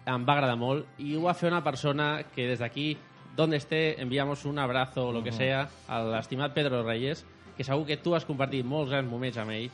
em 0.05 0.25
va 0.25 0.37
agradar 0.37 0.57
molt. 0.57 0.85
I 1.01 1.15
ho 1.15 1.25
va 1.25 1.33
fer 1.33 1.49
una 1.49 1.63
persona 1.63 2.25
que 2.35 2.47
des 2.47 2.59
d'aquí, 2.59 2.97
donde 3.35 3.57
esté, 3.57 4.01
enviamos 4.01 4.45
un 4.45 4.59
abrazo 4.59 5.09
o 5.09 5.11
lo 5.11 5.23
que 5.23 5.31
sea 5.31 5.67
a 5.87 6.01
l'estimat 6.03 6.53
Pedro 6.53 6.83
Reyes, 6.83 7.25
que 7.57 7.63
segur 7.63 7.85
que 7.85 7.97
tu 7.97 8.15
has 8.15 8.25
compartit 8.25 8.65
molts 8.65 8.91
grans 8.91 9.09
moments 9.09 9.37
amb 9.37 9.51
ell. 9.51 9.67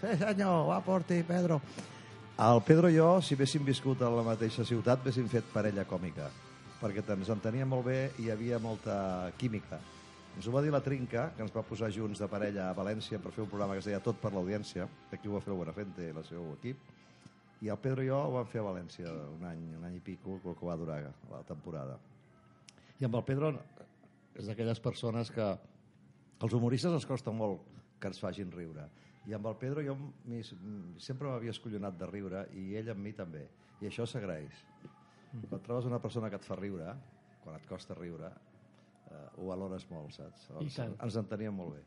Sí, 0.00 0.16
senyor, 0.18 0.66
va 0.68 0.80
por 0.80 1.04
ti, 1.04 1.22
Pedro. 1.22 1.60
El 2.40 2.62
Pedro 2.64 2.88
i 2.88 2.96
jo, 2.96 3.20
si 3.20 3.36
haguéssim 3.36 3.64
viscut 3.64 4.00
a 4.00 4.08
la 4.12 4.24
mateixa 4.24 4.64
ciutat, 4.64 5.02
haguéssim 5.04 5.28
fet 5.28 5.48
parella 5.52 5.84
còmica. 5.84 6.30
Perquè 6.80 7.04
ens 7.12 7.28
enteníem 7.32 7.68
molt 7.68 7.84
bé 7.86 7.98
i 8.18 8.26
hi 8.26 8.30
havia 8.32 8.58
molta 8.58 9.30
química. 9.38 9.80
Ens 10.36 10.46
ho 10.46 10.54
va 10.54 10.62
dir 10.64 10.70
la 10.72 10.80
Trinca, 10.80 11.30
que 11.36 11.42
ens 11.44 11.52
va 11.52 11.64
posar 11.66 11.90
junts 11.92 12.20
de 12.22 12.28
parella 12.30 12.70
a 12.70 12.76
València 12.76 13.18
per 13.20 13.32
fer 13.34 13.42
un 13.44 13.50
programa 13.50 13.74
que 13.76 13.82
es 13.82 13.88
deia 13.90 14.00
Tot 14.00 14.20
per 14.22 14.32
l'Audiència, 14.32 14.86
que 15.10 15.18
aquí 15.18 15.28
ho 15.28 15.34
va 15.34 15.42
fer 15.44 15.52
el 15.52 15.58
Buenafente 15.58 16.06
i 16.06 16.14
el 16.14 16.24
seu 16.24 16.46
equip, 16.54 16.78
i 17.60 17.68
el 17.68 17.80
Pedro 17.82 18.04
i 18.04 18.08
jo 18.08 18.20
ho 18.24 18.30
vam 18.38 18.46
fer 18.48 18.62
a 18.62 18.68
València 18.70 19.10
un 19.34 19.44
any, 19.44 19.66
un 19.76 19.84
any 19.84 19.98
i 19.98 20.04
pico, 20.04 20.38
el 20.40 20.56
que 20.56 20.68
va 20.68 20.78
durar 20.80 21.02
la 21.04 21.42
temporada. 21.48 21.98
I 23.00 23.08
amb 23.08 23.18
el 23.18 23.26
Pedro 23.28 23.52
és 24.38 24.48
d'aquelles 24.48 24.80
persones 24.80 25.32
que 25.34 25.50
els 26.40 26.56
humoristes 26.56 26.96
ens 26.96 27.08
costa 27.08 27.34
molt 27.36 27.66
que 28.00 28.08
ens 28.08 28.22
facin 28.22 28.52
riure. 28.54 28.86
I 29.28 29.36
amb 29.36 29.50
el 29.50 29.58
Pedro 29.60 29.84
jo 29.84 29.98
sempre 30.96 31.28
m'havia 31.28 31.52
escollonat 31.52 31.98
de 32.00 32.08
riure 32.08 32.46
i 32.56 32.70
ell 32.80 32.94
amb 32.94 33.04
mi 33.04 33.12
també. 33.12 33.44
I 33.80 33.90
això 33.90 34.06
s'agraeix. 34.08 34.64
Quan 35.30 35.62
trobes 35.62 35.86
una 35.86 36.00
persona 36.02 36.30
que 36.30 36.38
et 36.40 36.46
fa 36.46 36.56
riure, 36.58 36.92
quan 37.44 37.56
et 37.56 37.66
costa 37.68 37.94
riure, 37.94 38.30
eh, 39.10 39.24
ho 39.38 39.48
valores 39.48 39.86
molt, 39.90 40.12
saps? 40.16 40.48
I 40.58 40.66
Ens, 40.66 40.76
tant. 40.76 40.96
ens 41.06 41.18
enteníem 41.22 41.54
molt 41.54 41.76
bé. 41.76 41.82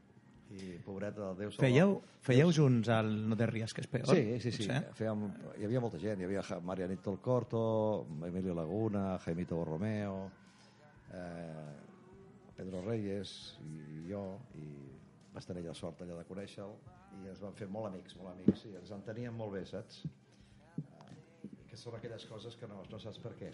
I 0.54 0.78
pobreta 0.86 1.32
del 1.32 1.38
Déu 1.40 1.52
Fèieu, 1.56 1.94
fèieu 2.22 2.52
junts 2.54 2.90
el 2.94 3.08
No 3.30 3.36
te 3.40 3.48
ries 3.50 3.74
que 3.74 3.82
és 3.82 3.88
peor? 3.90 4.06
Sí, 4.12 4.40
sí, 4.44 4.52
sí. 4.52 4.68
Potser? 4.68 4.94
Fèiem, 5.00 5.24
hi 5.58 5.66
havia 5.66 5.82
molta 5.82 5.98
gent. 6.02 6.22
Hi 6.22 6.28
havia 6.28 6.44
Marianito 6.62 7.12
El 7.12 7.20
Corto, 7.24 7.62
Emilio 8.28 8.54
Laguna, 8.54 9.18
Jaimito 9.24 9.58
Borromeo, 9.58 10.18
eh, 11.12 11.74
Pedro 12.56 12.84
Reyes 12.86 13.58
i 13.66 14.04
jo, 14.12 14.24
i 14.60 14.68
vas 15.34 15.48
tenir 15.50 15.64
la 15.66 15.74
sort 15.74 16.04
allà 16.06 16.20
de 16.20 16.28
conèixer-lo, 16.28 16.76
i 17.24 17.30
ens 17.32 17.42
vam 17.42 17.56
fer 17.58 17.68
molt 17.72 17.90
amics, 17.90 18.16
molt 18.20 18.36
amics, 18.36 18.68
i 18.70 18.76
ens 18.78 18.92
enteníem 18.94 19.34
molt 19.34 19.56
bé, 19.58 19.64
saps? 19.66 20.04
Que 21.74 21.80
són 21.82 21.96
aquelles 21.98 22.22
coses 22.30 22.54
que 22.54 22.68
no, 22.70 22.84
no 22.86 22.98
saps 23.02 23.18
per 23.18 23.32
què. 23.40 23.48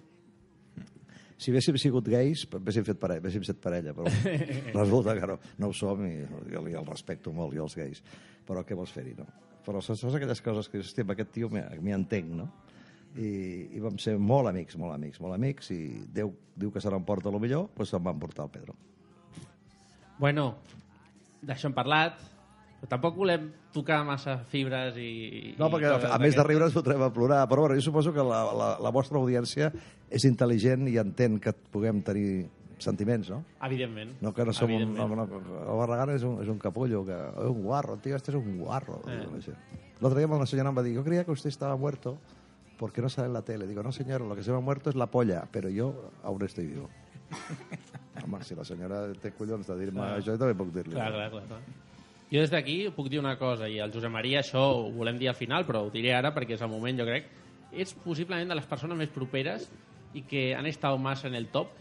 Si 1.39 1.53
haguéssim 1.53 1.77
sigut 1.79 2.09
gais, 2.11 2.41
haguéssim 2.51 2.83
fet 2.83 2.97
parella, 2.99 3.23
haguéssim 3.23 3.45
set 3.47 3.61
parella, 3.63 3.93
però 3.95 4.11
resulta 4.81 5.13
que 5.15 5.29
no, 5.29 5.37
no 5.63 5.69
ho 5.69 5.75
som 5.77 6.01
i 6.03 6.17
jo 6.51 6.63
li 6.65 6.75
el 6.75 6.89
respecto 6.89 7.31
molt, 7.31 7.55
jo 7.55 7.63
els 7.63 7.77
gais. 7.79 8.01
Però 8.43 8.65
què 8.67 8.75
vols 8.75 8.91
fer-hi, 8.91 9.13
no? 9.15 9.27
Però 9.63 9.79
són, 9.79 9.95
són 9.95 10.17
aquelles 10.17 10.43
coses 10.43 10.67
que, 10.67 10.81
hòstia, 10.83 11.07
amb 11.07 11.13
aquest 11.15 11.31
tio 11.37 11.47
m'hi 11.53 11.63
m'hi 11.79 11.95
entenc, 11.95 12.35
no? 12.41 12.49
I, 13.15 13.29
I 13.79 13.85
vam 13.87 13.95
ser 14.03 14.17
molt 14.19 14.51
amics, 14.51 14.75
molt 14.83 14.97
amics, 14.97 15.23
molt 15.23 15.37
amics, 15.37 15.71
i 15.71 15.79
Déu 16.19 16.33
diu 16.59 16.75
que 16.75 16.83
se 16.83 16.91
n'emporta 16.91 17.31
el 17.31 17.39
millor, 17.39 17.69
doncs 17.77 17.95
se'n 17.95 18.03
van 18.03 18.19
portar 18.19 18.49
el 18.49 18.53
Pedro. 18.57 18.75
Bueno, 20.19 20.49
d'això 21.39 21.71
hem 21.71 21.79
parlat, 21.79 22.19
però 22.79 22.89
tampoc 22.95 23.17
volem 23.19 23.49
tocar 23.75 23.99
massa 24.07 24.37
fibres 24.51 24.95
i... 24.97 25.55
No, 25.59 25.67
i 25.67 25.73
perquè 25.73 25.89
a, 25.89 25.97
coses 25.97 26.13
a 26.15 26.19
més 26.21 26.37
de 26.37 26.45
riure 26.47 26.69
ens 26.69 26.77
fotrem 26.77 27.03
a 27.03 27.11
plorar, 27.15 27.41
però 27.51 27.65
bueno, 27.65 27.75
jo 27.75 27.83
suposo 27.83 28.13
que 28.15 28.23
la, 28.23 28.45
la, 28.55 28.69
la 28.79 28.93
vostra 28.95 29.19
audiència 29.19 29.71
és 30.09 30.25
intel·ligent 30.29 30.87
i 30.87 30.97
entén 31.01 31.37
que 31.43 31.53
puguem 31.73 32.01
tenir 32.07 32.47
sentiments, 32.79 33.29
no? 33.29 33.43
Evidentment. 33.67 34.15
No 34.23 34.31
que 34.33 34.45
no 34.47 34.55
som 34.55 34.71
un... 34.71 34.95
No, 34.95 35.07
no, 35.11 35.27
el 35.27 35.79
Barragán 35.81 36.13
és 36.15 36.23
un, 36.23 36.39
és 36.43 36.49
un 36.51 36.59
capullo, 36.61 37.03
que 37.07 37.17
és 37.17 37.49
un 37.51 37.61
guarro, 37.63 37.97
tío, 37.99 38.15
este 38.15 38.31
es 38.31 38.39
un 38.39 38.57
guarro. 38.57 39.01
Eh. 39.11 39.55
L'altre 39.99 40.21
dia 40.21 40.31
una 40.31 40.47
senyora 40.47 40.71
em 40.71 40.79
va 40.79 40.85
dir, 40.85 40.95
yo 40.95 41.03
creía 41.03 41.25
que 41.27 41.35
usted 41.35 41.51
estaba 41.51 41.75
muerto 41.75 42.17
porque 42.79 43.01
no 43.01 43.09
sale 43.09 43.27
en 43.27 43.33
la 43.33 43.41
tele. 43.43 43.67
Digo, 43.67 43.83
no 43.83 43.91
señor, 43.91 44.21
lo 44.21 44.35
que 44.35 44.43
se 44.43 44.51
me 44.51 44.57
ha 44.57 44.61
muerto 44.61 44.89
es 44.89 44.95
la 44.95 45.07
polla, 45.11 45.43
pero 45.51 45.67
yo 45.69 46.11
aún 46.23 46.41
estoy 46.43 46.67
vivo. 46.67 46.89
Home, 48.23 48.43
si 48.43 48.55
la 48.55 48.63
senyora 48.65 49.03
té 49.21 49.31
collons 49.35 49.67
de 49.67 49.75
dir-me 49.79 49.99
Clar. 50.01 50.15
això, 50.17 50.33
jo 50.33 50.39
també 50.41 50.55
puc 50.57 50.71
dir-li. 50.73 50.95
Clar, 50.95 51.11
clar, 51.13 51.29
clar, 51.35 51.45
clar. 51.51 51.88
Jo 52.29 52.43
des 52.43 52.51
d'aquí 52.53 52.83
puc 52.93 53.09
dir 53.09 53.19
una 53.19 53.37
cosa, 53.39 53.65
i 53.65 53.79
el 53.81 53.93
Josep 53.93 54.11
Maria 54.13 54.43
això 54.43 54.61
ho 54.75 54.89
volem 54.93 55.17
dir 55.17 55.31
al 55.31 55.37
final, 55.37 55.65
però 55.65 55.81
ho 55.85 55.93
diré 55.93 56.13
ara 56.13 56.29
perquè 56.35 56.53
és 56.53 56.61
el 56.61 56.69
moment, 56.69 56.99
jo 56.99 57.07
crec. 57.07 57.29
És 57.73 57.95
possiblement 58.03 58.49
de 58.49 58.57
les 58.57 58.67
persones 58.69 58.97
més 58.97 59.09
properes 59.13 59.65
i 60.13 60.21
que 60.29 60.51
han 60.57 60.67
estat 60.69 60.97
massa 61.01 61.27
en 61.29 61.37
el 61.37 61.49
top 61.53 61.73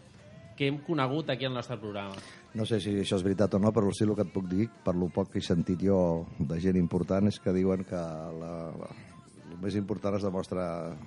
que 0.57 0.67
hem 0.67 0.81
conegut 0.83 1.29
aquí 1.31 1.47
al 1.47 1.55
nostre 1.55 1.77
programa. 1.79 2.17
No 2.59 2.65
sé 2.67 2.81
si 2.83 2.97
això 2.99 3.19
és 3.21 3.23
veritat 3.23 3.55
o 3.55 3.61
no, 3.63 3.71
però 3.77 3.93
sí 3.95 4.03
el 4.03 4.15
que 4.17 4.25
et 4.27 4.33
puc 4.35 4.49
dir, 4.51 4.67
per 4.85 4.97
lo 4.97 5.07
poc 5.15 5.31
que 5.35 5.39
he 5.39 5.45
sentit 5.45 5.85
jo 5.85 6.27
de 6.41 6.59
gent 6.65 6.81
important, 6.81 7.29
és 7.29 7.39
que 7.39 7.55
diuen 7.55 7.85
que 7.87 8.01
la, 8.41 8.55
el 9.53 9.61
més 9.63 9.77
important 9.79 10.17
es 10.19 10.25
demostra 10.27 10.65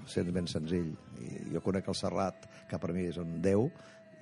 sent 0.07 0.31
ben 0.31 0.47
senzill. 0.47 0.93
I 1.19 1.49
jo 1.51 1.63
conec 1.65 1.89
el 1.91 1.97
Serrat, 1.97 2.47
que 2.69 2.79
per 2.79 2.93
mi 2.95 3.09
és 3.09 3.19
un 3.19 3.41
déu, 3.43 3.67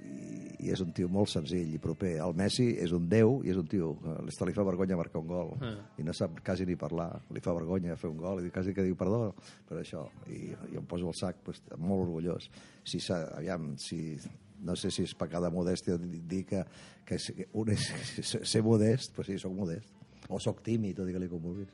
i, 0.06 0.66
i 0.68 0.72
és 0.74 0.82
un 0.84 0.92
tio 0.96 1.08
molt 1.10 1.30
senzill 1.32 1.74
i 1.74 1.80
proper. 1.82 2.16
El 2.24 2.34
Messi 2.38 2.70
és 2.84 2.92
un 2.96 3.08
déu 3.10 3.40
i 3.46 3.52
és 3.54 3.58
un 3.58 3.68
tio 3.68 3.94
que 4.02 4.16
li- 4.26 4.54
fa 4.56 4.64
vergonya 4.68 4.98
marcar 4.98 5.22
un 5.22 5.28
gol 5.28 5.54
Ah. 5.62 5.76
i 5.98 6.04
no 6.04 6.14
sap 6.14 6.40
quasi 6.46 6.66
ni 6.66 6.76
parlar. 6.76 7.22
Li 7.32 7.40
fa 7.40 7.54
vergonya 7.54 7.96
fer 7.96 8.10
un 8.10 8.18
gol 8.18 8.46
i 8.46 8.52
quasi 8.52 8.74
que 8.74 8.84
diu 8.84 8.96
perdó 8.96 9.34
per 9.68 9.78
això. 9.80 10.08
I 10.28 10.54
jo 10.74 10.80
em 10.80 10.86
poso 10.86 11.08
el 11.08 11.16
sac 11.16 11.38
pues, 11.44 11.62
molt 11.78 12.08
orgullós. 12.08 12.50
Si, 12.84 13.00
aviam, 13.12 13.78
si, 13.78 14.18
no 14.62 14.76
sé 14.76 14.92
si 14.92 15.04
és 15.04 15.14
pecar 15.16 15.42
de 15.42 15.50
modèstia 15.50 15.98
dir 15.98 16.22
dir 16.28 16.46
que, 16.46 16.64
que 17.06 17.18
un 17.54 17.70
és 17.70 17.88
ser 18.52 18.62
modest, 18.64 19.14
pues 19.16 19.28
sí, 19.28 19.38
sóc 19.40 19.54
modest. 19.54 19.88
O 20.30 20.40
sóc 20.40 20.62
tímid, 20.62 21.00
o 21.00 21.06
digue-li 21.06 21.28
com 21.30 21.40
vulguis. 21.42 21.70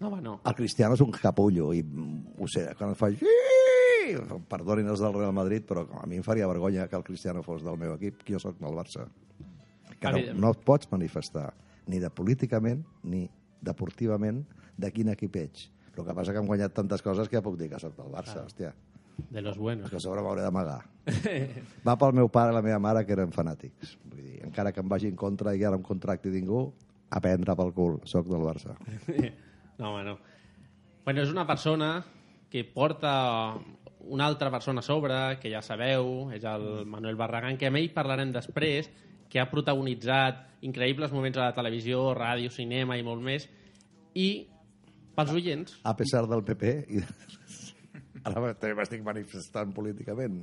No, 0.00 0.08
home, 0.10 0.20
no. 0.20 0.40
El 0.44 0.54
Cristiano 0.54 0.92
és 0.92 1.00
un 1.00 1.10
capullo 1.14 1.70
i 1.72 1.78
mm, 1.82 2.34
ho 2.42 2.46
sé, 2.46 2.66
quan 2.76 2.94
fa 2.94 3.08
perdonin 4.50 4.88
els 4.92 5.02
del 5.02 5.14
Real 5.16 5.34
Madrid, 5.36 5.64
però 5.68 5.86
a 6.00 6.06
mi 6.06 6.20
em 6.20 6.24
faria 6.26 6.48
vergonya 6.50 6.88
que 6.88 6.98
el 6.98 7.04
Cristiano 7.06 7.42
fos 7.46 7.64
del 7.64 7.78
meu 7.80 7.94
equip, 7.96 8.22
que 8.24 8.34
jo 8.34 8.40
sóc 8.42 8.58
del 8.60 8.76
Barça. 8.76 9.06
Que 10.00 10.12
no, 10.12 10.20
no 10.42 10.52
et 10.54 10.64
pots 10.66 10.90
manifestar 10.92 11.52
ni 11.86 12.00
de 12.02 12.10
políticament 12.10 12.82
ni 13.04 13.26
deportivament 13.64 14.42
de 14.76 14.90
quin 14.92 15.12
equip 15.14 15.38
ets. 15.40 15.70
El 15.96 16.04
que 16.04 16.14
passa 16.16 16.34
que 16.34 16.42
hem 16.42 16.48
guanyat 16.48 16.74
tantes 16.76 17.02
coses 17.02 17.30
que 17.30 17.38
ja 17.38 17.44
puc 17.44 17.56
dir 17.56 17.70
que 17.72 17.80
sóc 17.80 17.94
del 17.96 18.12
Barça, 18.12 18.42
hòstia. 18.44 18.74
De 19.30 19.40
los 19.40 19.56
buenos. 19.56 19.88
Que 19.88 19.96
a 19.96 20.00
sobre 20.00 20.20
m'hauré 20.20 20.42
d'amagar. 20.44 20.82
Va 21.86 21.96
pel 21.96 22.12
meu 22.18 22.28
pare 22.28 22.52
i 22.52 22.56
la 22.56 22.62
meva 22.64 22.80
mare, 22.82 23.06
que 23.08 23.14
eren 23.16 23.32
fanàtics. 23.32 23.96
Vull 24.04 24.20
dir, 24.20 24.42
encara 24.44 24.74
que 24.76 24.84
em 24.84 24.90
vagi 24.92 25.08
en 25.08 25.16
contra 25.16 25.54
i 25.56 25.64
ara 25.64 25.78
em 25.80 25.86
contracti 25.86 26.32
ningú, 26.34 26.66
a 27.08 27.22
prendre 27.22 27.56
pel 27.56 27.72
cul, 27.72 28.00
sóc 28.04 28.28
del 28.30 28.44
Barça. 28.44 28.76
No, 29.76 29.90
home, 29.90 30.04
no. 30.06 30.14
Bueno, 31.04 31.20
és 31.20 31.28
una 31.28 31.42
persona 31.44 31.98
que 32.48 32.62
porta 32.64 33.10
una 34.08 34.26
altra 34.26 34.50
persona 34.50 34.80
a 34.80 34.86
sobre, 34.86 35.16
que 35.42 35.50
ja 35.52 35.62
sabeu, 35.62 36.30
és 36.34 36.44
el 36.46 36.86
Manuel 36.86 37.18
Barragán, 37.18 37.58
que 37.58 37.68
amb 37.70 37.80
ell 37.80 37.90
parlarem 37.94 38.32
després, 38.34 38.90
que 39.30 39.40
ha 39.42 39.48
protagonitzat 39.50 40.62
increïbles 40.66 41.12
moments 41.12 41.38
a 41.38 41.48
la 41.48 41.56
televisió, 41.56 42.12
ràdio, 42.16 42.52
cinema 42.54 42.98
i 42.98 43.04
molt 43.06 43.24
més, 43.24 43.48
i 44.14 44.46
pels 45.16 45.32
oients, 45.32 45.80
a 45.84 45.96
pesar 45.96 46.26
del 46.30 46.44
PP 46.46 46.72
i 46.92 47.02
ara 48.26 48.52
també 48.58 48.74
m'estic 48.78 49.02
manifestant 49.06 49.74
políticament. 49.74 50.40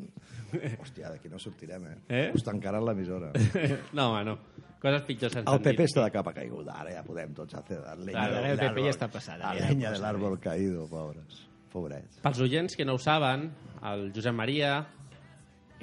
Hòstia, 0.53 1.09
d'aquí 1.11 1.31
no 1.31 1.39
sortirem 1.41 1.87
eh? 1.89 1.95
Eh? 2.07 2.27
us 2.35 2.45
tancaran 2.45 2.85
l'emissora. 2.87 3.33
No, 3.97 4.11
home, 4.11 4.23
no. 4.27 4.37
Coses 4.83 5.03
pitjors 5.07 5.35
s'han 5.35 5.47
el 5.47 5.61
PP 5.63 5.87
està 5.87 6.03
de 6.03 6.11
capa 6.11 6.33
caiguda 6.35 6.75
ara 6.81 6.91
ja 6.97 7.03
podem 7.07 7.31
tots 7.37 7.55
hacer 7.55 7.79
la 7.79 7.95
leña 7.95 8.17
Claro, 8.17 8.41
del 8.41 8.51
el 8.51 8.61
PP 8.61 8.85
ja 8.89 8.93
està 8.97 9.07
passat, 9.11 9.39
la 9.39 9.53
ja 9.55 9.69
leña 9.69 9.89
està 9.89 9.95
del 9.95 10.07
árbol 10.09 10.35
caído 10.43 10.87
pobres 10.91 11.52
pobrets 11.73 12.21
Pels 12.23 12.41
oients 12.45 12.77
que 12.77 12.85
no 12.85 12.95
ho 12.97 13.01
saben, 13.01 13.49
el 13.83 14.11
Josep 14.15 14.35
Maria 14.35 14.75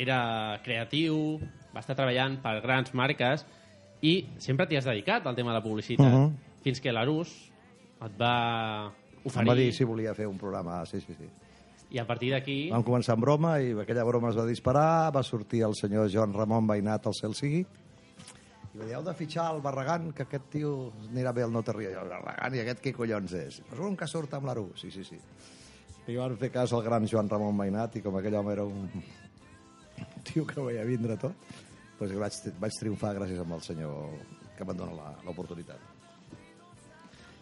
era 0.01 0.61
creatiu, 0.65 1.39
va 1.75 1.83
estar 1.83 1.97
treballant 1.99 2.39
per 2.41 2.61
grans 2.65 2.95
marques 2.97 3.45
i 4.01 4.15
sempre 4.41 4.67
t'hi 4.67 4.79
has 4.79 4.89
dedicat 4.89 5.27
al 5.27 5.37
tema 5.37 5.53
de 5.53 5.59
la 5.59 5.65
publicitat. 5.65 6.09
Mhm. 6.09 6.33
Fins 6.65 6.81
que 6.81 6.93
l'Arús 6.93 7.35
et 8.01 8.17
va 8.21 8.93
em 9.21 9.29
oferir 9.29 9.49
va 9.49 9.57
dir 9.59 9.73
si 9.77 9.85
volia 9.85 10.15
fer 10.17 10.27
un 10.27 10.39
programa 10.41 10.81
sí, 10.87 11.01
sí, 11.01 11.15
sí. 11.19 11.29
i 11.91 11.99
a 12.01 12.07
partir 12.07 12.31
d'aquí... 12.33 12.71
vam 12.73 12.85
començar 12.87 13.17
amb 13.17 13.27
broma 13.27 13.59
i 13.61 13.75
aquella 13.83 14.07
broma 14.09 14.31
es 14.31 14.39
va 14.39 14.47
disparar 14.49 15.13
va 15.13 15.23
sortir 15.23 15.63
el 15.67 15.77
senyor 15.77 16.09
Joan 16.13 16.33
Ramon 16.33 16.67
Veïnat 16.71 17.07
al 17.11 17.17
cel 17.19 17.37
sigui 17.37 17.61
i 18.71 18.79
va 18.79 18.87
dir, 18.87 18.95
heu 18.95 19.03
de 19.03 19.13
fitxar 19.19 19.49
el 19.53 19.61
Barragán, 19.65 20.13
que 20.15 20.23
aquest 20.23 20.45
tio 20.53 20.93
anirà 21.09 21.33
bé 21.35 21.43
al 21.43 21.51
No 21.51 21.63
te 21.67 21.73
ries. 21.75 21.91
Jo, 21.91 22.05
Barragán, 22.07 22.55
i 22.55 22.61
aquest 22.63 22.85
què 22.85 22.93
collons 22.95 23.33
és? 23.35 23.57
Pues 23.67 23.81
un 23.83 23.97
que 23.99 24.07
surt 24.07 24.37
amb 24.39 24.47
l'Arú, 24.47 24.69
sí, 24.79 24.93
sí, 24.95 25.03
sí. 25.03 25.19
I 26.11 26.17
van 26.19 26.37
fer 26.41 26.51
cas 26.51 26.73
al 26.75 26.83
gran 26.83 27.07
Joan 27.07 27.29
Ramon 27.31 27.55
Mainat 27.57 27.97
i 28.01 28.03
com 28.03 28.17
aquell 28.19 28.35
home 28.41 28.53
era 28.53 28.65
un 28.67 28.89
tio 30.27 30.47
que 30.49 30.61
veia 30.65 30.85
vindre 30.89 31.17
tot, 31.21 31.37
doncs 32.01 32.15
vaig, 32.19 32.39
vaig 32.61 32.79
triomfar 32.81 33.15
gràcies 33.19 33.41
el 33.45 33.63
senyor 33.63 34.11
que 34.57 34.65
em 34.67 34.73
dona 34.77 34.93
la- 34.97 35.17
l'oportunitat. 35.27 35.79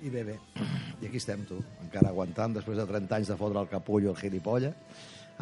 I 0.02 0.11
bé, 0.14 0.22
bé, 0.22 0.37
i 1.02 1.07
aquí 1.09 1.16
estem, 1.18 1.40
tu, 1.48 1.57
encara 1.83 2.11
aguantant, 2.12 2.52
després 2.54 2.76
de 2.78 2.85
30 2.87 3.16
anys 3.16 3.31
de 3.33 3.37
fotre 3.40 3.59
el 3.64 3.68
capullo, 3.70 4.11
el 4.12 4.16
gilipolla, 4.20 4.70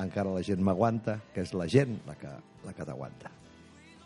encara 0.00 0.32
la 0.32 0.42
gent 0.44 0.62
m'aguanta, 0.64 1.18
que 1.34 1.42
és 1.44 1.52
la 1.52 1.66
gent 1.68 1.98
la 2.06 2.14
que, 2.16 2.30
la 2.64 2.72
que 2.72 2.84
t'aguanta. 2.88 3.30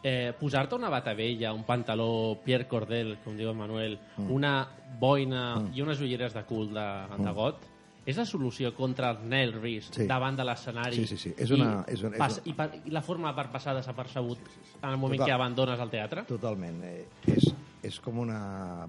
Eh, 0.02 0.33
Posar-te 0.40 0.74
una 0.74 0.88
bata 0.90 1.12
vella, 1.14 1.52
un 1.52 1.62
pantaló 1.68 2.38
Pierre 2.42 2.66
Cordel, 2.66 3.18
com 3.22 3.37
diu 3.37 3.50
en 3.52 3.59
Manuel, 3.59 3.98
una 4.28 4.54
boina 4.98 5.56
Mm. 5.61 5.74
i 5.76 5.83
unes 5.83 6.00
ulleres 6.00 6.33
de 6.35 6.42
cul 6.48 6.72
de, 6.74 6.87
de 7.20 7.33
got, 7.37 7.62
és 8.06 8.16
la 8.16 8.24
solució 8.26 8.74
contra 8.74 9.10
els 9.12 9.22
nervis 9.28 9.90
Sí. 9.92 10.06
davant 10.06 10.36
de 10.36 10.44
l'escenari 10.44 10.96
Sí, 10.96 11.06
sí, 11.06 11.16
sí. 11.16 11.34
És 11.36 11.50
una- 11.50 11.84
I, 11.88 11.92
és 11.92 12.02
una- 12.02 12.16
és 12.16 12.18
pas, 12.18 12.38
una- 12.38 12.42
i, 12.50 12.54
pa, 12.54 12.70
i 12.84 12.90
la 12.90 13.02
forma 13.02 13.34
per 13.36 13.50
passar 13.52 13.74
desapercebut 13.76 14.38
en 14.82 14.88
el 14.88 14.96
moment 14.96 15.18
Total. 15.20 15.26
que 15.26 15.32
abandones 15.32 15.80
el 15.80 15.90
teatre? 15.90 16.22
Totalment. 16.24 16.82
Eh, 16.84 17.06
és, 17.26 17.54
és 17.82 18.00
com 18.00 18.18
una, 18.18 18.86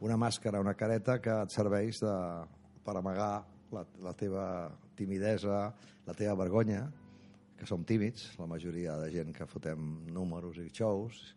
una 0.00 0.16
màscara, 0.16 0.60
una 0.60 0.74
careta 0.74 1.20
que 1.20 1.30
et 1.42 1.50
serveix 1.54 2.00
de, 2.00 2.14
per 2.84 2.96
amagar 2.96 3.44
la, 3.72 3.84
la 4.02 4.12
teva 4.14 4.70
timidesa, 4.96 5.72
la 6.06 6.14
teva 6.14 6.34
vergonya, 6.34 6.90
que 7.58 7.66
som 7.66 7.82
tímids, 7.84 8.36
la 8.38 8.46
majoria 8.46 8.96
de 8.96 9.10
gent 9.10 9.32
que 9.34 9.46
fotem 9.46 10.04
números 10.14 10.58
i 10.62 10.68
shows, 10.70 11.34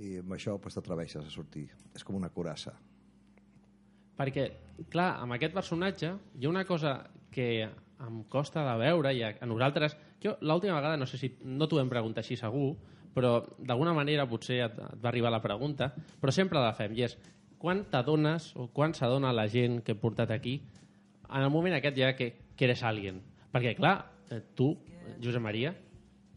i 0.00 0.16
amb 0.22 0.32
això 0.32 0.58
pues, 0.58 0.74
t'atreveixes 0.74 1.26
a 1.26 1.30
sortir. 1.30 1.68
És 1.94 2.04
com 2.04 2.16
una 2.16 2.30
curassa. 2.32 2.72
Perquè, 4.20 4.46
clar, 4.92 5.14
amb 5.22 5.36
aquest 5.36 5.56
personatge 5.56 6.12
hi 6.36 6.46
ha 6.46 6.52
una 6.52 6.66
cosa 6.68 6.98
que 7.32 7.64
em 7.64 8.22
costa 8.28 8.64
de 8.66 8.76
veure 8.80 9.14
i 9.16 9.24
a, 9.24 9.34
a 9.40 9.48
nosaltres... 9.48 9.96
Jo 10.20 10.34
l'última 10.44 10.76
vegada, 10.76 10.98
no 11.00 11.06
sé 11.08 11.16
si 11.16 11.30
no 11.48 11.64
t'ho 11.64 11.78
vam 11.78 11.88
preguntar 11.88 12.20
així 12.20 12.36
segur, 12.36 12.74
però 13.16 13.38
d'alguna 13.56 13.94
manera 13.96 14.26
potser 14.28 14.58
et, 14.66 14.74
et 14.76 14.98
va 15.00 15.08
arribar 15.08 15.30
la 15.32 15.40
pregunta, 15.40 15.88
però 16.20 16.34
sempre 16.34 16.60
la 16.60 16.74
fem, 16.76 16.92
i 16.92 17.06
és 17.06 17.16
quan 17.60 17.86
t'adones 17.88 18.50
o 18.60 18.66
quan 18.76 18.92
s'adona 18.92 19.32
la 19.32 19.46
gent 19.48 19.80
que 19.84 19.96
he 19.96 20.00
portat 20.02 20.30
aquí 20.36 20.58
en 21.30 21.46
el 21.46 21.50
moment 21.52 21.76
aquest 21.76 21.96
ja 21.96 22.12
que, 22.18 22.34
que 22.56 22.66
eres 22.68 22.82
alguien? 22.84 23.20
Perquè, 23.52 23.74
clar, 23.78 23.94
eh, 24.30 24.42
tu, 24.56 24.74
Josep 25.22 25.42
Maria, 25.42 25.72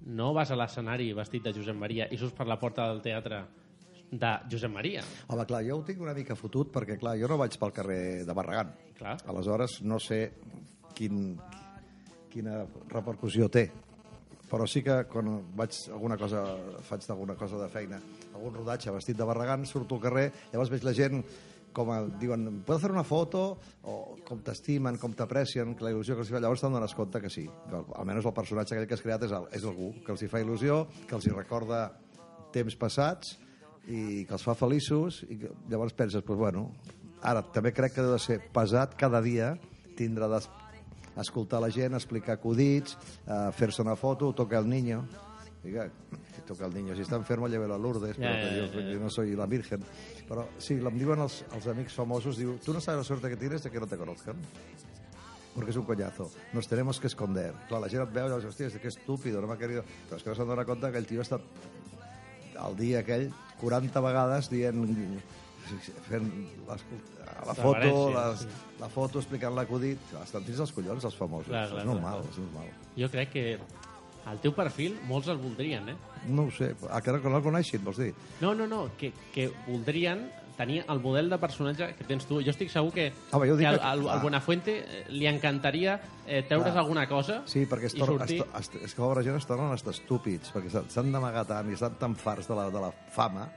no 0.06 0.32
vas 0.36 0.52
a 0.52 0.58
l'escenari 0.60 1.12
vestit 1.15 1.43
de 1.43 1.54
Josep 1.56 1.78
Maria 1.80 2.08
i 2.12 2.19
surts 2.19 2.36
per 2.38 2.48
la 2.48 2.60
porta 2.60 2.88
del 2.91 3.02
teatre 3.04 3.43
de 4.19 4.32
Josep 4.52 4.71
Maria. 4.71 5.04
Home, 5.28 5.45
clar, 5.49 5.63
jo 5.65 5.80
ho 5.80 5.86
tinc 5.88 6.02
una 6.04 6.15
mica 6.17 6.38
fotut 6.39 6.71
perquè, 6.73 6.97
clar, 7.02 7.15
jo 7.21 7.30
no 7.32 7.39
vaig 7.41 7.58
pel 7.60 7.73
carrer 7.76 8.02
de 8.28 8.36
Barragán. 8.36 8.73
Clar. 8.97 9.17
Aleshores, 9.30 9.80
no 9.86 9.99
sé 10.02 10.19
quin, 10.97 11.34
quina 12.34 12.63
repercussió 12.91 13.49
té. 13.52 13.69
Però 14.49 14.67
sí 14.69 14.84
que 14.86 14.99
quan 15.10 15.32
vaig 15.58 15.78
alguna 15.93 16.17
cosa, 16.19 16.43
faig 16.86 17.08
alguna 17.10 17.34
cosa 17.39 17.58
de 17.58 17.71
feina, 17.73 17.97
algun 18.36 18.60
rodatge 18.60 18.93
vestit 18.93 19.17
de 19.17 19.26
Barragán, 19.26 19.65
surto 19.65 19.97
al 19.97 20.04
carrer, 20.04 20.28
llavors 20.52 20.69
veig 20.73 20.86
la 20.86 20.93
gent 20.93 21.23
com 21.73 21.89
a, 21.89 22.04
diuen, 22.21 22.62
¿puedo 22.62 22.78
hacer 22.78 22.91
una 22.91 23.04
foto? 23.04 23.58
O 23.89 24.15
com 24.28 24.43
t'estimen, 24.45 24.99
com 25.02 25.15
t'aprecien, 25.17 25.73
que 25.73 25.88
la 25.88 25.89
il·lusió 25.89 26.13
que 26.13 26.21
els 26.21 26.30
hi 26.30 26.36
fa. 26.36 26.41
Llavors 26.43 26.62
te'n 26.62 26.76
dones 26.78 26.93
compte 26.93 27.21
que 27.23 27.32
sí, 27.34 27.47
que 27.49 27.80
almenys 27.97 28.30
el 28.30 28.36
personatge 28.38 28.76
aquell 28.76 28.86
que 28.91 28.93
has 28.93 29.02
creat 29.02 29.26
és, 29.26 29.34
el, 29.34 29.47
és 29.58 29.65
algú 29.65 29.89
que 30.06 30.13
els 30.13 30.21
hi 30.21 30.30
fa 30.30 30.43
il·lusió, 30.43 30.84
que 31.10 31.17
els 31.17 31.26
hi 31.26 31.34
recorda 31.34 31.88
temps 32.54 32.78
passats 32.78 33.39
i 33.88 34.24
que 34.26 34.36
els 34.38 34.43
fa 34.46 34.56
feliços 34.56 35.24
i 35.28 35.38
que 35.41 35.52
llavors 35.69 35.96
penses, 35.98 36.24
pues, 36.24 36.39
bueno, 36.39 36.69
ara 37.22 37.43
també 37.43 37.74
crec 37.76 37.96
que 37.96 38.04
ha 38.04 38.13
de 38.13 38.19
ser 38.19 38.39
pesat 38.54 38.96
cada 39.00 39.22
dia 39.22 39.54
tindre 39.98 40.28
de 40.28 40.39
escoltar 41.22 41.62
la 41.62 41.69
gent, 41.72 41.93
explicar 41.93 42.38
acudits, 42.39 42.98
eh, 43.28 43.52
fer-se 43.54 43.82
una 43.82 43.96
foto, 43.96 44.34
toca 44.34 44.58
el 44.58 44.69
niño. 44.69 45.06
Diga, 45.63 45.88
que 46.36 46.41
toca 46.41 46.65
el 46.65 46.74
niño. 46.74 46.96
Si 46.96 47.06
està 47.06 47.15
enfermo, 47.15 47.48
llévelo 47.48 47.76
a 47.76 47.78
Lourdes, 47.78 48.17
Ja, 48.17 48.34
però 48.34 48.34
que 48.36 48.50
ja, 48.50 48.56
jo, 48.58 48.72
ja, 48.74 48.82
ja. 48.82 48.93
jo 48.93 49.00
no 49.00 49.10
soy 49.10 49.36
la 49.36 49.46
virgen. 49.46 49.84
Però 50.28 50.48
sí, 50.58 50.76
em 50.76 50.98
diuen 51.00 51.22
els, 51.24 51.46
els 51.56 51.67
amics 51.72 51.96
famosos, 51.96 52.36
diu, 52.38 52.58
tu 52.65 52.74
no 52.74 52.82
sabes 52.82 53.00
la 53.00 53.08
suerte 53.08 53.30
que 53.30 53.38
tienes 53.38 53.63
de 53.63 53.72
que 53.72 53.80
no 53.80 53.88
te 53.88 53.98
conozcan. 53.98 54.36
Porque 55.56 55.72
es 55.72 55.78
un 55.78 55.86
coñazo. 55.86 56.32
Nos 56.52 56.67
tenemos 56.67 57.00
que 57.00 57.08
esconder. 57.08 57.54
Clar, 57.69 57.80
la 57.80 57.88
gent 57.88 58.04
et 58.04 58.12
veu 58.12 58.28
i 58.28 58.34
dius, 58.34 58.50
hòstia, 58.50 58.72
que 58.82 58.89
estúpido, 58.89 59.39
no 59.39 59.48
m'ha 59.48 59.58
querido... 59.58 59.86
Però 60.10 60.17
és 60.17 60.26
que 60.26 60.34
no 60.34 60.36
s'han 60.36 60.50
donat 60.50 60.67
compte 60.67 60.91
que 60.91 61.00
el 61.00 61.08
tio 61.08 61.22
ha 61.22 61.28
estat 61.30 61.46
el 62.63 62.76
dia 62.78 63.00
aquell 63.04 63.30
40 63.63 64.04
vegades 64.04 64.52
dient 64.52 64.84
fent 66.10 66.28
les, 66.67 66.84
la 67.47 67.56
foto, 67.56 67.93
les, 68.13 68.45
la 68.82 68.89
foto 68.91 69.21
explicant 69.23 69.56
l'acudit. 69.56 70.13
Estan 70.21 70.45
fins 70.47 70.62
als 70.65 70.76
collons, 70.76 71.08
els 71.08 71.17
famosos. 71.17 71.49
Clar, 71.52 71.65
clar, 71.71 71.82
és 71.84 71.89
normal, 71.89 72.21
clar. 72.21 72.36
és 72.36 72.41
normal. 72.43 72.69
Jo 72.99 73.10
crec 73.13 73.34
que 73.34 73.45
el 74.32 74.39
teu 74.43 74.54
perfil 74.56 74.95
molts 75.10 75.32
el 75.32 75.39
voldrien, 75.41 75.89
eh? 75.91 75.97
No 76.30 76.47
ho 76.47 76.54
sé, 76.56 76.73
a 76.89 77.02
que 77.04 77.15
no, 77.15 77.19
que 77.23 77.32
no 77.32 77.39
el 77.39 77.45
coneixin, 77.47 77.84
vols 77.84 77.99
dir? 77.99 78.13
No, 78.43 78.54
no, 78.56 78.67
no, 78.71 78.86
que, 78.99 79.12
que 79.34 79.49
voldrien 79.67 80.28
tenir 80.58 80.84
el 80.89 81.00
model 81.04 81.30
de 81.32 81.39
personatge 81.42 81.89
que 81.98 82.08
tens 82.08 82.28
tu. 82.30 82.39
Jo 82.44 82.54
estic 82.54 82.72
segur 82.72 82.94
que, 82.94 83.10
Home, 83.32 83.50
jo 83.50 83.58
que 83.58 83.68
al, 83.68 83.80
al, 83.80 84.06
al 84.06 84.18
ah. 84.18 84.22
Buenafuente 84.22 84.78
eh, 84.82 85.04
li 85.13 85.28
encantaria 85.30 85.98
eh, 86.26 86.44
treure's 86.48 86.72
Clar. 86.72 86.84
alguna 86.84 87.08
cosa 87.10 87.42
Sí, 87.50 87.66
perquè 87.70 87.89
es 87.92 87.98
torna, 87.98 88.26
sortir... 88.26 88.42
es, 88.44 88.70
es, 88.70 88.84
és 88.89 88.96
que 88.96 89.12
la 89.13 89.26
gent 89.26 89.39
es 89.39 89.48
tornen 89.50 89.74
hasta 89.74 89.94
estúpids, 89.96 90.54
perquè 90.56 90.72
s'han- 90.72 91.12
d'amagar 91.13 91.46
tant 91.50 91.70
i 91.72 91.78
estan 91.78 91.98
tan 92.02 92.18
farts 92.20 92.50
de 92.50 92.58
la, 92.58 92.70
de 92.74 92.84
la 92.84 92.92
fama 92.92 93.48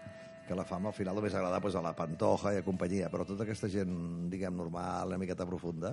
que 0.47 0.55
la 0.55 0.65
fama 0.65 0.93
al 0.93 0.95
final 0.95 1.17
només 1.19 1.35
agrada 1.35 1.59
pues, 1.61 1.75
a 1.75 1.83
la 1.83 1.93
Pantoja 1.97 2.53
i 2.55 2.61
a 2.61 2.65
companyia, 2.65 3.11
però 3.11 3.27
tota 3.27 3.43
aquesta 3.43 3.67
gent, 3.67 4.31
diguem, 4.31 4.55
normal, 4.55 5.11
una 5.11 5.19
miqueta 5.19 5.47
profunda, 5.49 5.91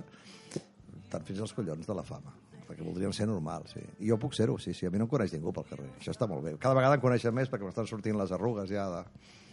estan 0.54 1.26
fins 1.26 1.42
als 1.42 1.54
collons 1.56 1.88
de 1.88 1.96
la 1.96 2.06
fama 2.06 2.32
perquè 2.64 2.84
voldrien 2.84 3.12
ser 3.12 3.26
normal, 3.28 3.66
sí. 3.68 3.82
I 4.00 4.08
jo 4.08 4.16
puc 4.20 4.34
ser-ho, 4.36 4.56
sí, 4.58 4.72
sí, 4.74 4.86
a 4.88 4.90
mi 4.90 4.98
no 5.00 5.04
em 5.04 5.10
coneix 5.10 5.34
ningú 5.34 5.52
pel 5.54 5.66
carrer. 5.68 5.90
Això 5.98 6.14
està 6.14 6.28
molt 6.30 6.44
bé. 6.46 6.54
Cada 6.60 6.76
vegada 6.78 6.96
em 6.96 7.02
coneixen 7.02 7.34
més 7.36 7.50
perquè 7.52 7.66
m'estan 7.68 7.88
sortint 7.90 8.16
les 8.18 8.32
arrugues 8.32 8.70
ja 8.70 8.86
de... 8.88 9.02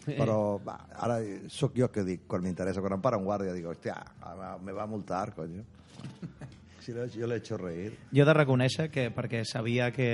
Però 0.05 0.57
va, 0.65 0.79
ara 0.97 1.19
sóc 1.49 1.75
jo 1.77 1.91
que 1.93 2.03
dic, 2.07 2.23
quan 2.27 2.41
m'interessa, 2.41 2.81
quan 2.81 2.95
em 2.97 3.01
para 3.03 3.19
un 3.21 3.27
guàrdia, 3.27 3.53
dic, 3.53 3.67
hòstia, 3.69 3.99
me 4.63 4.73
va 4.73 4.83
a 4.83 4.89
multar, 4.89 5.29
coño. 5.37 5.63
Si 6.81 6.95
no, 6.97 7.03
jo 7.05 7.27
l'he 7.29 7.35
hecho 7.37 7.59
reír. 7.61 7.91
Jo 8.09 8.23
he 8.23 8.25
de 8.25 8.33
reconèixer 8.33 8.87
que, 8.89 9.11
perquè 9.13 9.43
sabia 9.45 9.91
que, 9.93 10.07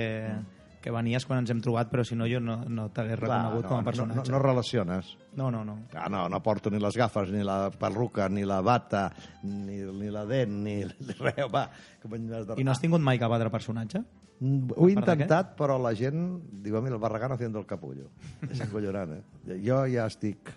que 0.84 0.92
venies 0.92 1.24
quan 1.24 1.40
ens 1.40 1.48
hem 1.54 1.62
trobat, 1.64 1.88
però 1.88 2.04
si 2.04 2.12
no 2.12 2.26
jo 2.28 2.42
no, 2.44 2.58
no 2.68 2.90
t'hagués 2.92 3.16
reconegut 3.22 3.64
Clar, 3.64 3.70
com 3.70 3.78
a 3.78 3.78
no, 3.78 3.80
no, 3.80 3.86
personatge. 3.86 4.28
no, 4.28 4.36
no 4.36 4.42
relaciones. 4.42 5.14
No, 5.40 5.48
no, 5.50 5.64
no. 5.64 5.78
Ah, 5.96 6.10
no, 6.12 6.26
no 6.28 6.42
porto 6.44 6.68
ni 6.68 6.76
les 6.82 6.96
gafes, 7.00 7.32
ni 7.32 7.40
la 7.40 7.70
perruca, 7.72 8.28
ni 8.28 8.44
la 8.44 8.60
bata, 8.60 9.06
ni, 9.48 9.80
ni 9.80 10.12
la 10.12 10.26
dent, 10.28 10.52
ni 10.66 10.82
res, 11.24 11.40
va. 11.48 11.70
Com. 12.02 12.18
I 12.20 12.68
no 12.68 12.74
has 12.76 12.84
tingut 12.84 13.00
mai 13.00 13.16
cap 13.16 13.32
altre 13.32 13.48
personatge? 13.48 14.04
Mm, 14.40 14.70
Ho 14.76 14.86
he 14.88 14.92
intentat, 14.94 15.56
però 15.58 15.78
la 15.82 15.90
gent 15.98 16.38
diu, 16.62 16.76
a 16.78 16.80
mi 16.84 16.90
el 16.92 16.98
Barragán 17.02 17.32
haciendo 17.34 17.58
el 17.58 17.66
capullo. 17.66 18.10
És 18.50 18.60
acollonant, 18.62 19.16
eh? 19.18 19.56
Jo 19.64 19.80
ja 19.90 20.06
estic 20.06 20.52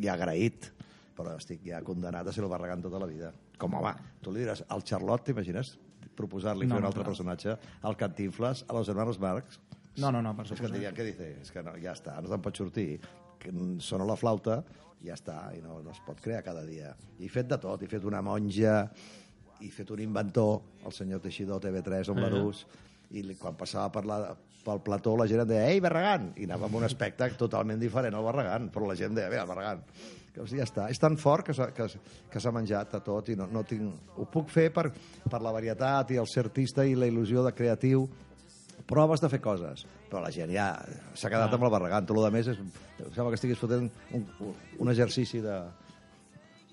ja 0.00 0.14
agraït, 0.14 0.70
però 1.18 1.34
estic 1.36 1.60
ja 1.66 1.82
condenat 1.84 2.26
a 2.26 2.32
ser 2.32 2.44
el 2.44 2.48
Barragán 2.50 2.80
tota 2.82 2.98
la 3.02 3.06
vida. 3.10 3.32
Com, 3.58 3.74
home, 3.74 3.92
tu 4.22 4.32
li 4.32 4.44
diràs, 4.44 4.62
al 4.68 4.82
Charlot, 4.86 5.24
t'imagines 5.26 5.74
proposar-li 6.18 6.66
No, 6.66 6.74
fer 6.74 6.78
un 6.80 6.82
no, 6.82 6.88
altre 6.88 7.02
clar. 7.02 7.10
personatge, 7.12 7.56
al 7.82 7.96
Cantinflas, 7.96 8.64
a 8.68 8.72
los 8.74 8.88
hermanos 8.88 9.18
Marx, 9.20 9.60
No, 9.98 10.12
no, 10.12 10.20
no, 10.22 10.30
per 10.36 10.44
és 10.46 10.50
que 10.52 10.56
suposat. 10.56 10.74
dirien, 10.76 10.94
què 10.94 11.04
dice? 11.04 11.28
És 11.42 11.50
que 11.50 11.62
no, 11.62 11.72
ja 11.82 11.92
està, 11.92 12.20
no 12.22 12.28
te'n 12.30 12.40
pot 12.42 12.56
sortir. 12.56 13.00
Que 13.38 13.50
sona 13.82 14.04
la 14.06 14.14
flauta, 14.16 14.60
ja 15.02 15.14
està, 15.14 15.50
i 15.56 15.60
no, 15.60 15.80
no 15.82 15.90
es 15.90 15.98
pot 16.06 16.20
crear 16.22 16.42
cada 16.46 16.62
dia. 16.64 16.92
I 17.18 17.26
he 17.26 17.28
fet 17.28 17.48
de 17.50 17.58
tot, 17.58 17.82
he 17.82 17.88
fet 17.90 18.04
una 18.06 18.22
monja, 18.22 18.90
he 19.60 19.70
fet 19.74 19.90
un 19.90 19.98
inventor, 20.00 20.60
el 20.86 20.92
senyor 20.94 21.18
Teixidor 21.20 21.60
TV3 21.60 22.10
amb 22.14 22.22
l'Arús, 22.22 22.64
i 23.10 23.22
li- 23.24 23.38
quan 23.40 23.56
passava 23.56 23.88
per 23.94 24.04
la, 24.06 24.18
pel 24.64 24.80
plató 24.84 25.14
la 25.16 25.26
gent 25.30 25.40
em 25.44 25.48
deia 25.48 25.66
«Ei, 25.72 25.80
Barragán!» 25.80 26.32
i 26.36 26.44
anava 26.48 26.66
amb 26.68 26.76
un 26.80 26.84
espectacle 26.88 27.38
totalment 27.40 27.80
diferent 27.80 28.14
al 28.18 28.24
Barragán, 28.26 28.68
però 28.74 28.88
la 28.90 28.96
gent 28.98 29.14
deia 29.16 29.30
«Bé, 29.32 29.38
el 29.40 29.48
Barragán!» 29.48 29.82
que, 30.34 30.42
o 30.42 30.46
sigui, 30.46 30.60
ja 30.60 30.66
està. 30.68 30.88
És 30.92 31.00
tan 31.00 31.16
fort 31.16 31.46
que 31.46 31.54
s'ha 31.56 31.70
que, 31.74 31.86
que 32.30 32.40
s'ha 32.42 32.52
menjat 32.52 32.92
a 32.98 33.00
tot 33.04 33.30
i 33.32 33.36
no, 33.38 33.46
no 33.50 33.62
tinc... 33.64 34.12
Ho 34.20 34.26
puc 34.28 34.50
fer 34.52 34.68
per, 34.74 34.90
per 35.24 35.40
la 35.42 35.54
varietat 35.56 36.12
i 36.12 36.20
el 36.20 36.28
ser 36.28 36.44
artista 36.46 36.84
i 36.84 36.94
la 36.98 37.08
il·lusió 37.08 37.42
de 37.46 37.54
creatiu, 37.56 38.04
proves 38.88 39.20
de 39.24 39.28
fer 39.32 39.40
coses, 39.42 39.86
però 40.08 40.20
la 40.22 40.30
gent 40.32 40.52
ja 40.54 40.68
s'ha 41.16 41.32
quedat 41.32 41.52
amb 41.56 41.64
el 41.66 41.72
Barragán. 41.72 42.06
Tot 42.06 42.20
el 42.20 42.30
més 42.32 42.52
és... 42.52 42.60
em 42.60 42.68
Sembla 43.08 43.32
que 43.32 43.38
estiguis 43.40 43.58
fotent 43.60 43.88
un, 44.14 44.24
un 44.78 44.92
exercici 44.92 45.40
de... 45.44 45.58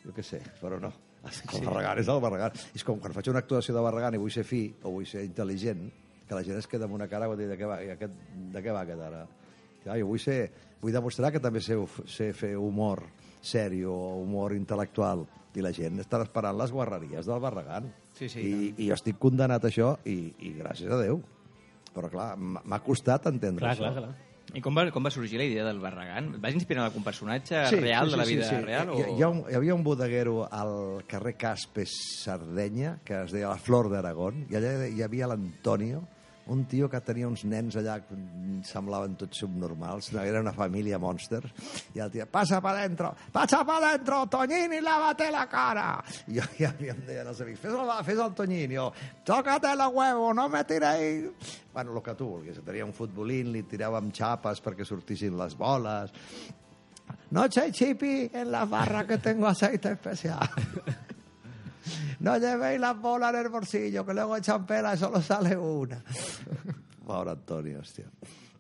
Jo 0.04 0.14
què 0.14 0.24
sé, 0.24 0.44
però 0.62 0.78
no. 0.82 0.92
El 1.26 1.64
Barragán 1.66 1.98
és 2.04 2.10
el 2.12 2.20
Barragán. 2.22 2.54
És 2.78 2.84
com 2.86 3.00
quan 3.02 3.16
faig 3.16 3.32
una 3.32 3.42
actuació 3.42 3.74
de 3.74 3.82
Barragán 3.82 4.14
i 4.14 4.22
vull 4.22 4.34
ser 4.34 4.44
fi 4.46 4.68
o 4.84 4.92
vull 4.94 5.08
ser 5.10 5.24
intel·ligent, 5.26 5.88
que 6.28 6.36
la 6.38 6.44
gent 6.44 6.58
es 6.58 6.68
queda 6.68 6.88
amb 6.90 6.98
una 6.98 7.08
cara 7.12 7.30
i 7.32 7.38
dir 7.40 7.50
de 7.52 7.58
què 7.60 7.70
va, 7.70 7.80
i 7.86 7.92
aquest, 7.94 8.14
de 8.54 8.64
què 8.64 8.74
va 8.74 8.82
aquest 8.86 9.02
ara? 9.08 9.26
Clar, 9.84 10.00
jo 10.02 10.10
vull, 10.10 10.22
ser, 10.22 10.40
vull 10.82 10.96
demostrar 10.96 11.32
que 11.34 11.42
també 11.42 11.62
sé, 11.62 11.78
sé 12.10 12.32
fer 12.34 12.56
humor 12.58 13.04
sèrio 13.46 13.94
o 13.94 14.16
humor 14.24 14.56
intel·lectual 14.58 15.26
i 15.56 15.64
la 15.64 15.72
gent 15.76 16.02
està 16.02 16.20
esperant 16.26 16.58
les 16.58 16.74
guarreries 16.74 17.30
del 17.30 17.40
Barragán. 17.44 17.92
Sí, 18.18 18.28
sí, 18.32 18.42
I, 18.42 18.70
I 18.82 18.90
jo 18.90 18.98
estic 18.98 19.20
condenat 19.22 19.64
a 19.64 19.72
això 19.72 19.96
i, 20.10 20.18
i 20.48 20.56
gràcies 20.58 20.92
a 20.92 21.00
Déu. 21.00 21.22
Però 21.96 22.10
clar, 22.12 22.34
m'ha 22.36 22.80
costat 22.84 23.30
entendre 23.32 23.64
Clar, 23.64 23.76
això. 23.76 23.92
clar, 23.92 24.04
clar. 24.04 24.26
I 24.56 24.62
com 24.64 24.76
va, 24.78 24.86
com 24.94 25.04
va 25.04 25.12
sorgir 25.12 25.40
la 25.40 25.46
idea 25.48 25.64
del 25.66 25.80
Barragán? 25.84 26.34
Et 26.36 26.42
vas 26.44 26.56
inspirar 26.56 26.84
en 26.84 26.90
algun 26.90 27.04
personatge 27.04 27.64
real 27.80 28.12
de 28.12 28.20
la 28.20 28.26
vida 28.28 28.50
real? 28.62 28.92
Hi, 28.94 29.06
hi, 29.16 29.24
ha 29.24 29.30
un, 29.32 29.42
hi 29.50 29.56
havia 29.58 29.76
un 29.76 29.84
bodeguero 29.84 30.44
al 30.46 31.04
carrer 31.10 31.34
Caspes, 31.40 31.96
Sardenya, 32.22 32.98
que 33.04 33.24
es 33.24 33.34
deia 33.36 33.50
la 33.52 33.60
Flor 33.62 33.90
d'Aragón, 33.92 34.46
i 34.52 34.60
allà 34.60 34.76
hi 34.88 35.02
havia 35.04 35.28
l'Antonio, 35.32 36.04
un 36.48 36.66
tio 36.70 36.90
que 36.90 37.00
tenia 37.02 37.28
uns 37.28 37.44
nens 37.50 37.76
allà 37.80 37.98
que 38.06 38.16
semblaven 38.68 39.16
tots 39.18 39.42
subnormals, 39.42 40.12
era 40.22 40.42
una 40.44 40.54
família 40.54 41.00
mònster, 41.02 41.42
i 41.96 42.04
el 42.04 42.12
tio, 42.14 42.28
passa 42.32 42.62
pa 42.62 42.76
dentro, 42.78 43.14
passa 43.34 43.64
pa 43.66 43.80
dentro, 43.82 44.24
Toñini, 44.30 44.82
lávate 44.84 45.32
la 45.34 45.46
cara. 45.50 45.88
I 46.28 46.38
jo 46.38 46.46
ja, 46.60 46.74
em 46.80 47.02
deien 47.08 47.32
els 47.32 47.42
amics, 47.42 47.62
fes 47.64 47.74
el, 47.74 47.94
fes 48.06 48.22
el 48.22 48.36
Toñini, 48.38 48.78
o 48.78 48.92
tócate 49.26 49.76
los 49.76 49.94
huevos, 49.94 50.36
no 50.36 50.50
me 50.50 50.64
tiréis... 50.64 51.32
Bueno, 51.76 51.92
el 51.92 52.04
que 52.04 52.14
tu 52.16 52.30
vulguis. 52.30 52.62
Tenia 52.64 52.86
un 52.88 52.94
futbolín, 52.96 53.50
li 53.52 53.66
tiràvem 53.68 54.08
xapes 54.16 54.62
perquè 54.64 54.86
sortissin 54.88 55.36
les 55.36 55.58
boles, 55.60 56.14
no 57.36 57.44
eché 57.50 57.72
chipi 57.72 58.30
en 58.32 58.52
la 58.52 58.64
barra 58.66 59.06
que 59.06 59.18
tengo 59.18 59.48
aceite 59.48 59.92
especial. 59.92 60.48
No 62.20 62.38
llevéis 62.38 62.80
las 62.80 63.00
bolas 63.00 63.34
en 63.34 63.42
el 63.42 63.50
bolsillo, 63.50 64.06
que 64.06 64.14
luego 64.14 64.38
echan 64.38 64.66
pela 64.66 64.96
y 64.96 64.98
solo 64.98 65.22
sale 65.22 65.58
una. 65.58 66.02
Pobre 67.06 67.32
Antonio, 67.32 67.80
hòstia. 67.80 68.10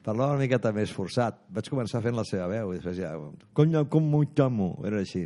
Parlava 0.06 0.36
una 0.36 0.44
miqueta 0.44 0.70
més 0.70 0.92
forçat. 0.94 1.40
Vaig 1.50 1.66
començar 1.72 1.98
fent 2.04 2.14
la 2.14 2.24
seva 2.30 2.46
veu 2.52 2.76
i 2.76 2.78
després 2.78 3.00
ja... 3.00 3.16
Coño, 3.58 3.88
com 3.90 4.06
muy 4.06 4.28
tamo. 4.38 4.68
Era 4.86 5.00
així. 5.02 5.24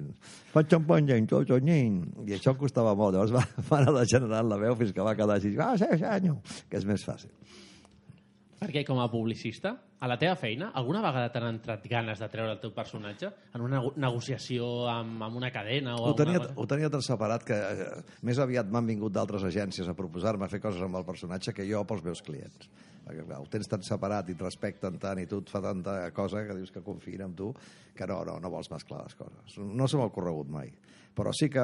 Faig 0.53 0.69
xampanya, 0.71 1.17
tot. 1.27 1.51
I 1.51 2.37
això 2.37 2.55
costava 2.55 2.95
molt. 2.95 3.17
Llavors 3.17 3.33
va, 3.35 3.43
va 3.67 3.81
anar 3.81 3.97
degenerant 3.97 4.47
la 4.47 4.59
veu 4.61 4.77
fins 4.79 4.95
que 4.95 5.03
va 5.03 5.17
quedar 5.19 5.35
així. 5.35 5.51
Ah, 5.59 5.73
sí, 5.75 5.89
senyor. 5.99 6.39
Que 6.71 6.79
és 6.79 6.87
més 6.87 7.03
fàcil. 7.03 7.33
Perquè 8.59 8.81
com 8.83 8.99
a 8.99 9.05
publicista, 9.07 9.71
a 10.03 10.07
la 10.11 10.17
teva 10.19 10.35
feina, 10.35 10.71
alguna 10.75 10.99
vegada 10.99 11.29
t'han 11.31 11.45
entrat 11.47 11.85
ganes 11.87 12.19
de 12.19 12.27
treure 12.31 12.51
el 12.51 12.59
teu 12.59 12.73
personatge 12.75 13.29
en 13.55 13.61
una 13.63 13.77
nego- 13.79 13.93
negociació 13.95 14.67
amb, 14.91 15.21
amb 15.23 15.37
una 15.39 15.47
cadena 15.55 15.93
o 15.95 16.09
Ho 16.09 16.15
tenia, 16.15 16.41
cosa? 16.43 16.53
ho 16.59 16.65
tenia 16.67 16.89
tan 16.91 17.01
separat 17.05 17.45
que 17.47 17.55
eh, 17.55 17.87
més 18.27 18.39
aviat 18.43 18.67
m'han 18.67 18.85
vingut 18.91 19.15
d'altres 19.15 19.45
agències 19.47 19.87
a 19.87 19.95
proposar-me 19.95 20.49
fer 20.51 20.59
coses 20.59 20.83
amb 20.83 20.99
el 20.99 21.07
personatge 21.07 21.53
que 21.55 21.67
jo 21.71 21.85
pels 21.87 22.03
meus 22.03 22.21
clients. 22.21 22.67
Perquè, 23.07 23.23
clar, 23.25 23.39
ho 23.41 23.47
tens 23.49 23.71
tan 23.71 23.81
separat 23.81 24.27
i 24.29 24.35
et 24.35 24.43
respecten 24.43 24.99
tant 25.01 25.17
i 25.23 25.25
tu 25.25 25.39
et 25.39 25.49
fa 25.49 25.61
tanta 25.63 25.95
cosa 26.11 26.43
que 26.45 26.59
dius 26.59 26.69
que 26.75 26.83
confien 26.83 27.23
en 27.25 27.33
tu 27.39 27.53
que 27.95 28.05
no, 28.11 28.19
no, 28.27 28.39
no 28.43 28.51
vols 28.51 28.69
mesclar 28.71 29.05
les 29.07 29.15
coses. 29.15 29.55
No 29.57 29.87
se 29.87 29.97
m'ha 29.97 30.11
ocorregut 30.11 30.51
mai. 30.51 30.69
Però 31.17 31.31
sí 31.35 31.49
que 31.51 31.63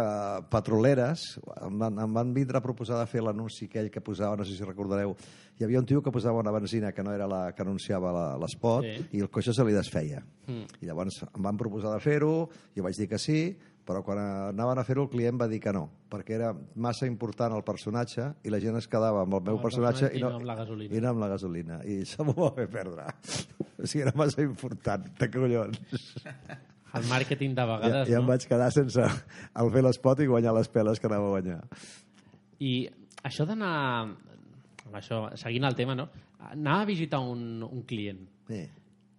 petroleres 0.51 1.21
em 1.63 1.77
van, 1.79 1.99
em 2.03 2.13
van 2.17 2.33
vindre 2.35 2.57
a 2.59 2.63
proposar 2.63 2.97
de 2.99 3.05
fer 3.07 3.21
l'anunci 3.23 3.69
aquell 3.69 3.89
que 3.93 4.01
posava, 4.03 4.35
no 4.35 4.43
sé 4.43 4.55
si 4.57 4.65
recordareu, 4.67 5.13
hi 5.59 5.63
havia 5.63 5.79
un 5.79 5.85
tio 5.87 6.01
que 6.03 6.11
posava 6.11 6.41
una 6.41 6.51
benzina 6.51 6.91
que 6.91 7.03
no 7.05 7.13
era 7.13 7.27
la 7.27 7.53
que 7.55 7.61
anunciava 7.63 8.11
la- 8.11 8.37
l'espot 8.41 8.83
Sí. 8.83 9.05
i 9.13 9.21
el 9.21 9.29
cotxe 9.29 9.53
se 9.53 9.63
li 9.63 9.71
desfeia. 9.71 10.25
Mm. 10.47 10.65
I 10.81 10.85
llavors 10.89 11.21
em 11.23 11.41
van 11.41 11.55
proposar 11.57 11.93
de 11.93 12.01
fer-ho, 12.03 12.49
jo 12.75 12.83
vaig 12.83 12.97
dir 12.97 13.07
que 13.07 13.17
sí, 13.17 13.55
però 13.85 14.01
quan 14.03 14.17
anaven 14.17 14.79
a 14.79 14.83
fer-ho 14.83 15.03
el 15.03 15.09
client 15.09 15.39
va 15.39 15.47
dir 15.47 15.59
que 15.61 15.71
no, 15.71 15.89
perquè 16.09 16.35
era 16.35 16.51
massa 16.75 17.05
important 17.05 17.53
el 17.55 17.63
personatge 17.63 18.33
i 18.43 18.49
la 18.49 18.59
gent 18.59 18.75
es 18.77 18.87
quedava 18.89 19.21
amb 19.21 19.35
el 19.35 19.41
meu 19.45 19.55
el 19.57 19.61
personatge 19.61 20.09
personatge 20.09 20.17
i 20.17 20.21
no 20.21 20.35
amb 20.35 20.45
la 20.49 20.55
gasolina. 20.55 20.95
I 20.97 21.01
no 21.01 21.09
amb 21.09 21.19
la 21.21 21.27
gasolina. 21.29 21.79
I 21.85 22.01
això 22.01 22.25
m'ho 22.25 22.33
va 22.33 22.51
fer 22.55 22.67
perdre. 22.67 23.05
O 23.77 23.85
sigui, 23.85 24.01
era 24.07 24.13
massa 24.15 24.41
important, 24.41 25.05
de 25.19 25.27
collons. 25.29 25.79
El 26.95 27.07
màrqueting 27.09 27.55
de 27.57 27.61
Ja, 27.61 27.67
vegades, 27.73 28.07
ja 28.09 28.19
em 28.19 28.23
no? 28.25 28.31
vaig 28.33 28.45
quedar 28.47 28.69
sense 28.71 29.01
el 29.03 29.71
fer 29.73 29.83
l'espot 29.83 30.19
i 30.23 30.27
guanyar 30.31 30.53
les 30.55 30.69
peles 30.71 30.99
que 30.99 31.07
anava 31.11 31.27
a 31.27 31.33
guanyar. 31.37 31.59
I 32.59 32.75
això 33.23 33.45
d'anar... 33.49 33.73
Això, 34.95 35.25
seguint 35.35 35.65
el 35.67 35.75
tema, 35.75 35.95
no? 35.97 36.05
Anar 36.51 36.81
a 36.83 36.85
visitar 36.87 37.19
un, 37.19 37.63
un 37.65 37.81
client. 37.89 38.21
Sí. 38.47 38.61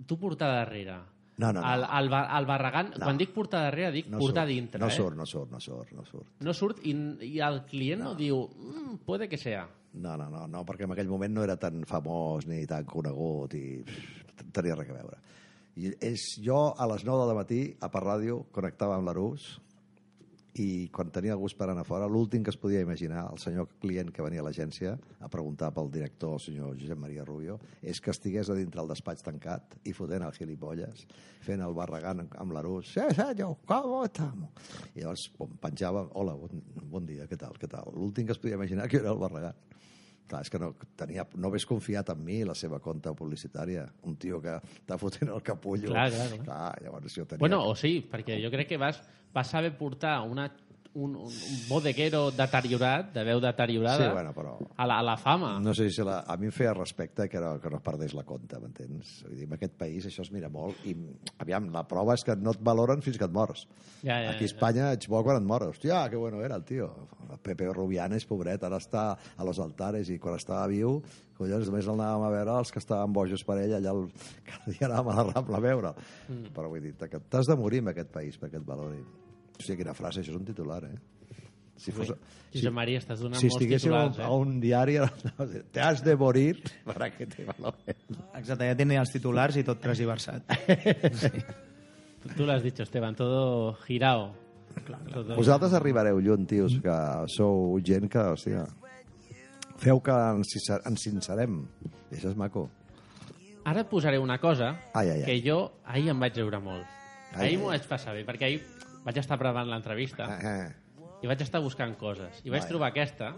Tu 0.06 0.16
portar 0.20 0.48
darrere. 0.54 0.94
No, 1.36 1.50
no, 1.52 1.60
no. 1.60 1.68
El, 1.74 1.82
el, 1.84 2.06
el 2.38 2.46
barragant, 2.48 2.94
No. 2.96 3.04
quan 3.04 3.18
dic 3.20 3.34
portar 3.34 3.64
darrere, 3.66 3.90
dic 3.92 4.06
No 4.08 4.20
portar 4.22 4.46
surt, 4.46 4.54
dintre. 4.54 4.80
no 4.80 4.86
eh? 4.88 4.94
surt, 4.94 5.16
no 5.18 5.26
surt, 5.26 5.50
no 5.52 5.60
surt, 5.60 5.90
no 5.92 6.04
surt. 6.06 6.30
No 6.40 6.54
surt 6.56 6.78
i, 6.86 6.94
i 7.28 7.40
el 7.44 7.58
client 7.68 8.00
no, 8.06 8.14
diu 8.16 8.38
mm, 8.46 9.02
puede 9.04 9.28
que 9.28 9.36
sea. 9.36 9.66
No, 10.00 10.14
no, 10.16 10.30
no, 10.32 10.46
no, 10.48 10.62
perquè 10.64 10.84
en 10.86 10.92
aquell 10.94 11.08
moment 11.10 11.34
no 11.34 11.44
era 11.44 11.58
tan 11.60 11.82
famós 11.88 12.46
ni 12.48 12.62
tan 12.68 12.84
conegut 12.88 13.52
i 13.58 13.82
pff, 13.84 14.24
tenia 14.56 14.76
res 14.78 14.88
a 14.92 14.96
veure. 14.96 15.20
I 15.76 15.92
és, 16.00 16.22
jo 16.40 16.56
a 16.72 16.88
les 16.88 17.04
9 17.04 17.28
de 17.28 17.36
matí 17.36 17.60
a 17.84 17.90
per 17.92 18.00
ràdio 18.00 18.46
connectava 18.56 18.96
amb 18.96 19.08
l'Arús 19.10 19.56
i 20.56 20.88
quan 20.88 21.10
tenia 21.12 21.34
gust 21.36 21.58
per 21.58 21.66
anar 21.68 21.84
fora, 21.84 22.06
l'últim 22.08 22.44
que 22.44 22.48
es 22.52 22.56
podia 22.56 22.80
imaginar, 22.80 23.26
el 23.28 23.40
senyor 23.42 23.68
client 23.82 24.08
que 24.14 24.24
venia 24.24 24.40
a 24.40 24.46
l'agència 24.46 24.94
a 25.20 25.28
preguntar 25.28 25.68
pel 25.76 25.90
director, 25.92 26.38
el 26.38 26.40
senyor 26.40 26.78
Josep 26.80 27.00
Maria 27.02 27.26
Rubio, 27.28 27.58
és 27.82 28.00
que 28.00 28.14
estigués 28.14 28.48
a 28.48 28.56
dintre 28.56 28.80
el 28.80 28.88
despatx 28.88 29.26
tancat 29.26 29.76
i 29.84 29.92
fotent 29.96 30.24
el 30.24 30.32
gilipolles, 30.32 31.04
fent 31.44 31.60
el 31.60 31.76
barragant 31.76 32.24
amb 32.24 32.56
l'Arús. 32.56 32.94
Sí, 32.94 33.04
senyor, 33.18 33.58
com 33.68 33.98
estamos? 34.00 34.72
I 34.94 35.04
llavors 35.04 35.28
penjava, 35.60 36.06
hola, 36.16 36.38
bon, 36.40 36.64
bon 36.96 37.08
dia, 37.12 37.28
què 37.28 37.36
tal, 37.36 37.60
què 37.60 37.68
tal? 37.68 37.92
L'últim 37.92 38.24
que 38.24 38.32
es 38.32 38.40
podia 38.40 38.56
imaginar 38.56 38.88
que 38.88 39.02
era 39.02 39.12
el 39.12 39.20
barragant. 39.20 39.60
Clar, 40.26 40.42
és 40.42 40.50
que 40.50 40.58
no, 40.58 40.72
tenia, 40.98 41.22
no 41.38 41.50
hagués 41.52 41.66
confiat 41.70 42.08
en 42.10 42.22
mi 42.26 42.40
la 42.46 42.56
seva 42.58 42.80
compta 42.82 43.12
publicitària. 43.14 43.84
Un 44.10 44.16
tio 44.18 44.40
que 44.42 44.56
està 44.58 44.98
fotent 44.98 45.30
el 45.30 45.42
capullo. 45.46 45.92
Clar, 45.92 46.08
clar, 46.10 46.28
clar. 46.32 46.44
clar 46.46 46.70
llavors 46.82 47.14
jo 47.14 47.26
tenia... 47.26 47.42
Bueno, 47.44 47.62
o 47.70 47.76
sí, 47.78 48.00
perquè 48.10 48.40
jo 48.42 48.50
crec 48.50 48.72
que 48.72 48.80
vas, 48.80 48.98
vas 49.34 49.52
saber 49.54 49.76
portar 49.78 50.18
una, 50.26 50.48
un, 50.96 51.16
un, 51.20 51.32
bodeguero 51.68 52.30
deteriorat, 52.32 53.10
de 53.12 53.24
veu 53.28 53.40
deteriorada, 53.42 54.06
Sí, 54.08 54.12
bueno, 54.14 54.32
però... 54.32 54.54
a, 54.76 54.86
la, 54.88 54.98
a 54.98 55.04
la 55.04 55.16
fama. 55.20 55.58
No 55.60 55.74
sé 55.76 55.90
si 55.92 56.04
la, 56.06 56.22
a 56.24 56.36
mi 56.40 56.48
em 56.48 56.54
feia 56.54 56.72
respecte 56.74 57.28
que 57.28 57.40
no, 57.42 57.56
que 57.60 57.70
no 57.72 57.82
perdés 57.84 58.14
la 58.16 58.24
compta, 58.24 58.60
m'entens? 58.62 59.18
Vull 59.26 59.36
dir, 59.36 59.48
en 59.48 59.56
aquest 59.58 59.76
país 59.76 60.08
això 60.08 60.24
es 60.24 60.32
mira 60.32 60.48
molt 60.52 60.80
i, 60.88 60.96
aviam, 61.36 61.68
la 61.74 61.84
prova 61.88 62.16
és 62.16 62.24
que 62.24 62.38
no 62.40 62.54
et 62.56 62.62
valoren 62.64 63.04
fins 63.04 63.20
que 63.20 63.28
et 63.28 63.36
mors. 63.36 63.66
Ja, 64.00 64.16
ja, 64.22 64.32
Aquí 64.32 64.46
a 64.46 64.48
ja. 64.48 64.50
Espanya 64.52 64.88
ets 64.96 65.10
bo 65.12 65.20
quan 65.26 65.42
et 65.42 65.46
mors. 65.46 65.68
Hòstia, 65.76 66.06
que 66.08 66.16
bueno 66.16 66.40
era 66.44 66.56
el 66.56 66.64
tio. 66.64 66.88
El 67.28 67.42
Pepe 67.44 67.68
Rubianes, 67.68 68.24
pobret, 68.24 68.64
ara 68.64 68.80
està 68.80 69.10
a 69.12 69.46
los 69.46 69.60
altares 69.60 70.08
i 70.08 70.16
quan 70.22 70.38
estava 70.40 70.64
viu, 70.72 71.02
collons, 71.36 71.68
només 71.68 71.84
el 71.84 71.98
anàvem 71.98 72.24
a 72.24 72.32
veure 72.38 72.56
els 72.62 72.72
que 72.72 72.80
estaven 72.80 73.12
bojos 73.12 73.44
per 73.44 73.58
ell, 73.66 73.76
allà 73.76 73.92
el, 73.92 74.06
cada 74.48 74.72
dia 74.72 74.88
anàvem 74.88 75.12
a 75.12 75.20
la 75.20 75.28
Rambla 75.34 75.60
a 75.60 75.64
veure. 75.68 75.94
Mm. 76.30 76.56
Però 76.56 76.72
vull 76.72 76.88
dir, 76.88 76.96
que 76.96 77.22
t'has 77.28 77.50
de 77.50 77.60
morir 77.60 77.84
en 77.84 77.92
aquest 77.92 78.14
país 78.14 78.40
perquè 78.40 78.62
et 78.62 78.68
valorin. 78.68 79.25
O 79.56 79.62
sigui, 79.62 79.78
quina 79.82 79.94
frase, 79.96 80.20
això 80.22 80.32
és 80.34 80.36
un 80.38 80.44
titular, 80.44 80.82
eh? 80.84 80.96
Si 81.76 81.92
fos, 81.92 82.08
Josep 82.54 82.72
Maria, 82.72 82.98
estàs 83.02 83.20
donant 83.20 83.36
si 83.40 83.50
molts 83.50 83.58
estiguéssim 83.58 83.90
titulars, 83.90 84.18
a 84.18 84.28
eh? 84.30 84.36
un 84.40 84.54
diari, 84.62 84.94
te 85.72 85.80
has 85.84 86.00
de 86.04 86.14
morir 86.16 86.62
para 86.86 87.10
que 87.12 87.26
te 87.28 87.44
valoren. 87.44 87.98
Exacte, 88.38 88.64
ja 88.70 88.76
tenia 88.78 89.02
els 89.02 89.12
titulars 89.12 89.58
i 89.60 89.64
tot 89.66 89.80
transversat. 89.84 90.48
Tú 92.36 92.44
lo 92.46 92.52
has 92.52 92.62
dicho, 92.62 92.82
Esteban, 92.82 93.14
todo 93.14 93.74
girao. 93.86 94.34
Todo- 95.12 95.36
Vosaltres 95.36 95.72
arribareu 95.72 96.18
lluny, 96.20 96.44
tios, 96.46 96.74
que 96.82 96.96
sou 97.32 97.78
gent 97.84 98.08
que, 98.12 98.18
hòstia, 98.18 98.64
feu 99.80 100.00
que 100.04 100.12
ens, 100.12 100.50
sincer- 100.52 100.82
ens 100.88 101.00
sincerem. 101.06 101.60
I 102.10 102.16
això 102.18 102.32
és 102.32 102.36
maco. 102.36 102.66
Ara 103.64 103.82
et 103.82 103.88
posaré 103.90 104.18
una 104.18 104.38
cosa 104.38 104.74
Ai, 104.94 105.08
ai, 105.10 105.22
ai. 105.22 105.24
que 105.26 105.40
jo 105.48 105.72
ahir 105.84 106.08
em 106.12 106.20
vaig 106.20 106.36
riure 106.36 106.60
molt. 106.60 106.84
Ai, 107.34 107.46
ahir 107.48 107.58
m'ho 107.58 107.70
ai. 107.70 107.78
vaig 107.78 107.88
passar 107.88 108.14
bé, 108.14 108.24
perquè 108.26 108.44
ahir 108.50 108.60
vaig 109.06 109.16
estar 109.22 109.38
preparant 109.38 109.70
l'entrevista 109.70 110.26
Eh, 110.42 110.66
i 111.22 111.26
vaig 111.30 111.40
estar 111.40 111.60
buscant 111.62 111.94
coses. 111.96 112.42
I 112.44 112.50
vaig 112.50 112.62
Vai. 112.66 112.68
trobar 112.68 112.88
aquesta 112.92 113.32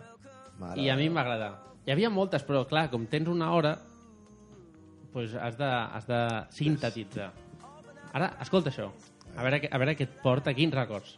mare 0.59 0.81
i 0.81 0.89
a 0.91 0.97
mi 0.97 1.03
de 1.07 1.09
em 1.13 1.15
va 1.17 1.21
agradar. 1.27 1.53
Hi 1.87 1.93
havia 1.93 2.11
moltes, 2.11 2.43
però 2.45 2.65
clar, 2.69 2.89
com 2.91 3.07
tens 3.07 3.29
una 3.29 3.53
hora, 3.53 3.77
doncs 5.15 5.35
has 5.41 5.57
de, 5.57 5.69
has 5.69 6.07
de 6.09 6.19
sintetitzar. 6.51 7.31
Ara, 8.13 8.33
escolta 8.43 8.71
això. 8.73 8.91
A 9.37 9.43
veure, 9.45 9.61
a 9.71 9.79
veure 9.79 9.95
què 9.97 10.05
et 10.09 10.19
porta, 10.23 10.53
quins 10.57 10.75
records. 10.75 11.17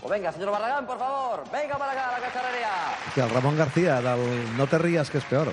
Pues 0.00 0.10
venga, 0.12 0.30
señor 0.32 0.52
Barragán, 0.52 0.86
por 0.86 0.98
favor, 0.98 1.42
venga 1.50 1.76
para 1.78 1.92
acá, 1.92 2.08
a 2.08 2.12
la 2.20 2.26
cacharrería. 2.26 2.70
Hòstia, 3.08 3.24
el 3.24 3.30
Ramon 3.30 3.56
García, 3.56 4.00
del 4.00 4.56
No 4.56 4.66
te 4.68 4.78
rías, 4.78 5.10
que 5.10 5.18
és 5.18 5.24
peor. 5.24 5.48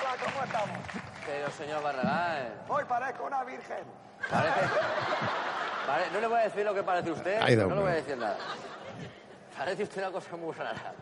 Hola, 0.00 0.14
¿cómo 0.24 0.44
estamos? 0.44 0.78
Pero, 1.26 1.50
señor 1.52 1.82
Barragán, 1.82 2.52
Hoy 2.68 2.84
parezco 2.88 3.24
una 3.26 3.44
virgen. 3.44 3.84
parece... 4.30 4.60
pare- 5.90 6.10
No 6.12 6.20
le 6.20 6.26
voy 6.26 6.38
a 6.38 6.42
decir 6.44 6.64
lo 6.64 6.74
que 6.74 6.82
parece 6.82 7.10
usted, 7.10 7.38
Ay, 7.42 7.56
no 7.56 7.68
le 7.74 7.80
voy 7.80 7.90
a 7.90 7.94
decir 7.94 8.16
nada. 8.16 8.36
Parece 9.56 9.82
usted 9.82 10.00
una 10.02 10.10
cosa 10.12 10.36
muy 10.36 10.52
rara. 10.54 10.94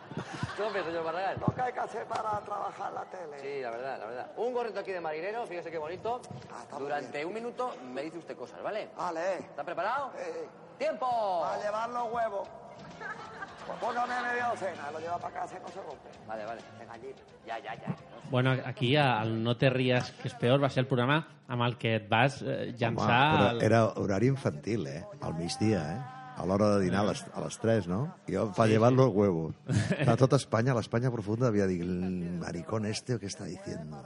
¿Cómo 0.57 0.73
ve, 0.73 0.83
señor 0.83 1.05
Barragán? 1.05 1.37
Lo 1.39 1.55
que 1.55 1.61
hay 1.63 1.73
que 1.73 1.79
hacer 1.79 2.05
para 2.07 2.41
trabajar 2.41 2.93
la 2.93 3.05
tele. 3.05 3.39
Sí, 3.41 3.63
la 3.63 3.71
verdad, 3.71 3.99
la 4.01 4.07
verdad. 4.07 4.31
Un 4.37 4.53
gorrito 4.53 4.81
aquí 4.81 4.91
de 4.91 5.01
marinero, 5.01 5.47
fíjese 5.47 5.71
qué 5.71 5.79
bonito. 5.79 6.21
Ah, 6.53 6.63
está 6.63 6.77
Durante 6.77 7.25
un 7.25 7.33
minuto 7.33 7.73
me 7.93 8.03
dice 8.03 8.19
usted 8.19 8.37
cosas, 8.37 8.61
¿vale? 8.61 8.91
Vale. 8.97 9.35
¿Está 9.37 9.63
preparado? 9.63 10.11
Eh, 10.19 10.49
¡Tiempo! 10.77 11.45
a 11.45 11.57
llevar 11.59 11.89
los 11.91 12.13
huevos. 12.13 12.49
Pues 13.69 13.81
póngame 13.81 14.15
media 14.23 14.49
docena, 14.49 14.91
lo 14.91 14.99
lleva 14.99 15.19
para 15.19 15.35
casa 15.35 15.59
y 15.59 15.61
no 15.61 15.69
se 15.69 15.83
rompe. 15.83 16.09
Vale, 16.27 16.45
vale. 16.47 16.61
De 16.79 16.87
gallina. 16.87 17.17
Ya, 17.47 17.59
ya, 17.59 17.75
ya. 17.75 17.97
Bueno, 18.31 18.57
aquí 18.65 18.97
al 18.97 19.43
No 19.43 19.59
te 19.59 19.69
ries, 19.69 20.11
que 20.23 20.29
és 20.29 20.37
peor, 20.41 20.63
va 20.63 20.71
ser 20.73 20.87
el 20.87 20.89
programa 20.89 21.19
amb 21.53 21.67
el 21.67 21.77
que 21.77 21.99
et 21.99 22.07
vas 22.09 22.39
eh, 22.41 22.73
llançar... 22.81 23.19
Home, 23.35 23.51
però 23.61 23.67
era 23.69 23.81
horari 24.01 24.31
infantil, 24.33 24.87
eh? 24.89 25.03
Al 25.21 25.37
migdia, 25.37 25.83
eh? 25.97 25.99
A 26.39 26.47
l'hora 26.49 26.71
de 26.77 26.87
dinar 26.87 27.03
a 27.03 27.11
les, 27.11 27.21
a 27.29 27.43
les 27.45 27.59
3, 27.61 27.91
no? 27.93 28.01
Jo, 28.29 28.47
para 28.57 28.71
llevar 28.73 28.93
los 28.97 29.13
huevos. 29.13 29.55
A 30.07 30.17
tota 30.17 30.41
Espanya, 30.41 30.73
a 30.73 30.79
l'Espanya 30.79 31.13
profunda, 31.13 31.49
havia 31.53 31.67
dit, 31.69 31.83
el 31.83 32.39
maricón 32.41 32.87
este, 32.89 33.19
o 33.19 33.21
què 33.21 33.29
està 33.29 33.45
diciendo? 33.49 34.01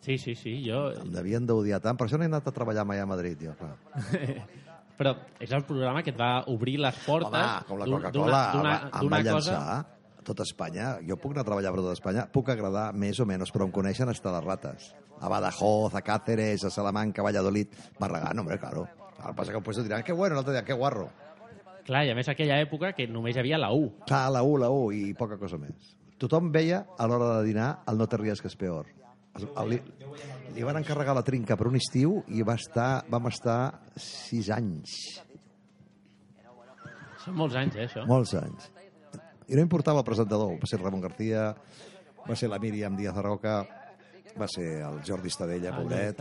Sí, 0.00 0.16
sí, 0.16 0.32
sí, 0.38 0.56
jo... 0.64 0.86
Em 0.96 1.12
devien 1.12 1.44
d'odiar 1.44 1.82
tant, 1.84 1.98
per 2.00 2.06
això 2.08 2.16
no 2.16 2.24
he 2.24 2.30
anat 2.30 2.48
a 2.48 2.56
treballar 2.56 2.86
mai 2.88 3.04
a 3.04 3.08
Madrid, 3.10 3.42
jo, 3.44 3.52
clar. 3.58 3.76
Però 5.00 5.14
és 5.40 5.52
el 5.56 5.64
programa 5.64 6.02
que 6.04 6.12
et 6.12 6.18
va 6.20 6.42
obrir 6.52 6.76
les 6.82 6.96
portes 7.06 7.32
Home, 7.32 7.64
com 7.70 7.78
la 7.80 7.86
Coca-Cola, 7.88 8.40
em 8.52 9.08
va- 9.08 9.16
va 9.16 9.22
cosa... 9.32 9.54
llançar 9.56 9.78
a 10.20 10.24
tota 10.28 10.44
Espanya. 10.44 10.90
Jo 11.08 11.16
puc 11.16 11.32
anar 11.32 11.46
a 11.46 11.48
treballar 11.48 11.70
per 11.72 11.80
tota 11.80 11.94
Espanya, 11.96 12.26
puc 12.30 12.50
agradar 12.52 12.90
més 12.92 13.18
o 13.20 13.24
menys, 13.26 13.48
però 13.54 13.64
em 13.64 13.72
coneixen 13.72 14.12
hasta 14.12 14.34
les 14.36 14.44
rates. 14.44 14.90
A 15.20 15.28
Badajoz, 15.32 15.94
a 15.96 16.02
Cáceres, 16.04 16.64
a 16.64 16.70
Salamanca, 16.70 17.22
a 17.22 17.24
Valladolid, 17.24 17.72
Barragán, 17.98 18.38
hombre, 18.38 18.58
claro. 18.60 18.86
El 19.20 19.34
passa 19.36 19.52
que 19.52 19.58
després 19.58 19.78
et 19.80 19.88
diran, 19.88 20.04
que 20.04 20.12
bueno, 20.16 20.34
l'altre 20.36 20.52
dia, 20.54 20.64
que 20.64 20.76
guarro. 20.76 21.08
Clar, 21.84 22.04
i 22.06 22.12
a 22.12 22.14
més 22.14 22.28
aquella 22.28 22.60
època 22.60 22.92
que 22.96 23.08
només 23.08 23.36
hi 23.36 23.40
havia 23.40 23.58
la 23.58 23.72
U. 23.72 23.90
Clar, 24.06 24.26
la 24.32 24.42
U, 24.44 24.58
la 24.60 24.68
U 24.70 24.90
i 24.92 25.14
poca 25.16 25.36
cosa 25.40 25.56
més. 25.60 25.94
Tothom 26.20 26.52
veia 26.52 26.84
a 27.00 27.06
l'hora 27.08 27.38
de 27.38 27.44
dinar 27.48 27.78
el 27.88 27.96
No 28.00 28.06
te 28.06 28.20
ries 28.20 28.40
que 28.44 28.48
és 28.52 28.56
peor. 28.56 28.86
Es- 29.36 29.44
el- 29.48 29.70
Li, 29.70 29.80
li 30.54 30.66
van 30.66 30.80
encarregar 30.80 31.14
la 31.16 31.24
trinca 31.26 31.56
per 31.58 31.68
un 31.70 31.76
estiu 31.78 32.20
i 32.34 32.44
va 32.46 32.56
estar, 32.58 33.04
vam 33.10 33.28
estar 33.30 33.60
sis 33.96 34.50
anys. 34.54 34.94
Són 37.20 37.36
molts 37.36 37.56
anys, 37.60 37.76
eh, 37.76 37.86
això. 37.86 38.06
Molts 38.08 38.34
anys. 38.38 38.70
I 39.50 39.58
no 39.58 39.64
importava 39.66 40.00
el 40.00 40.06
presentador. 40.06 40.54
Va 40.60 40.70
ser 40.70 40.80
Ramon 40.80 41.02
García, 41.04 41.50
va 42.26 42.36
ser 42.36 42.48
la 42.48 42.58
Míriam 42.62 42.96
Díaz 42.96 43.16
de 43.16 43.22
Roca, 43.22 43.54
va 44.40 44.48
ser 44.48 44.80
el 44.86 45.00
Jordi 45.06 45.28
Estadella, 45.28 45.74
pobret. 45.76 46.20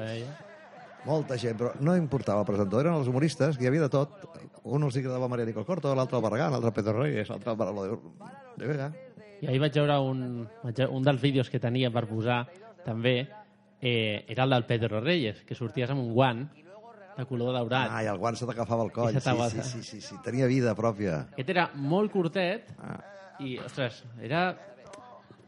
Molta 1.05 1.37
gent, 1.39 1.55
però 1.55 1.71
no 1.79 1.95
importava 1.95 2.43
el 2.43 2.47
presentador. 2.49 2.85
Eren 2.85 2.97
els 2.99 3.07
humoristes, 3.07 3.55
que 3.57 3.63
hi 3.63 3.69
havia 3.69 3.85
de 3.85 3.91
tot. 3.93 4.17
Un 4.67 4.83
els 4.83 4.97
agradava 4.99 5.29
Maria 5.31 5.47
Nicole 5.47 5.67
Corto, 5.67 5.93
l'altre 5.95 6.19
el 6.19 6.25
Barragán, 6.25 6.51
l'altre 6.51 6.73
Pedro 6.75 6.97
Reyes, 6.99 7.29
l'altre 7.31 7.53
el 7.53 7.59
Barolo 7.61 7.85
de, 7.85 8.25
de 8.57 8.71
Vega. 8.73 8.89
I 9.39 9.47
ahir 9.47 9.61
vaig 9.63 9.77
veure 9.79 9.99
un, 10.03 10.23
un 10.43 11.05
dels 11.05 11.21
vídeos 11.21 11.47
que 11.49 11.61
tenia 11.63 11.93
per 11.95 12.03
posar, 12.09 12.41
també, 12.83 13.21
eh, 13.81 14.25
era 14.27 14.43
el 14.43 14.49
del 14.49 14.65
Pedro 14.65 15.01
Reyes, 15.01 15.43
que 15.43 15.55
sorties 15.55 15.89
amb 15.89 16.01
un 16.03 16.13
guant 16.13 16.47
de 17.17 17.25
color 17.27 17.51
daurat. 17.53 17.89
Ah, 17.91 18.03
i 18.03 18.07
el 18.07 18.17
guant 18.17 18.37
se 18.39 18.47
t'agafava 18.47 18.85
el 18.85 18.91
coll. 18.95 19.13
Sí, 19.19 19.19
sí, 19.19 19.61
sí, 19.61 19.83
sí, 19.83 20.01
sí, 20.01 20.15
tenia 20.23 20.47
vida 20.47 20.75
pròpia. 20.75 21.25
Aquest 21.33 21.49
era 21.51 21.69
molt 21.75 22.11
curtet 22.11 22.71
Ah. 22.79 22.99
i, 23.39 23.57
ostres, 23.59 24.03
era, 24.21 24.55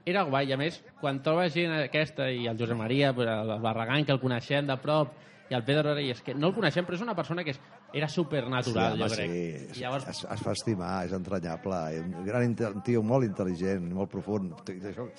era 0.05 0.23
guai. 0.27 0.49
I 0.49 0.53
a 0.53 0.57
més, 0.59 0.82
quan 0.99 1.21
trobes 1.23 1.53
gent 1.55 1.71
aquesta 1.77 2.29
i 2.32 2.47
el 2.47 2.59
Josep 2.59 2.77
Maria, 2.77 3.13
pues, 3.15 3.27
el 3.27 3.59
Barragán, 3.63 4.05
que 4.05 4.11
el 4.11 4.19
coneixem 4.19 4.67
de 4.67 4.77
prop, 4.77 5.13
i 5.51 5.53
el 5.53 5.63
Pedro 5.67 5.93
Reyes, 5.93 6.21
que 6.23 6.34
no 6.34 6.47
el 6.47 6.53
coneixem, 6.55 6.86
però 6.88 6.95
és 6.95 7.01
una 7.03 7.15
persona 7.15 7.43
que 7.43 7.51
és, 7.51 7.59
era 7.93 8.07
supernatural, 8.07 8.93
sí, 8.93 8.99
jo 8.99 9.05
home, 9.05 9.15
crec. 9.15 9.32
Sí, 9.73 9.79
I 9.79 9.84
llavors, 9.84 10.07
es, 10.07 10.21
es 10.23 10.43
fa 10.43 10.53
estimar, 10.55 10.93
és 11.05 11.11
entranyable. 11.11 11.82
Un 12.05 12.25
gran 12.25 12.47
un 12.47 12.84
tio 12.88 13.03
molt 13.03 13.27
intel·ligent, 13.27 13.84
molt 13.91 14.09
profund. 14.11 14.53
Això, 14.63 15.09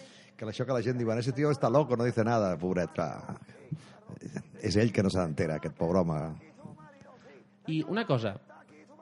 que 0.46 0.52
això 0.52 0.66
que 0.66 0.72
la 0.72 0.82
gent 0.82 0.98
diu, 0.98 1.06
"Bueno, 1.06 1.20
ese 1.20 1.32
tío 1.32 1.50
está 1.50 1.70
loco, 1.70 1.96
no 1.96 2.04
dice 2.04 2.24
nada, 2.24 2.56
pobret. 2.58 2.90
Clar. 2.92 3.38
És 4.62 4.76
ell 4.76 4.92
que 4.92 5.02
no 5.02 5.10
se 5.10 5.18
n'entera, 5.18 5.56
aquest 5.56 5.76
pobre 5.76 6.00
home. 6.00 6.18
I 7.68 7.82
una 7.88 8.04
cosa, 8.04 8.34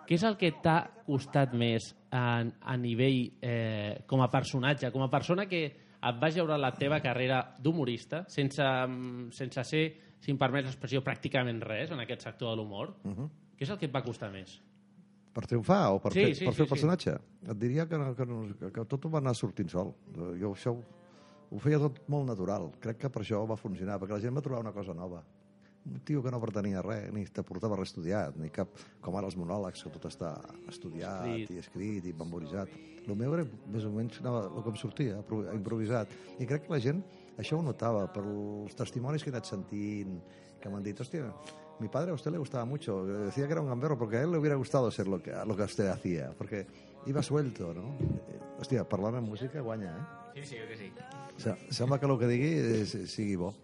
què 0.06 0.14
és 0.14 0.22
el 0.22 0.36
que 0.36 0.52
t'ha 0.62 0.90
costat 1.06 1.52
més 1.54 1.94
a, 2.10 2.42
a 2.42 2.76
nivell 2.76 3.32
eh, 3.40 4.02
com 4.06 4.22
a 4.22 4.28
personatge, 4.28 4.90
com 4.90 5.02
a 5.02 5.10
persona 5.10 5.46
que 5.46 5.64
et 6.00 6.20
vas 6.20 6.34
veure 6.34 6.56
la 6.58 6.72
teva 6.72 7.00
carrera 7.00 7.56
d'humorista 7.60 8.24
sense, 8.28 8.62
mm, 8.62 9.30
sense 9.36 9.64
ser, 9.64 9.84
si 10.20 10.32
em 10.32 10.38
permets 10.38 10.66
l'expressió, 10.66 11.02
pràcticament 11.04 11.60
res 11.62 11.90
en 11.90 12.00
aquest 12.00 12.22
sector 12.22 12.50
de 12.50 12.56
l'humor? 12.56 12.96
Uh 13.04 13.12
-huh. 13.12 13.28
Què 13.56 13.62
és 13.62 13.70
el 13.70 13.78
que 13.78 13.86
et 13.86 13.94
va 13.94 14.02
costar 14.02 14.30
més? 14.32 14.60
Per 15.32 15.46
triomfar 15.46 15.92
o 15.92 16.00
per, 16.00 16.12
Sí, 16.12 16.24
fer, 16.24 16.34
sí, 16.34 16.44
per 16.44 16.54
sí, 16.54 16.56
fer 16.56 16.62
el 16.62 16.68
sí. 16.68 16.74
personatge? 16.74 17.12
Et 17.48 17.58
diria 17.58 17.86
que, 17.86 17.96
que, 17.96 18.26
que, 18.58 18.72
que 18.72 18.84
tot 18.84 19.04
ho 19.04 19.10
va 19.10 19.18
anar 19.18 19.34
sortint 19.34 19.68
sol. 19.68 19.94
Jo 20.40 20.52
això 20.52 20.76
ho, 21.50 21.58
feia 21.58 21.78
tot 21.82 22.00
molt 22.08 22.26
natural. 22.30 22.70
Crec 22.80 22.98
que 23.04 23.10
per 23.10 23.22
això 23.24 23.42
va 23.48 23.56
funcionar, 23.60 23.98
perquè 24.00 24.16
la 24.16 24.22
gent 24.22 24.36
va 24.36 24.42
trobar 24.44 24.60
una 24.64 24.72
cosa 24.72 24.94
nova. 24.94 25.22
Un 25.90 26.00
tio 26.04 26.20
que 26.22 26.30
no 26.30 26.38
pretenia 26.42 26.82
res, 26.84 27.06
ni 27.12 27.24
te 27.32 27.42
portava 27.42 27.76
res 27.78 27.88
estudiat, 27.88 28.36
ni 28.36 28.50
cap... 28.52 28.68
Com 29.00 29.16
ara 29.16 29.26
els 29.30 29.36
monòlegs, 29.40 29.80
que 29.82 29.90
tot 29.94 30.04
està 30.10 30.34
estudiat 30.68 31.24
Escrit. 31.26 31.50
i 31.50 31.58
escrit 31.62 32.04
i 32.10 32.12
memoritzat. 32.12 32.68
El 33.06 33.16
meu 33.16 33.32
era 33.34 33.46
més 33.72 33.86
o 33.88 33.90
menys 33.94 34.18
anava, 34.20 34.42
el 34.50 34.62
que 34.62 34.74
em 34.74 34.76
sortia, 34.76 35.22
pro- 35.26 35.46
improvisat. 35.56 36.12
I 36.38 36.46
crec 36.46 36.66
que 36.68 36.74
la 36.74 36.82
gent 36.84 37.00
això 37.40 37.56
ho 37.58 37.64
notava 37.64 38.04
per 38.12 38.22
els 38.28 38.76
testimonis 38.76 39.24
que 39.24 39.32
he 39.32 39.34
anat 39.34 39.48
sentint, 39.48 40.20
que 40.60 40.68
m'han 40.68 40.84
dit, 40.84 41.00
hòstia, 41.00 41.32
mi 41.80 41.88
padre 41.88 42.12
a 42.12 42.18
usted 42.20 42.30
le 42.30 42.38
gustaba 42.44 42.66
mucho, 42.68 43.06
decía 43.06 43.46
que 43.46 43.52
era 43.56 43.62
un 43.62 43.68
gamberro 43.72 43.96
porque 43.96 44.18
a 44.18 44.22
él 44.22 44.30
le 44.32 44.36
hubiera 44.38 44.56
gustado 44.60 44.90
ser 44.90 45.08
lo 45.08 45.22
que, 45.22 45.32
lo 45.46 45.56
que 45.56 45.62
usted 45.62 45.88
hacía, 45.88 46.34
porque 46.36 46.66
iba 47.06 47.22
suelto, 47.22 47.72
¿no? 47.72 47.96
Eh, 48.28 48.38
Hòstia, 48.60 48.84
parlant 48.84 49.16
en 49.16 49.24
música 49.24 49.62
guanya, 49.64 49.96
eh? 49.96 50.19
Sí, 50.34 50.42
sí, 50.44 50.56
que 50.68 50.76
sí. 50.76 50.92
Se- 51.38 51.56
Sembla 51.74 51.98
que 51.98 52.06
el 52.06 52.18
que 52.18 52.26
digui 52.26 52.52
és, 52.82 52.92
sigui 53.10 53.36
bo. 53.36 53.54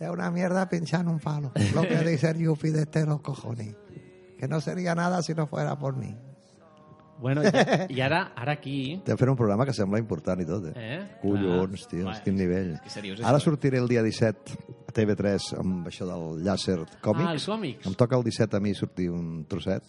Es 0.00 0.08
una 0.10 0.30
mierda 0.30 0.68
pinchar 0.68 1.02
en 1.02 1.08
un 1.08 1.18
palo. 1.20 1.52
Lo 1.74 1.82
que 1.82 1.98
dice 1.98 2.30
el 2.30 2.38
Yupi 2.38 2.70
de 2.70 2.82
este 2.82 3.06
los 3.06 3.20
cojones. 3.20 3.74
Que 4.38 4.48
no 4.48 4.60
sería 4.60 4.94
nada 4.96 5.22
si 5.22 5.32
no 5.34 5.46
fuera 5.46 5.78
por 5.78 5.94
mí. 5.96 6.16
Bueno, 7.20 7.40
i, 7.44 7.94
i 7.94 8.00
ara, 8.00 8.32
ara 8.34 8.50
aquí... 8.58 8.94
Estem 8.98 9.14
fent 9.20 9.30
un 9.30 9.36
programa 9.38 9.62
que 9.68 9.70
sembla 9.76 10.00
important 10.02 10.40
i 10.42 10.46
tot, 10.48 10.64
eh? 10.72 10.72
Eh? 10.74 10.96
Collons, 11.22 11.84
tio, 11.86 12.08
Home, 12.08 12.16
quin 12.24 12.34
nivell. 12.34 12.72
que 12.82 12.90
seriós, 12.90 13.20
Ara 13.22 13.38
això. 13.38 13.44
sortiré 13.52 13.78
el 13.78 13.86
dia 13.86 14.02
17 14.02 14.56
a 14.88 14.94
TV3 14.96 15.52
amb 15.60 15.86
això 15.86 16.08
del 16.08 16.42
llàcer 16.42 16.80
còmics. 17.04 17.28
Ah, 17.28 17.36
els 17.36 17.46
còmics. 17.46 17.86
Em 17.86 17.94
toca 17.94 18.18
el 18.18 18.24
17 18.26 18.58
a 18.58 18.60
mi 18.64 18.74
sortir 18.74 19.06
un 19.14 19.44
trosset. 19.46 19.86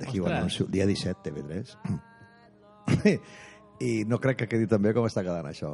D'aquí 0.00 0.18
ho 0.18 0.26
anuncio. 0.26 0.66
Dia 0.66 0.88
17, 0.90 1.22
TV3. 1.30 1.76
I 3.84 4.04
no 4.08 4.18
crec 4.22 4.38
que 4.42 4.48
quedi 4.48 4.68
tan 4.70 4.82
bé 4.82 4.94
com 4.96 5.04
està 5.08 5.22
quedant 5.26 5.46
això 5.50 5.70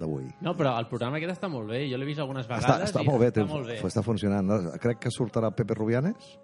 d'avui. 0.00 0.28
No, 0.44 0.54
però 0.56 0.76
el 0.80 0.86
programa 0.88 1.18
aquest 1.20 1.34
està 1.36 1.50
molt 1.52 1.68
bé. 1.68 1.82
Jo 1.90 1.98
l'he 2.00 2.08
vist 2.08 2.22
algunes 2.22 2.48
vegades 2.48 2.68
Està, 2.68 2.86
està 2.88 3.02
i 3.04 3.08
molt 3.08 3.20
bé, 3.20 3.28
està 3.34 3.46
molt 3.48 3.68
bé. 3.68 3.80
està 3.88 4.04
funcionant. 4.06 4.46
No? 4.46 4.78
Crec 4.80 5.02
que 5.04 5.12
sortirà 5.12 5.50
Pepe 5.56 5.76
Rubianes 5.76 6.38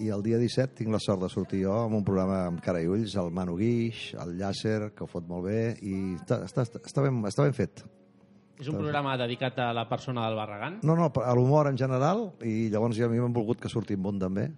i 0.00 0.08
el 0.10 0.24
dia 0.26 0.38
17 0.40 0.74
tinc 0.80 0.90
la 0.90 0.98
sort 1.02 1.22
de 1.22 1.28
sortir 1.30 1.60
jo 1.64 1.74
amb 1.84 1.98
un 2.00 2.06
programa 2.06 2.44
amb 2.48 2.62
cara 2.64 2.80
i 2.82 2.88
ulls, 2.90 3.14
el 3.20 3.30
Manu 3.34 3.54
Guix, 3.60 4.14
el 4.18 4.34
Llàcer, 4.40 4.90
que 4.94 5.04
ho 5.04 5.10
fot 5.10 5.28
molt 5.28 5.46
bé, 5.46 5.76
i 5.86 6.16
està, 6.16 6.40
està, 6.48 6.64
està, 6.80 7.04
ben, 7.04 7.20
està 7.30 7.46
ben 7.46 7.54
fet. 7.54 7.84
És 8.58 8.68
un 8.70 8.78
programa 8.78 9.16
dedicat 9.18 9.58
a 9.58 9.72
la 9.74 9.84
persona 9.90 10.26
del 10.28 10.36
Barragán? 10.38 10.80
No, 10.86 10.94
no, 10.98 11.10
a 11.10 11.34
l'humor 11.34 11.66
en 11.70 11.78
general, 11.78 12.28
i 12.46 12.68
llavors 12.70 12.98
jo 12.98 13.06
a 13.06 13.10
mi 13.10 13.18
m'han 13.22 13.34
volgut 13.34 13.60
que 13.62 13.70
surti 13.70 13.96
en 13.98 14.02
bon 14.02 14.18
també, 14.22 14.48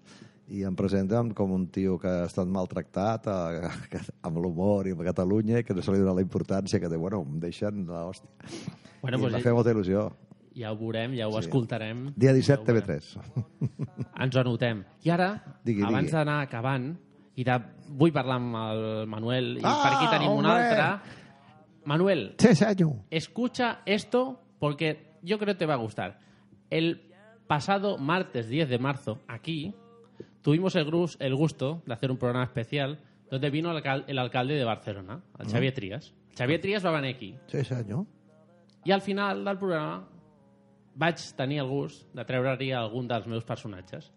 i 0.48 0.62
em 0.62 0.74
presenten 0.78 1.32
com 1.34 1.50
un 1.52 1.66
tio 1.74 1.96
que 1.98 2.06
ha 2.08 2.26
estat 2.28 2.46
maltractat 2.46 3.26
a, 3.26 3.36
que, 3.90 4.00
amb 4.22 4.38
l'humor 4.38 4.86
i 4.86 4.92
amb 4.94 5.02
Catalunya, 5.06 5.60
i 5.60 5.64
que 5.66 5.74
no 5.74 5.82
se 5.82 5.92
li 5.92 5.98
dona 5.98 6.14
la 6.14 6.22
importància 6.24 6.78
que 6.80 6.88
té, 6.88 6.96
bueno, 6.96 7.22
em 7.26 7.40
deixen 7.42 7.84
l'hòstia. 7.88 8.30
Bueno, 9.02 9.18
I 9.18 9.20
doncs 9.26 9.32
m'ha 9.34 9.42
fet 9.42 9.56
molta 9.56 9.74
il·lusió. 9.74 10.06
Ja 10.56 10.70
ho 10.72 10.76
veurem, 10.80 11.12
ja 11.18 11.26
ho 11.28 11.32
Sí. 11.34 11.42
escoltarem. 11.44 12.12
Dia 12.16 12.30
Ja 12.30 12.36
17, 12.38 12.62
ho 12.62 12.64
veurem. 12.64 12.86
TV3. 12.86 13.18
Ens 14.24 14.36
ho 14.36 14.40
anotem. 14.40 14.84
I 15.04 15.10
ara, 15.12 15.28
Digui, 15.64 15.82
abans 15.84 16.10
d'anar 16.14 16.38
acabant, 16.46 16.94
i 17.36 17.44
de... 17.44 17.58
vull 17.98 18.12
parlar 18.14 18.38
amb 18.40 18.56
el 18.56 19.06
Manuel, 19.06 19.56
i 19.58 19.62
Ah, 19.64 19.74
per 19.82 19.92
aquí 19.98 20.06
tenim 20.14 20.30
un 20.32 20.46
hombre! 20.46 20.70
altre. 20.70 21.22
Manuel, 21.86 22.34
escucha 23.10 23.80
esto 23.86 24.40
porque 24.58 25.18
yo 25.22 25.38
creo 25.38 25.54
que 25.54 25.58
te 25.58 25.66
va 25.66 25.74
a 25.74 25.76
gustar. 25.76 26.18
El 26.70 27.12
pasado 27.46 27.96
martes 27.98 28.48
10 28.48 28.68
de 28.68 28.78
marzo, 28.78 29.20
aquí, 29.28 29.74
tuvimos 30.46 30.76
el, 30.76 30.86
grus- 30.86 31.16
el 31.18 31.34
gusto 31.34 31.82
de 31.86 31.92
hacer 31.92 32.08
un 32.12 32.18
programa 32.18 32.44
especial 32.44 33.00
donde 33.28 33.50
vino 33.50 33.72
el, 33.72 33.82
alcal- 33.82 34.04
el 34.06 34.16
alcalde 34.16 34.54
de 34.54 34.62
Barcelona, 34.64 35.20
el 35.40 35.48
Xavier 35.50 35.74
Trias. 35.74 36.14
Xavier 36.38 36.60
Trias 36.60 36.84
va 36.86 36.92
venir 36.92 37.16
aquí. 37.16 37.34
Sí, 37.48 37.64
señor. 37.64 38.06
I 38.84 38.92
al 38.92 39.02
final 39.02 39.44
del 39.44 39.58
programa 39.58 40.06
vaig 40.94 41.16
tenir 41.36 41.58
el 41.58 41.66
gust 41.66 42.06
de 42.14 42.24
treure-hi 42.24 42.70
algun 42.78 43.08
dels 43.10 43.26
meus 43.26 43.42
personatges. 43.44 44.12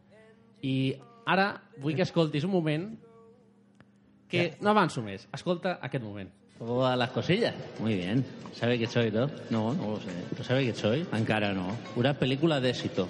I 0.62 0.94
ara 1.26 1.48
vull 1.82 1.96
que 1.98 2.06
escoltis 2.06 2.46
un 2.46 2.52
moment 2.54 2.92
que 4.30 4.52
no 4.62 4.70
avanço 4.70 5.02
més. 5.02 5.26
Escolta 5.34 5.80
aquest 5.82 6.04
moment. 6.06 6.30
¿Cómo 6.60 6.78
van 6.84 7.00
las 7.00 7.10
cosillas? 7.10 7.56
Muy 7.80 7.96
bien. 7.96 8.24
¿Sabe 8.54 8.78
qué 8.78 8.86
soy, 8.86 9.10
no? 9.10 9.26
No, 9.50 9.74
no 9.74 9.92
lo 9.96 10.00
sé. 10.00 10.12
¿No 10.38 10.44
sabe 10.44 10.66
qué 10.68 10.76
soy? 10.76 11.08
Encara 11.12 11.54
no. 11.54 11.74
Una 11.96 12.14
película 12.14 12.60
de 12.62 12.70
éxito. 12.70 13.08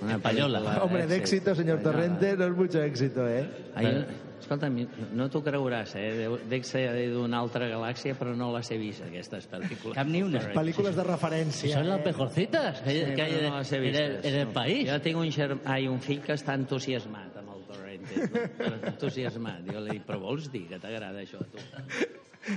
Una 0.00 0.14
española. 0.16 0.82
Hombre, 0.82 1.06
de 1.06 1.16
éxito, 1.16 1.54
señor 1.54 1.80
Torrente, 1.82 2.36
no 2.36 2.44
es 2.46 2.52
mucho 2.56 2.80
éxito, 2.82 3.26
¿eh? 3.28 3.48
Hay, 3.74 4.06
escolta, 4.40 4.70
mi- 4.70 4.86
no 5.12 5.26
t'ho 5.28 5.42
creuràs, 5.42 5.96
eh? 5.98 6.28
Dec 6.48 6.64
ser 6.64 6.84
d'una 7.10 7.40
altra 7.42 7.66
galàxia, 7.68 8.14
però 8.16 8.36
no 8.38 8.52
les 8.54 8.70
he 8.70 8.78
vist, 8.78 9.02
aquestes 9.02 9.48
pel·lícules. 9.50 9.96
Cap 9.98 10.06
ni 10.06 10.22
una. 10.22 10.38
Películes 10.54 10.94
de 10.96 11.02
referència. 11.04 11.74
Son 11.74 11.88
las 11.88 11.98
eh? 12.00 12.04
mejorcitas 12.06 12.80
que, 12.80 12.94
Sí, 12.94 13.14
que 13.18 13.26
en, 13.26 13.50
no 13.50 13.58
les 13.58 13.72
he 13.72 13.76
en 13.76 13.82
el, 13.84 13.90
vistes, 13.90 14.24
en 14.32 14.40
el 14.40 14.48
país. 14.54 14.88
Jo 14.90 15.00
tinc 15.02 15.18
un, 15.18 15.32
germ... 15.34 15.60
Ai, 15.66 15.88
un 15.90 16.00
fill 16.00 16.22
que 16.22 16.32
està 16.38 16.54
entusiasmat 16.54 17.36
amb 17.42 17.56
el 17.56 17.66
Torrente. 17.66 18.48
No? 18.62 18.88
entusiasmat. 18.94 19.66
Jo 19.66 19.80
li 19.82 19.98
dic, 19.98 20.06
però 20.06 20.20
vols 20.22 20.46
dir 20.54 20.68
que 20.70 20.78
t'agrada 20.78 21.20
això 21.26 21.42
a 21.42 21.48
tu? 21.50 21.58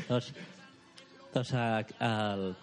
Doncs, 0.08 0.32
doncs 1.34 1.54
al- 1.58 2.56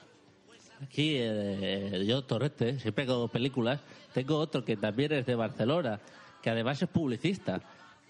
aquí 0.87 1.16
eh, 1.18 2.05
yo, 2.07 2.22
Torrente, 2.22 2.79
siempre 2.79 3.05
que 3.05 3.11
hago 3.12 3.26
películas, 3.29 3.81
tengo 4.13 4.39
otro 4.39 4.65
que 4.65 4.77
también 4.77 5.13
es 5.13 5.27
de 5.27 5.35
Barcelona, 5.35 6.01
que 6.43 6.51
además 6.51 6.83
es 6.83 6.89
publicista 6.89 7.61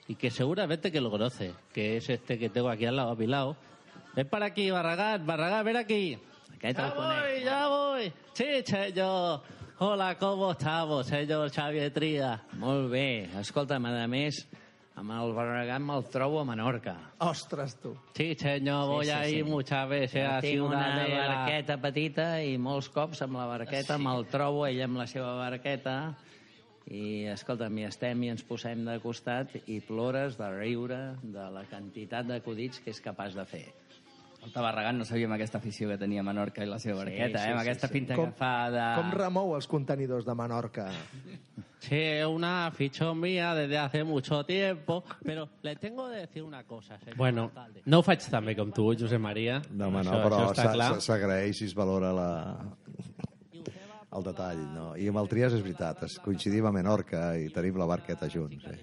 y 0.06 0.14
que 0.14 0.30
seguramente 0.30 0.90
que 0.90 1.00
lo 1.00 1.10
conoce, 1.10 1.54
que 1.72 1.96
es 1.96 2.08
este 2.08 2.38
que 2.38 2.48
tengo 2.48 2.68
aquí 2.68 2.86
al 2.86 2.96
lado, 2.96 3.10
a 3.10 3.16
mi 3.16 3.26
lado. 3.26 3.56
Ven 4.14 4.28
para 4.28 4.46
aquí, 4.46 4.70
Barragán, 4.70 5.26
Barragán, 5.26 5.64
ven 5.64 5.76
aquí. 5.76 6.18
Ya 6.60 6.92
voy, 6.94 7.44
ya 7.44 7.68
voy. 7.68 8.12
Sí, 8.32 8.62
senyor. 8.64 9.42
Hola, 9.78 10.18
com 10.18 10.50
estamos, 10.50 11.06
senyor 11.06 11.50
Xavier 11.50 11.92
Tria? 11.92 12.42
Molt 12.58 12.90
bé. 12.90 13.30
Escolta'm, 13.38 13.86
a 13.86 14.08
més, 14.10 14.40
amb 14.98 15.12
el 15.14 15.32
Barragán 15.36 15.84
me'l 15.86 16.04
trobo 16.10 16.40
a 16.40 16.44
Menorca. 16.48 16.96
Ostres, 17.22 17.76
tu. 17.80 17.92
Sí, 18.16 18.34
senyor, 18.38 18.84
Sí, 18.84 18.92
voy 18.92 19.04
sí, 19.06 19.10
ahí 19.12 19.34
sí. 19.36 19.42
muchas 19.44 19.88
veces 19.88 20.24
a 20.28 20.40
tinc 20.40 20.62
una 20.64 20.82
Ciudadela. 20.82 21.26
barqueta 21.28 21.76
petita 21.80 22.26
i 22.42 22.56
molts 22.58 22.88
cops 22.90 23.22
amb 23.22 23.36
la 23.38 23.46
barqueta 23.46 23.98
me'l 23.98 24.26
trobo, 24.26 24.66
ell 24.66 24.82
amb 24.82 24.98
la 24.98 25.06
seva 25.06 25.34
barqueta, 25.38 26.16
i 26.88 27.26
escolta'm, 27.28 27.76
hi 27.78 27.84
estem 27.84 28.22
i 28.24 28.30
ens 28.32 28.42
posem 28.48 28.84
de 28.86 28.94
costat 29.02 29.52
i 29.68 29.80
plores 29.84 30.38
de 30.40 30.48
riure 30.56 31.00
de 31.22 31.50
la 31.52 31.64
quantitat 31.68 32.26
d'acudits 32.26 32.80
que 32.80 32.90
és 32.90 33.00
capaç 33.04 33.34
de 33.36 33.44
fer. 33.44 33.66
El 34.44 34.52
Tabarragán 34.54 34.96
no 34.96 35.04
sabíem 35.04 35.32
aquesta 35.34 35.58
afició 35.58 35.88
que 35.90 35.96
tenia 35.98 36.22
Menorca 36.22 36.62
i 36.64 36.68
la 36.70 36.78
seva 36.78 37.00
barqueta, 37.02 37.40
sí, 37.42 37.48
eh? 37.48 37.52
Amb 37.52 37.58
sí, 37.60 37.64
aquesta 37.66 37.88
sí. 37.88 37.92
pinta 37.92 38.14
Com- 38.16 38.30
que 38.30 38.38
fa 38.38 38.52
de... 38.70 38.84
Com 38.96 39.10
remou 39.16 39.54
els 39.56 39.66
contenidors 39.68 40.24
de 40.24 40.34
Menorca? 40.38 40.86
Sí, 41.80 41.98
es 41.98 42.26
una 42.26 42.66
afición 42.66 43.18
mía 43.20 43.54
desde 43.54 43.78
hace 43.78 44.04
mucho 44.04 44.44
tiempo, 44.44 45.04
pero 45.22 45.48
le 45.62 45.76
tengo 45.76 46.08
que 46.10 46.16
decir 46.16 46.42
una 46.42 46.64
cosa, 46.64 46.98
Bueno, 47.16 47.44
alcalde. 47.44 47.82
no 47.84 47.98
ho 47.98 48.02
faig 48.02 48.24
tan 48.30 48.44
bé 48.46 48.56
com 48.56 48.72
tu, 48.72 48.94
Josep 48.98 49.20
Maria. 49.20 49.60
No, 49.70 49.88
home, 49.88 50.02
no, 50.04 50.12
Això- 50.12 50.54
però 50.54 51.00
s'agraeix 51.00 51.60
i 51.62 51.64
es 51.66 51.74
valora 51.74 52.12
la... 52.12 52.28
el 54.16 54.22
detall. 54.24 54.62
No? 54.74 54.90
I 54.96 55.08
amb 55.10 55.18
el 55.22 55.28
Trias 55.28 55.52
és 55.58 55.62
veritat, 55.62 56.02
es 56.08 56.18
coincidim 56.24 56.66
a 56.66 56.72
Menorca 56.72 57.34
i 57.38 57.50
tenim 57.54 57.76
la 57.78 57.86
barqueta 57.90 58.28
junts. 58.32 58.64
Eh? 58.70 58.78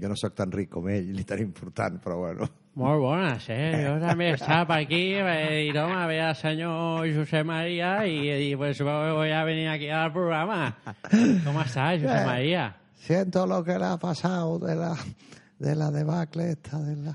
Jo 0.00 0.08
no 0.08 0.16
sóc 0.16 0.34
tan 0.34 0.50
ric 0.52 0.70
com 0.72 0.88
ell, 0.88 1.10
ni 1.12 1.24
tan 1.24 1.40
important, 1.42 1.98
però 2.02 2.18
bueno. 2.26 2.48
Molt 2.78 3.00
bones, 3.02 3.48
eh? 3.50 3.82
Jo 3.84 3.96
també 4.00 4.28
estava 4.36 4.64
per 4.68 4.76
aquí 4.84 5.00
eh, 5.18 5.70
no 5.74 5.88
me 5.90 6.06
ve 6.06 6.20
el 6.22 6.34
senyor 6.38 7.08
Josep 7.12 7.44
María 7.44 8.06
y, 8.06 8.30
y 8.30 8.56
pues 8.56 8.80
voy 8.80 9.30
a 9.30 9.42
venir 9.44 9.68
aquí 9.68 9.88
al 9.90 10.12
programa. 10.12 10.76
¿Cómo 11.44 11.60
estás, 11.62 12.00
Josep 12.00 12.22
Eh. 12.22 12.26
María? 12.26 12.76
Siento 12.94 13.46
lo 13.46 13.64
que 13.64 13.76
le 13.78 13.84
ha 13.86 13.96
pasado 13.98 14.58
de 14.60 14.76
la, 14.76 14.94
de 15.58 15.74
la 15.74 15.90
debacle 15.90 16.50
esta, 16.52 16.78
de 16.78 16.96
la... 16.96 17.14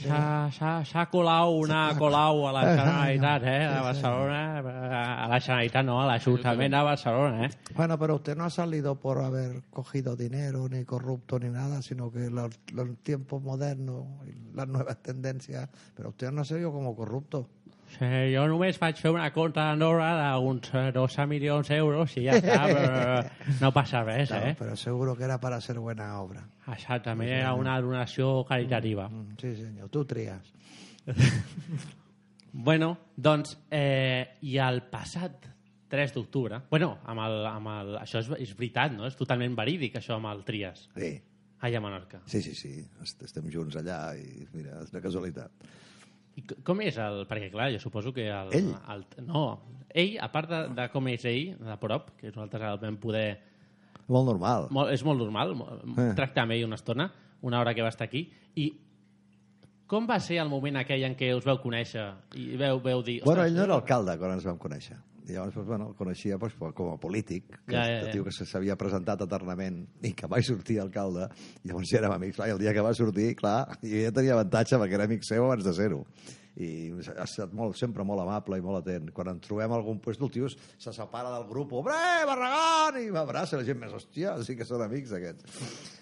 S'ha 0.00 1.06
colau 1.10 1.60
una 1.60 1.94
colau 1.98 2.46
a 2.48 2.52
la 2.52 2.62
Generalitat, 2.76 3.42
eh, 3.44 3.58
de 3.68 3.80
Barcelona. 3.80 4.40
A 5.24 5.28
la 5.28 5.40
Generalitat 5.40 5.84
no, 5.84 6.00
a 6.00 6.06
l'Ajuntament 6.08 6.72
de 6.72 6.82
Barcelona, 6.82 7.46
eh? 7.46 7.50
Bueno, 7.74 7.98
pero 7.98 8.16
usted 8.16 8.36
no 8.36 8.44
ha 8.44 8.50
salido 8.50 8.94
por 8.96 9.18
haber 9.18 9.62
cogido 9.70 10.16
dinero, 10.16 10.68
ni 10.68 10.84
corrupto, 10.84 11.38
ni 11.38 11.50
nada, 11.50 11.82
sino 11.82 12.10
que 12.10 12.30
los, 12.30 12.50
los 12.72 12.96
tiempos 13.02 13.42
modernos 13.42 14.06
las 14.54 14.68
nuevas 14.68 14.96
tendencias... 15.02 15.68
Pero 15.94 16.10
usted 16.10 16.30
no 16.30 16.42
ha 16.42 16.44
salido 16.44 16.72
como 16.72 16.94
corrupto. 16.94 17.48
Sí, 17.90 18.08
jo 18.34 18.44
només 18.48 18.78
vaig 18.80 18.96
fer 19.02 19.10
una 19.12 19.26
compra 19.34 19.64
d'Andorra 19.70 20.10
d'uns 20.38 20.70
eh, 20.78 20.86
12 20.94 21.26
milions 21.26 21.68
d'euros 21.68 22.14
i 22.16 22.24
ja 22.28 22.36
està, 22.38 22.60
però 22.74 23.56
no 23.60 23.72
passa 23.74 24.04
res, 24.06 24.28
Claro, 24.30 24.46
eh? 24.52 24.56
Pero 24.58 24.76
seguro 24.76 25.16
que 25.18 25.24
era 25.26 25.40
para 25.42 25.56
hacer 25.56 25.78
buena 25.78 26.12
obra. 26.22 26.44
Exactament, 26.70 27.28
era 27.40 27.52
una 27.54 27.80
donació 27.80 28.44
caritativa. 28.48 29.08
Mm, 29.08 29.36
Sí, 29.40 29.54
senyor, 29.56 29.88
tu 29.90 30.04
tries. 30.04 30.52
Bueno, 32.52 32.96
doncs, 33.16 33.52
eh, 33.70 34.36
i 34.42 34.56
el 34.58 34.80
passat 34.90 35.44
3 35.90 36.14
d'octubre... 36.16 36.58
Bueno, 36.70 36.96
amb 37.06 37.22
el, 37.22 37.36
amb 37.46 37.68
el, 37.70 37.92
això 38.00 38.18
és, 38.24 38.30
és 38.42 38.54
veritat, 38.58 38.90
no? 38.96 39.06
És 39.06 39.14
totalment 39.18 39.54
verídic, 39.58 39.94
això 40.00 40.16
amb 40.16 40.26
el 40.32 40.42
Trias. 40.46 40.88
Sí. 40.96 41.12
Allà 41.62 41.78
a 41.78 41.84
Menorca. 41.84 42.22
Sí, 42.26 42.40
sí, 42.42 42.54
sí. 42.58 42.72
Est- 43.04 43.22
Estem 43.26 43.46
junts 43.52 43.76
allà 43.78 44.00
i, 44.18 44.46
mira, 44.54 44.80
és 44.82 44.90
una 44.94 45.02
casualitat. 45.04 45.52
I 46.40 46.62
com 46.64 46.80
és 46.84 46.96
el... 47.02 47.22
Perquè, 47.28 47.50
clar, 47.52 47.68
jo 47.74 47.80
suposo 47.82 48.12
que... 48.16 48.26
El, 48.32 48.50
Ell? 48.56 48.72
El, 48.94 49.04
no, 49.28 49.44
ell, 49.92 50.16
a 50.22 50.28
part 50.32 50.48
de, 50.50 50.60
de 50.78 50.88
com 50.92 51.08
és 51.12 51.24
ell, 51.28 51.54
de 51.60 51.76
prop, 51.82 52.12
que 52.20 52.32
nosaltres 52.32 52.64
el 52.72 52.78
vam 52.82 52.96
poder... 53.02 53.26
Molt 54.10 54.26
normal. 54.32 54.68
Molt, 54.74 54.90
és 54.94 55.04
molt 55.06 55.20
normal, 55.22 55.52
Eh. 56.00 56.12
tractar 56.18 56.42
amb 56.46 56.56
ell 56.56 56.64
una 56.66 56.78
estona, 56.80 57.10
una 57.46 57.60
hora 57.60 57.74
que 57.76 57.82
va 57.84 57.92
estar 57.92 58.08
aquí, 58.08 58.24
i 58.58 58.70
com 59.90 60.06
va 60.08 60.20
ser 60.22 60.38
el 60.42 60.48
moment 60.50 60.76
aquell 60.80 61.02
en 61.06 61.14
què 61.18 61.32
us 61.34 61.44
veu 61.46 61.58
conèixer 61.62 62.04
i 62.38 62.56
veu, 62.58 62.80
veu 62.82 63.00
dir... 63.02 63.20
Bueno, 63.24 63.40
"Ostres, 63.42 63.50
ell 63.52 63.56
no 63.58 63.64
era 63.68 63.74
alcalde 63.78 64.16
quan 64.18 64.32
ens 64.36 64.44
vam 64.46 64.58
conèixer. 64.58 64.96
I 65.28 65.32
llavors, 65.36 65.54
doncs, 65.54 65.68
bueno, 65.68 65.88
el 65.90 65.94
coneixia 65.98 66.38
doncs, 66.40 66.54
com 66.74 66.92
a 66.92 66.96
polític, 66.98 67.44
que 67.66 67.74
Ja, 67.76 67.84
ja, 67.86 68.00
ja, 68.06 68.10
tio 68.12 68.24
que 68.24 68.32
se- 68.32 68.46
s'havia 68.46 68.76
presentat 68.76 69.20
eternament 69.26 69.86
i 70.02 70.12
que 70.16 70.26
mai 70.28 70.42
sortia 70.42 70.82
alcalde. 70.82 71.28
I 71.64 71.68
llavors 71.68 71.88
ja 71.92 71.98
érem 72.00 72.12
amics. 72.16 72.36
Clar, 72.36 72.48
I 72.48 72.52
el 72.56 72.58
dia 72.58 72.72
que 72.74 72.80
va 72.80 72.94
sortir, 72.94 73.34
clar, 73.36 73.78
jo 73.82 74.02
ja 74.06 74.10
tenia 74.12 74.32
avantatge 74.34 74.76
perquè 74.80 74.94
era 74.98 75.04
amic 75.04 75.22
seu 75.28 75.44
abans 75.44 75.64
de 75.64 75.72
ser-ho. 75.76 76.04
I 76.60 76.90
ha 77.16 77.22
estat 77.24 77.52
molt, 77.54 77.76
sempre 77.78 78.02
molt 78.04 78.20
amable 78.20 78.58
i 78.58 78.60
molt 78.60 78.80
atent. 78.80 79.12
Quan 79.14 79.28
ens 79.28 79.46
trobem 79.46 79.70
a 79.70 79.76
algun 79.78 80.00
lloc, 80.02 80.20
el 80.20 80.30
tio 80.34 80.48
se 80.50 80.92
separa 80.92 81.30
del 81.36 81.46
grup, 81.48 81.70
bre, 81.84 82.26
Barragán! 82.26 82.98
I 83.00 83.10
m'abraça 83.14 83.56
la 83.56 83.64
gent 83.64 83.78
més, 83.78 83.92
hòstia, 83.94 84.34
sí 84.44 84.56
que 84.56 84.64
són 84.66 84.82
amics 84.82 85.12
aquests. 85.12 85.46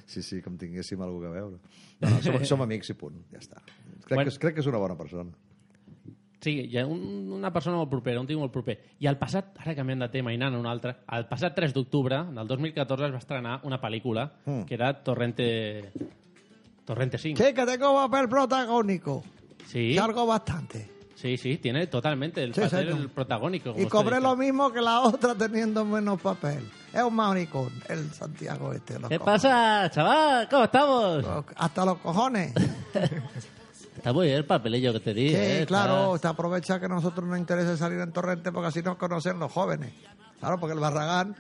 Sí, 0.09 0.23
sí, 0.23 0.41
com 0.43 0.57
tinguéssim 0.57 1.01
alguna 1.05 1.29
a 1.29 1.33
veure. 1.37 1.59
No, 2.01 2.09
no, 2.11 2.23
som, 2.25 2.41
som 2.49 2.63
amics 2.65 2.91
i 2.91 2.95
punt, 2.95 3.21
ja 3.31 3.39
està. 3.43 3.61
Crec, 4.07 4.15
Bueno. 4.17 4.31
que, 4.31 4.39
crec 4.39 4.55
que 4.55 4.61
és 4.65 4.67
una 4.73 4.79
bona 4.81 4.97
persona. 4.97 5.31
Sí, 6.41 6.53
hi 6.71 6.79
ha 6.79 6.85
un, 6.87 7.33
una 7.35 7.51
persona 7.53 7.77
molt 7.77 7.91
propera, 7.91 8.21
un 8.21 8.27
tio 8.29 8.39
molt 8.39 8.53
proper. 8.55 8.77
I 9.01 9.09
el 9.11 9.17
passat, 9.19 9.57
ara 9.59 9.75
canviant 9.75 10.05
de 10.05 10.09
tema 10.13 10.31
i 10.33 10.37
anant 10.39 10.55
a 10.55 10.59
un 10.61 10.67
altre, 10.71 10.93
el 11.17 11.27
passat 11.27 11.57
3 11.57 11.73
d'octubre 11.75 12.21
del 12.37 12.47
2014 12.47 13.07
es 13.09 13.13
va 13.15 13.19
estrenar 13.19 13.61
una 13.65 13.81
pel·lícula 13.81 14.29
Mm. 14.47 14.63
que 14.65 14.75
era 14.75 14.93
Torrente... 15.03 15.93
Torrente 16.85 17.19
5. 17.19 17.43
Sí, 17.43 17.53
que 17.53 17.67
tengo 17.67 17.93
papel 17.95 18.29
protagónico. 18.29 19.23
Sí. 19.67 19.95
Cargo 19.97 20.25
bastante. 20.27 20.89
Sí, 21.17 21.37
sí, 21.37 21.59
tiene 21.59 21.89
totalmente 21.89 22.43
el 22.45 22.55
Sí, 22.55 22.61
papel 22.61 22.89
el 22.89 23.11
protagónico. 23.11 23.73
como 23.73 23.85
Y 23.85 23.89
cobré 23.89 24.21
lo 24.21 24.37
mismo 24.37 24.71
que 24.73 24.81
la 24.81 25.01
otra 25.01 25.35
teniendo 25.35 25.85
menos 25.85 26.23
papel. 26.23 26.65
Es 26.95 27.03
un 27.03 27.15
maricón, 27.15 27.71
el 27.89 28.11
Santiago 28.13 28.73
este. 28.73 28.95
¿Qué 28.95 29.19
cojones. 29.19 29.19
pasa, 29.19 29.91
chaval? 29.91 30.49
¿Cómo 30.49 30.65
estamos? 30.65 31.25
Hasta 31.57 31.85
los 31.85 31.99
cojones. 31.99 32.55
Está 33.99 34.13
muy 34.13 34.27
bien 34.27 34.39
el 34.39 34.45
papelillo 34.45 34.93
que 34.93 35.01
te 35.01 35.13
di. 35.13 35.31
Sí, 35.31 35.35
¿eh? 35.37 35.65
claro, 35.67 36.15
Está- 36.15 36.29
aprovecha 36.31 36.79
que 36.79 36.87
a 36.87 36.89
nosotros 36.89 37.27
nos 37.27 37.37
interesa 37.37 37.77
salir 37.77 37.99
en 37.99 38.13
Torrente 38.13 38.53
porque 38.53 38.69
así 38.69 38.81
nos 38.81 38.97
conocen 38.97 39.41
los 39.41 39.51
jóvenes. 39.51 39.93
Claro, 40.39 40.61
porque 40.61 40.75
el 40.75 40.79
Barragán 40.81 41.35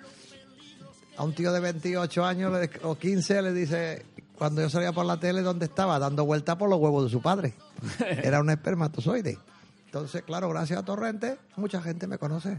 a 1.17 1.23
un 1.23 1.33
tío 1.35 1.53
de 1.53 1.61
28 1.61 2.25
años 2.25 2.53
o 2.83 2.97
15 2.99 3.43
le 3.43 3.53
dice, 3.53 4.07
cuando 4.37 4.61
yo 4.61 4.69
salía 4.69 4.93
por 4.93 5.07
la 5.07 5.19
tele, 5.21 5.43
¿dónde 5.43 5.67
estaba? 5.67 6.01
Dando 6.01 6.25
vueltas 6.25 6.57
por 6.57 6.69
los 6.69 6.81
huevos 6.81 7.05
de 7.05 7.11
su 7.11 7.23
padre. 7.23 7.55
Era 8.23 8.41
un 8.41 8.51
espermatozoide. 8.51 9.39
Entonces, 9.87 10.23
claro, 10.23 10.49
gracias 10.49 10.81
a 10.81 10.85
Torrente, 10.85 11.39
mucha 11.57 11.81
gente 11.81 12.09
me 12.09 12.19
conoce. 12.19 12.59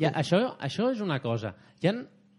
Ja, 0.00 0.10
això, 0.18 0.56
això 0.58 0.88
és 0.90 0.98
una 1.04 1.20
cosa. 1.22 1.52
Ha, 1.84 1.92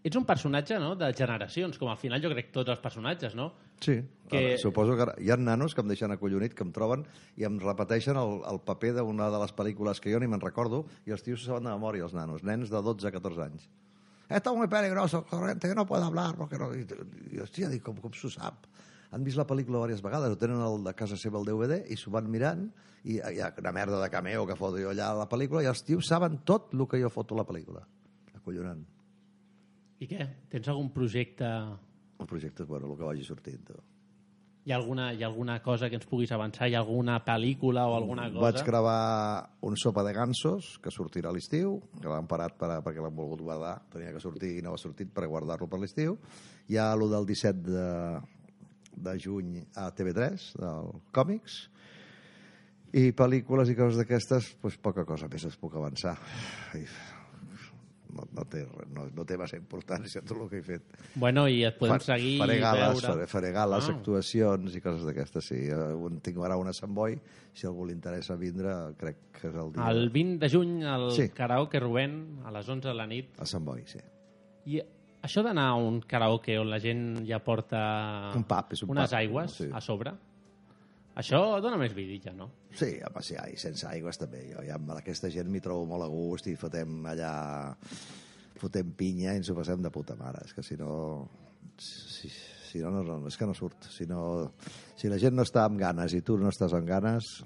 ets 0.03 0.18
un 0.18 0.26
personatge 0.26 0.76
no, 0.82 0.95
de 0.99 1.13
generacions, 1.13 1.78
com 1.80 1.88
al 1.93 2.01
final 2.01 2.20
jo 2.22 2.34
crec 2.34 2.49
tots 2.51 2.74
els 2.74 2.82
personatges, 2.84 3.38
no? 3.38 3.53
Sí, 3.82 4.01
Que- 4.30 4.39
que... 4.39 4.57
suposo 4.57 4.95
que 4.97 5.05
hi 5.21 5.30
ha 5.30 5.38
nanos 5.38 5.76
que 5.76 5.82
em 5.84 5.88
deixen 5.91 6.11
acollonit, 6.11 6.53
que 6.57 6.63
em 6.65 6.71
troben 6.73 7.03
i 7.38 7.43
em 7.45 7.59
repeteixen 7.61 8.17
el, 8.17 8.39
el 8.49 8.57
paper 8.65 8.93
d'una 8.97 9.28
de 9.30 9.39
les 9.43 9.53
pel·lícules 9.53 9.99
que 10.01 10.09
jo 10.13 10.19
ni 10.19 10.28
me'n 10.28 10.41
recordo 10.41 10.86
i 11.05 11.11
els 11.13 11.21
tios 11.21 11.43
se 11.43 11.51
saben 11.51 11.67
de 11.67 11.73
memòria, 11.76 12.07
els 12.07 12.15
nanos, 12.17 12.41
nens 12.43 12.71
de 12.73 12.82
12 12.82 13.05
a 13.07 13.11
14 13.13 13.43
anys. 13.45 13.67
Esto 14.28 14.51
es 14.51 14.57
muy 14.57 14.67
peligroso, 14.67 15.21
Torrente, 15.30 15.67
yo 15.67 15.76
no 15.76 15.86
puedo 15.86 16.03
hablar 16.03 16.36
porque 16.36 16.57
no... 16.57 16.71
I, 16.73 16.88
i 17.36 17.39
hòstia, 17.43 17.69
dic, 17.69 17.84
com, 17.86 17.99
com 18.01 18.11
s'ho 18.17 18.32
sap? 18.34 18.65
Han 19.13 19.23
vist 19.23 19.38
la 19.38 19.45
pel·lícula 19.45 19.84
diverses 19.84 20.01
vegades, 20.01 20.34
ho 20.34 20.38
tenen 20.41 20.57
al, 20.65 20.82
a 20.89 20.93
casa 20.97 21.15
seva 21.21 21.38
el 21.38 21.45
DVD 21.45 21.84
i 21.93 21.95
s'ho 21.95 22.09
van 22.11 22.26
mirant 22.34 22.65
i 23.05 23.19
hi 23.21 23.39
ha 23.45 23.51
una 23.61 23.71
merda 23.78 24.01
de 24.01 24.09
cameo 24.09 24.47
que 24.49 24.57
foto 24.57 24.82
jo 24.82 24.89
allà 24.89 25.11
a 25.11 25.19
la 25.21 25.30
pel·lícula 25.30 25.61
i 25.61 25.69
els 25.69 25.84
tios 25.86 26.09
saben 26.09 26.39
tot 26.43 26.73
el 26.73 26.88
que 26.89 26.97
jo 27.03 27.11
foto 27.13 27.38
a 27.38 27.43
la 27.43 27.45
pel·lícula. 27.45 27.86
Acollonant. 28.34 28.82
I 30.01 30.07
què? 30.09 30.26
Tens 30.49 30.67
algun 30.73 30.89
projecte... 30.97 31.45
El 32.20 32.28
projecte 32.30 32.63
és 32.63 32.70
bueno, 32.70 32.89
el 32.91 32.97
que 32.97 33.07
vagi 33.07 33.26
sortint. 33.28 33.61
Tu. 33.68 33.78
Hi 34.66 34.72
ha, 34.74 34.80
alguna, 34.80 35.11
hi 35.13 35.22
ha 35.22 35.28
alguna 35.28 35.59
cosa 35.61 35.91
que 35.91 35.97
ens 35.99 36.07
puguis 36.09 36.32
avançar? 36.34 36.66
Hi 36.66 36.74
ha 36.74 36.80
alguna 36.82 37.20
pel·lícula 37.22 37.84
o 37.86 37.93
alguna 37.99 38.24
cosa? 38.32 38.47
Vaig 38.47 38.63
gravar 38.66 39.01
un 39.61 39.78
sopa 39.78 40.01
de 40.07 40.13
gansos 40.16 40.72
que 40.82 40.89
sortirà 40.89 41.30
a 41.30 41.36
l'estiu, 41.36 41.76
que 41.99 42.09
l'han 42.09 42.26
parat 42.26 42.55
per, 42.57 42.72
perquè 42.82 43.03
l'han 43.03 43.13
volgut 43.13 43.43
guardar. 43.45 43.76
Tenia 43.93 44.16
que 44.16 44.24
sortir 44.24 44.55
i 44.57 44.63
no 44.66 44.74
ha 44.74 44.82
sortit 44.82 45.11
per 45.13 45.28
guardar-lo 45.30 45.70
per 45.70 45.78
l'estiu. 45.84 46.18
Hi 46.66 46.80
ha 46.82 46.88
el 46.97 47.05
del 47.11 47.30
17 47.30 47.61
de, 47.68 47.91
de 49.05 49.16
juny 49.22 49.59
a 49.78 49.91
TV3, 49.93 50.47
del 50.63 50.89
còmics. 51.13 51.59
I 52.97 53.11
pel·lícules 53.13 53.70
i 53.70 53.78
coses 53.78 54.01
d'aquestes, 54.01 54.55
doncs 54.63 54.82
poca 54.82 55.05
cosa 55.05 55.30
més 55.30 55.45
es 55.45 55.59
puc 55.61 55.78
avançar. 55.78 56.18
No, 58.16 58.24
no, 58.34 58.45
té, 58.49 58.63
no, 58.95 59.05
no 59.13 59.26
té 59.28 59.36
massa 59.38 59.57
importància 59.59 60.22
tot 60.24 60.38
el 60.39 60.49
que 60.49 60.59
he 60.61 60.63
fet. 60.63 60.84
Bueno, 61.16 61.47
i 61.51 61.63
et 61.68 61.78
podem 61.78 61.99
Fa- 61.99 62.13
seguir 62.16 62.38
faré 62.39 62.57
i 62.57 62.61
gales, 62.63 62.93
veure... 63.01 63.07
Faré, 63.13 63.28
faré 63.28 63.51
gales, 63.51 63.89
Ah. 63.89 63.93
actuacions 63.97 64.76
i 64.76 64.82
coses 64.82 65.03
d'aquestes, 65.05 65.45
sí. 65.51 65.59
Eh, 65.70 65.93
un- 65.93 66.20
Tinc 66.26 66.38
ara 66.43 66.57
una 66.57 66.72
a 66.72 66.74
Sant 66.74 66.93
Boi, 66.95 67.20
si 67.53 67.68
algú 67.68 67.86
li 67.86 67.93
interessa 67.93 68.36
vindre, 68.36 68.74
crec 68.97 69.18
que 69.36 69.47
és 69.49 69.55
el 69.55 69.72
dia... 69.74 69.89
El 69.91 70.09
20 70.09 70.39
de 70.39 70.49
juny, 70.49 70.84
al 70.84 71.11
Sí. 71.11 71.30
karaoke 71.30 71.80
Rubén, 71.80 72.39
a 72.45 72.51
les 72.51 72.68
11 72.70 72.88
de 72.88 72.93
la 72.95 73.05
nit. 73.07 73.36
A 73.39 73.45
Sant 73.45 73.63
Boi, 73.66 73.84
sí. 73.86 73.99
I 74.66 74.80
això 75.22 75.43
d'anar 75.43 75.68
a 75.72 75.76
un 75.76 75.99
karaoke 76.01 76.57
on 76.59 76.70
la 76.70 76.80
gent 76.80 77.26
ja 77.28 77.39
porta 77.43 78.32
Un 78.36 78.43
pub, 78.45 78.72
és 78.74 78.82
un 78.84 78.89
unes 78.95 79.09
pub, 79.09 79.18
aigües 79.20 79.51
sí. 79.59 79.70
a 79.74 79.82
sobre, 79.82 80.13
això 81.16 81.41
dona 81.63 81.80
més 81.80 81.95
vidilla, 81.95 82.34
no? 82.36 82.49
Sí, 82.76 82.95
home, 83.07 83.24
sí, 83.24 83.38
i 83.53 83.59
sense 83.59 83.88
aigües 83.88 84.20
també. 84.20 84.45
Jo 84.51 84.63
ja 84.68 84.76
amb 84.80 84.91
aquesta 84.97 85.32
gent 85.32 85.51
m'hi 85.51 85.63
trobo 85.63 85.88
molt 85.89 86.05
a 86.05 86.09
gust 86.11 86.49
i 86.51 86.57
fotem 86.59 87.05
allà 87.11 87.32
fotem 88.59 88.91
pinya 88.97 89.34
i 89.34 89.39
ens 89.41 89.49
ho 89.51 89.55
passem 89.57 89.82
de 89.84 89.91
puta 89.91 90.18
mare. 90.20 90.43
És 90.45 90.55
que 90.55 90.63
si 90.63 90.78
no... 90.80 90.91
Si, 91.80 92.30
si 92.30 92.82
no, 92.84 92.91
no, 92.91 93.03
no, 93.03 93.20
és 93.28 93.38
que 93.39 93.47
no 93.47 93.55
surt. 93.55 93.88
Si, 93.91 94.07
no, 94.07 94.51
si 94.99 95.11
la 95.11 95.20
gent 95.22 95.36
no 95.36 95.45
està 95.47 95.66
amb 95.68 95.80
ganes 95.80 96.16
i 96.16 96.22
tu 96.26 96.38
no 96.39 96.51
estàs 96.51 96.76
amb 96.76 96.88
ganes, 96.88 97.38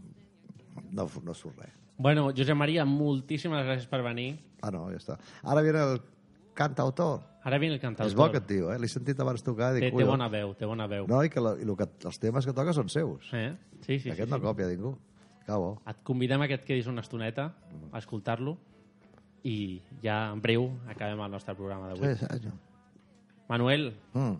no, 0.91 1.05
no 1.25 1.35
surt 1.37 1.61
res. 1.61 1.75
Bueno, 1.99 2.29
Josep 2.35 2.55
Maria, 2.55 2.85
moltíssimes 2.87 3.65
gràcies 3.67 3.89
per 3.91 3.99
venir. 4.05 4.31
Ah, 4.63 4.71
no, 4.71 4.85
ja 4.93 5.01
està. 5.01 5.17
Ara 5.43 5.63
viene 5.65 5.81
el 5.83 5.99
cantautor. 6.55 7.19
Ara 7.49 7.57
viene 7.57 7.75
el 7.75 7.81
cantautor. 7.81 8.11
És 8.11 8.15
bo 8.15 8.25
aquest 8.29 8.45
tio, 8.47 8.69
eh? 8.73 8.77
L'he 8.79 8.87
sentit 8.91 9.19
abans 9.25 9.41
tocar. 9.43 9.73
Té, 9.73 9.81
Dic, 9.81 9.89
té 9.91 9.97
"Ui, 9.97 10.05
bona 10.07 10.27
veu, 10.29 10.53
té 10.55 10.65
bona 10.69 10.85
veu. 10.87 11.07
No, 11.09 11.23
i 11.25 11.29
que, 11.33 11.41
la, 11.41 11.55
i 11.57 11.65
que 11.65 11.89
els 12.05 12.19
temes 12.21 12.45
que 12.45 12.53
toca 12.53 12.73
són 12.77 12.89
seus. 12.93 13.29
Eh? 13.33 13.55
Sí, 13.81 13.97
sí, 13.99 14.11
Aquest 14.13 14.27
sí, 14.27 14.31
no 14.31 14.37
sí. 14.37 14.43
copia 14.43 14.67
ningú. 14.69 14.93
Que 15.45 15.57
bo. 15.57 15.81
Et 15.89 16.03
convidem 16.05 16.41
a 16.45 16.47
que 16.47 16.59
et 16.59 16.65
quedis 16.67 16.85
una 16.91 17.01
estoneta 17.01 17.47
a 17.91 17.97
escoltar-lo 17.97 18.57
i 19.43 19.81
ja 20.03 20.29
en 20.33 20.41
breu 20.43 20.69
acabem 20.91 21.19
el 21.25 21.31
nostre 21.31 21.55
programa 21.55 21.87
d'avui. 21.89 22.13
Sí, 22.15 22.25
senyor. 22.27 22.53
Manuel, 23.47 23.95
Mm. 24.13 24.35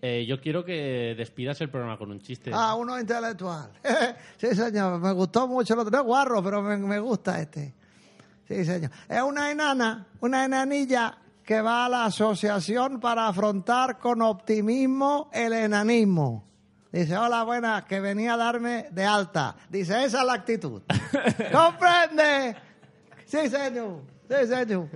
eh, 0.00 0.24
yo 0.26 0.40
quiero 0.40 0.64
que 0.64 1.14
despidas 1.18 1.60
el 1.60 1.68
programa 1.70 1.98
con 1.98 2.10
un 2.10 2.20
chiste. 2.20 2.50
Ah, 2.54 2.74
uno 2.76 2.98
intelectual. 2.98 3.70
sí, 4.38 4.54
señor, 4.54 4.98
me 5.00 5.12
gustó 5.12 5.46
mucho 5.48 5.74
el 5.74 5.80
otro. 5.80 5.90
No 5.90 5.98
es 5.98 6.04
guarro, 6.06 6.42
pero 6.42 6.62
me, 6.62 6.76
me 6.78 6.98
gusta 6.98 7.40
este. 7.40 7.74
Sí, 8.48 8.64
señor. 8.64 8.90
Es 9.08 9.22
una 9.22 9.50
enana, 9.50 10.06
una 10.20 10.44
enanilla 10.44 11.18
que 11.44 11.60
va 11.60 11.86
a 11.86 11.88
la 11.88 12.04
asociación 12.06 13.00
para 13.00 13.26
afrontar 13.28 13.98
con 13.98 14.22
optimismo 14.22 15.28
el 15.32 15.52
enanismo. 15.52 16.44
Dice, 16.92 17.16
hola, 17.16 17.42
buenas, 17.44 17.84
que 17.84 18.00
venía 18.00 18.34
a 18.34 18.36
darme 18.36 18.86
de 18.90 19.04
alta. 19.04 19.56
Dice, 19.70 20.04
esa 20.04 20.20
es 20.20 20.26
la 20.26 20.34
actitud. 20.34 20.82
¿Comprende? 21.52 22.54
Sí, 23.24 23.48
senyor. 23.48 24.02
Sí, 24.28 24.46
senyor. 24.46 24.88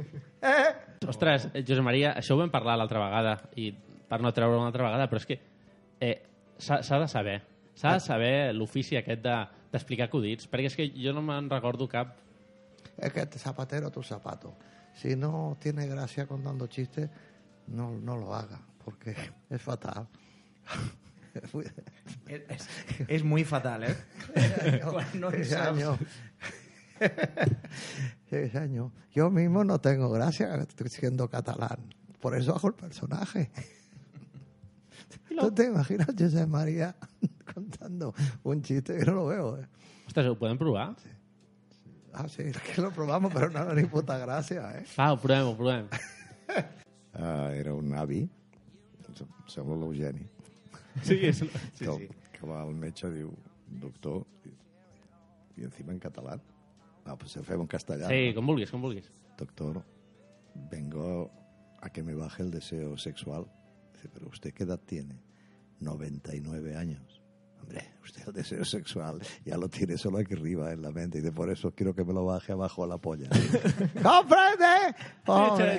Eh? 0.43 0.75
Ostres, 1.09 1.49
eh, 1.55 1.65
Josep 1.67 1.83
Maria, 1.85 2.13
això 2.19 2.37
ho 2.37 2.41
vam 2.41 2.51
parlar 2.53 2.77
l'altra 2.79 3.01
vegada, 3.01 3.33
i 3.57 3.71
per 4.09 4.21
no 4.21 4.33
treure 4.37 4.59
una 4.59 4.69
altra 4.71 4.85
vegada, 4.87 5.09
però 5.09 5.21
és 5.23 5.27
que 5.29 5.39
eh, 6.01 6.15
s'ha 6.59 7.01
de 7.01 7.09
saber. 7.09 7.39
S'ha 7.77 7.95
de 7.97 8.01
saber 8.05 8.35
l'ofici 8.57 8.97
aquest 8.97 9.23
de- 9.25 9.41
d'explicar 9.73 10.07
acudits, 10.11 10.49
perquè 10.49 10.71
és 10.71 10.77
que 10.77 10.87
jo 10.97 11.13
no 11.17 11.23
me'n 11.25 11.51
recordo 11.51 11.89
cap... 11.89 12.15
Es 12.97 13.13
que 13.13 13.27
zapatero 13.39 13.91
tu 13.91 14.03
zapato. 14.03 14.55
Si 14.97 15.15
no 15.15 15.57
tiene 15.61 15.87
gracia 15.87 16.27
contando 16.27 16.67
chistes, 16.67 17.09
no, 17.69 17.93
no 17.93 18.17
lo 18.17 18.35
haga, 18.35 18.61
porque 18.85 19.15
es 19.51 19.63
fatal. 19.63 20.09
És 23.09 23.23
muy 23.23 23.45
fatal, 23.45 23.85
eh? 23.85 23.97
No 25.21 25.31
Sí, 25.31 25.45
saps. 25.45 25.77
señor. 25.77 25.99
Sí, 28.31 28.49
señor. 28.51 28.91
Yo 29.13 29.31
mismo 29.31 29.63
no 29.65 29.79
tengo 29.81 30.11
gracia 30.11 30.55
estoy 30.57 30.89
siendo 30.89 31.29
catalán. 31.29 31.79
Por 32.21 32.35
eso 32.35 32.55
hago 32.57 32.69
el 32.69 32.75
personaje. 32.75 33.51
¿Tú 35.39 35.53
te 35.53 35.67
imaginas 35.67 36.09
José 36.19 36.47
María 36.47 36.97
contando 37.55 38.15
un 38.43 38.63
chiste? 38.63 38.99
Yo 38.99 39.05
no 39.07 39.13
lo 39.15 39.27
veo. 39.27 39.59
¿eh? 39.61 39.67
Ostres, 40.07 40.27
ho 40.27 40.39
podem 40.39 40.57
provar? 40.57 40.97
Ah, 42.17 42.29
sí, 42.29 42.43
es 42.49 42.57
que 42.67 42.81
lo 42.81 42.91
probamos, 42.91 43.33
pero 43.33 43.51
no 43.51 43.65
da 43.65 43.75
ni 43.75 43.85
puta 43.85 44.17
gracia, 44.19 44.73
¿eh? 44.79 44.85
Provem, 45.21 45.47
ho 45.47 45.57
provem. 45.57 45.89
Uh, 47.17 47.49
era 47.53 47.73
un 47.75 47.93
avi, 47.97 48.23
sem- 49.17 49.29
sembla 49.49 49.77
l'Eugeni, 49.77 50.27
Sí, 51.03 51.17
és... 51.29 51.39
sí, 51.45 51.49
que, 51.79 51.93
sí. 51.93 52.09
que 52.33 52.47
va 52.49 52.63
al 52.63 52.73
metge 52.75 53.09
diu, 53.13 53.31
doctor, 53.83 54.23
i 55.57 55.65
encima 55.65 55.93
en 55.93 56.01
català. 56.01 56.39
No, 57.07 57.17
pues 57.17 57.33
se 57.37 57.43
fem 57.45 57.61
en 57.61 57.69
castellà. 57.69 58.09
Sí, 58.09 58.31
no? 58.31 58.35
com 58.41 58.47
vulguis, 58.53 58.71
com 58.73 58.81
vulguis. 58.85 59.11
Doctor, 59.39 59.83
vengo 60.73 61.31
a 61.81 61.91
que 61.91 62.03
me 62.03 62.15
baje 62.15 62.43
el 62.43 62.51
deseo 62.51 62.97
sexual. 62.99 63.47
Dice, 63.95 64.09
pero 64.13 64.29
¿usted 64.29 64.53
qué 64.55 64.65
edad 64.65 64.81
tiene? 64.85 65.21
99 65.81 66.77
años. 66.77 67.16
Hombre, 67.67 67.85
usted 68.05 68.23
el 68.29 68.33
deseo 68.33 68.65
sexual 68.65 69.19
ya 69.45 69.57
lo 69.57 69.69
tiene 69.69 69.99
solo 69.99 70.19
aquí 70.19 70.35
arriba 70.35 70.73
en 70.73 70.83
la 70.83 70.91
mente 70.93 71.19
y 71.19 71.21
de 71.21 71.33
por 71.33 71.51
eso 71.51 71.73
quiero 71.75 71.95
que 71.95 72.05
me 72.05 72.13
lo 72.13 72.25
baje 72.25 72.53
abajo 72.53 72.85
a 72.85 72.87
la 72.87 72.99
polla. 72.99 73.29
¡Comprende! 74.03 74.95
Pobre. 75.25 75.79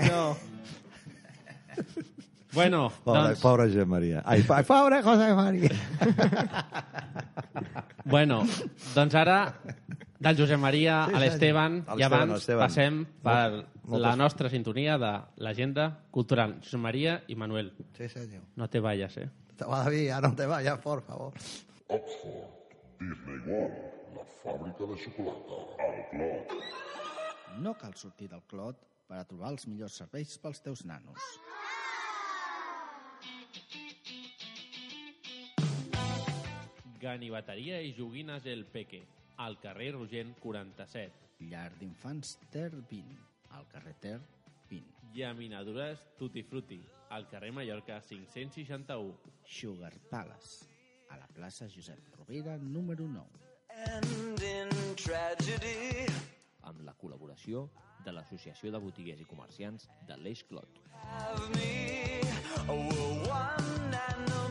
Bueno, 2.53 2.91
Pobre, 3.03 3.21
doncs... 3.21 3.39
pobre 3.39 3.67
Josep 3.67 3.88
Maria. 3.88 4.23
Ai, 4.25 4.41
Pobre 4.43 5.01
José 5.03 5.33
María. 5.35 5.69
Bueno, 8.05 8.45
doncs 8.95 9.15
ara 9.15 9.53
del 10.19 10.38
Josep 10.39 10.57
Maria 10.59 11.05
Sí, 11.09 11.13
a 11.15 11.19
l'Esteban 11.19 11.81
senyor. 11.83 11.93
A 11.93 11.99
i 11.99 12.03
abans 12.07 12.31
l'Esteban. 12.33 12.63
passem 12.67 13.01
per 13.21 13.51
Moltes- 13.83 14.01
la 14.01 14.15
nostra 14.15 14.49
sintonia 14.49 14.97
de 14.97 15.11
l'agenda 15.43 15.89
cultural. 16.09 16.55
Josep 16.63 16.79
Maria 16.81 17.19
i 17.27 17.35
Manuel. 17.35 17.73
Sí, 17.97 18.09
señor. 18.09 18.43
No 18.55 18.69
te 18.69 18.79
vayas, 18.79 19.17
eh? 19.17 19.29
Todavía 19.57 20.21
no 20.21 20.33
te 20.35 20.45
vayas, 20.45 20.79
por 20.79 21.01
favor. 21.03 21.33
Oxford, 21.89 22.49
Disney 22.99 23.39
World, 23.47 23.75
la 24.15 24.23
fàbrica 24.41 24.88
de 24.89 24.97
xocolata, 24.99 25.59
el 25.85 26.01
Clot. 26.11 26.51
No 27.63 27.73
cal 27.79 27.95
sortir 27.95 28.27
del 28.27 28.43
clot 28.51 28.81
per 29.07 29.21
a 29.21 29.27
trobar 29.29 29.53
els 29.53 29.63
millors 29.71 29.95
serveis 30.01 30.33
pels 30.43 30.59
teus 30.65 30.83
nanos. 30.89 31.29
Ganiveteria 36.99 37.79
i 37.79 37.95
joguines 37.95 38.45
El 38.51 38.65
Peque, 38.65 39.05
al 39.39 39.55
carrer 39.63 39.93
Rogent 39.95 40.35
47. 40.43 41.25
Llar 41.47 41.69
d'infants 41.79 42.35
Ter 42.51 42.71
20, 42.75 43.19
al 43.55 43.67
carrer 43.71 43.95
Ter 44.03 44.17
20. 44.67 45.13
Llaminadures 45.15 46.03
Tutti 46.19 46.43
Frutti, 46.43 46.81
al 47.15 47.29
carrer 47.31 47.53
Mallorca 47.55 48.01
561. 48.01 49.38
Sugar 49.45 49.93
Palace, 50.11 50.67
a 51.09 51.17
la 51.17 51.27
plaça 51.27 51.67
Josep 51.67 52.15
Rovira, 52.17 52.57
número 52.57 53.07
9. 53.07 53.25
And 53.87 54.41
in 54.41 54.69
tragedy, 54.95 56.07
amb 56.63 56.81
la 56.83 56.95
col·laboració 56.97 57.67
de 58.05 58.13
l'Associació 58.15 58.71
de 58.73 58.81
Botiguers 58.81 59.21
i 59.21 59.29
Comerciants 59.29 59.87
de 60.07 60.17
l'Eix 60.17 60.43
Clot. 60.49 60.81
have 61.03 61.49
me. 61.55 62.21
Oh, 62.67 63.29
one 63.29 63.93
and 63.93 64.46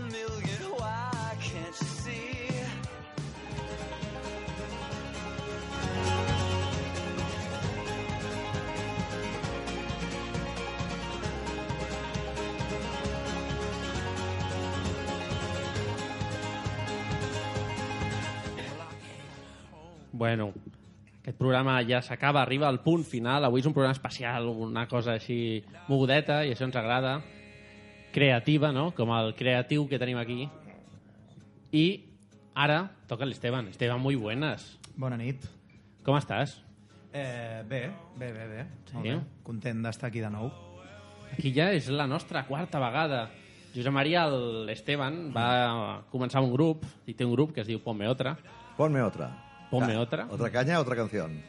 Bueno, 20.16 20.52
aquest 21.20 21.36
programa 21.36 21.76
ja 21.84 22.00
s'acaba, 22.00 22.40
arriba 22.40 22.68
al 22.68 22.80
punt 22.80 23.04
final. 23.04 23.44
Avui 23.44 23.60
és 23.60 23.66
un 23.68 23.74
programa 23.76 23.96
especial, 23.96 24.48
una 24.48 24.86
cosa 24.88 25.16
així 25.18 25.62
mogudeta, 25.90 26.40
i 26.46 26.54
això 26.54 26.64
ens 26.64 26.78
agrada. 26.80 27.18
Creativa, 28.14 28.70
no? 28.72 28.92
Com 28.96 29.12
el 29.12 29.34
creatiu 29.36 29.84
que 29.90 30.00
tenim 30.00 30.16
aquí. 30.22 30.46
I 31.76 31.86
ara 32.54 32.86
toca 33.10 33.28
l'Esteban. 33.28 33.68
Esteban, 33.68 34.00
muy 34.00 34.16
buenas. 34.16 34.78
Bona 34.96 35.18
nit. 35.20 35.44
Com 36.06 36.16
estàs? 36.16 36.56
Eh, 37.12 37.62
bé, 37.68 37.90
bé, 38.16 38.32
bé, 38.32 38.46
bé. 38.48 38.66
Sí? 38.86 38.94
Molt 38.96 39.08
bé. 39.10 39.16
Content 39.44 39.82
d'estar 39.84 40.08
aquí 40.08 40.24
de 40.24 40.30
nou. 40.32 40.48
Aquí 41.34 41.52
ja 41.52 41.68
és 41.76 41.90
la 41.92 42.06
nostra 42.08 42.46
quarta 42.48 42.80
vegada. 42.80 43.26
Josep 43.74 43.92
Maria, 43.92 44.24
l'Esteban, 44.32 45.26
va 45.36 46.04
començar 46.08 46.40
un 46.40 46.54
grup, 46.54 46.86
i 47.04 47.12
té 47.12 47.28
un 47.28 47.34
grup 47.36 47.52
que 47.52 47.60
es 47.60 47.68
diu 47.68 47.84
Ponme 47.84 48.08
Otra. 48.08 48.38
Ponme 48.78 49.02
otra. 49.04 49.45
Ponme 49.70 49.96
otra. 49.96 50.26
Otra 50.30 50.50
caña, 50.50 50.80
otra 50.80 50.96
canción. 50.96 51.42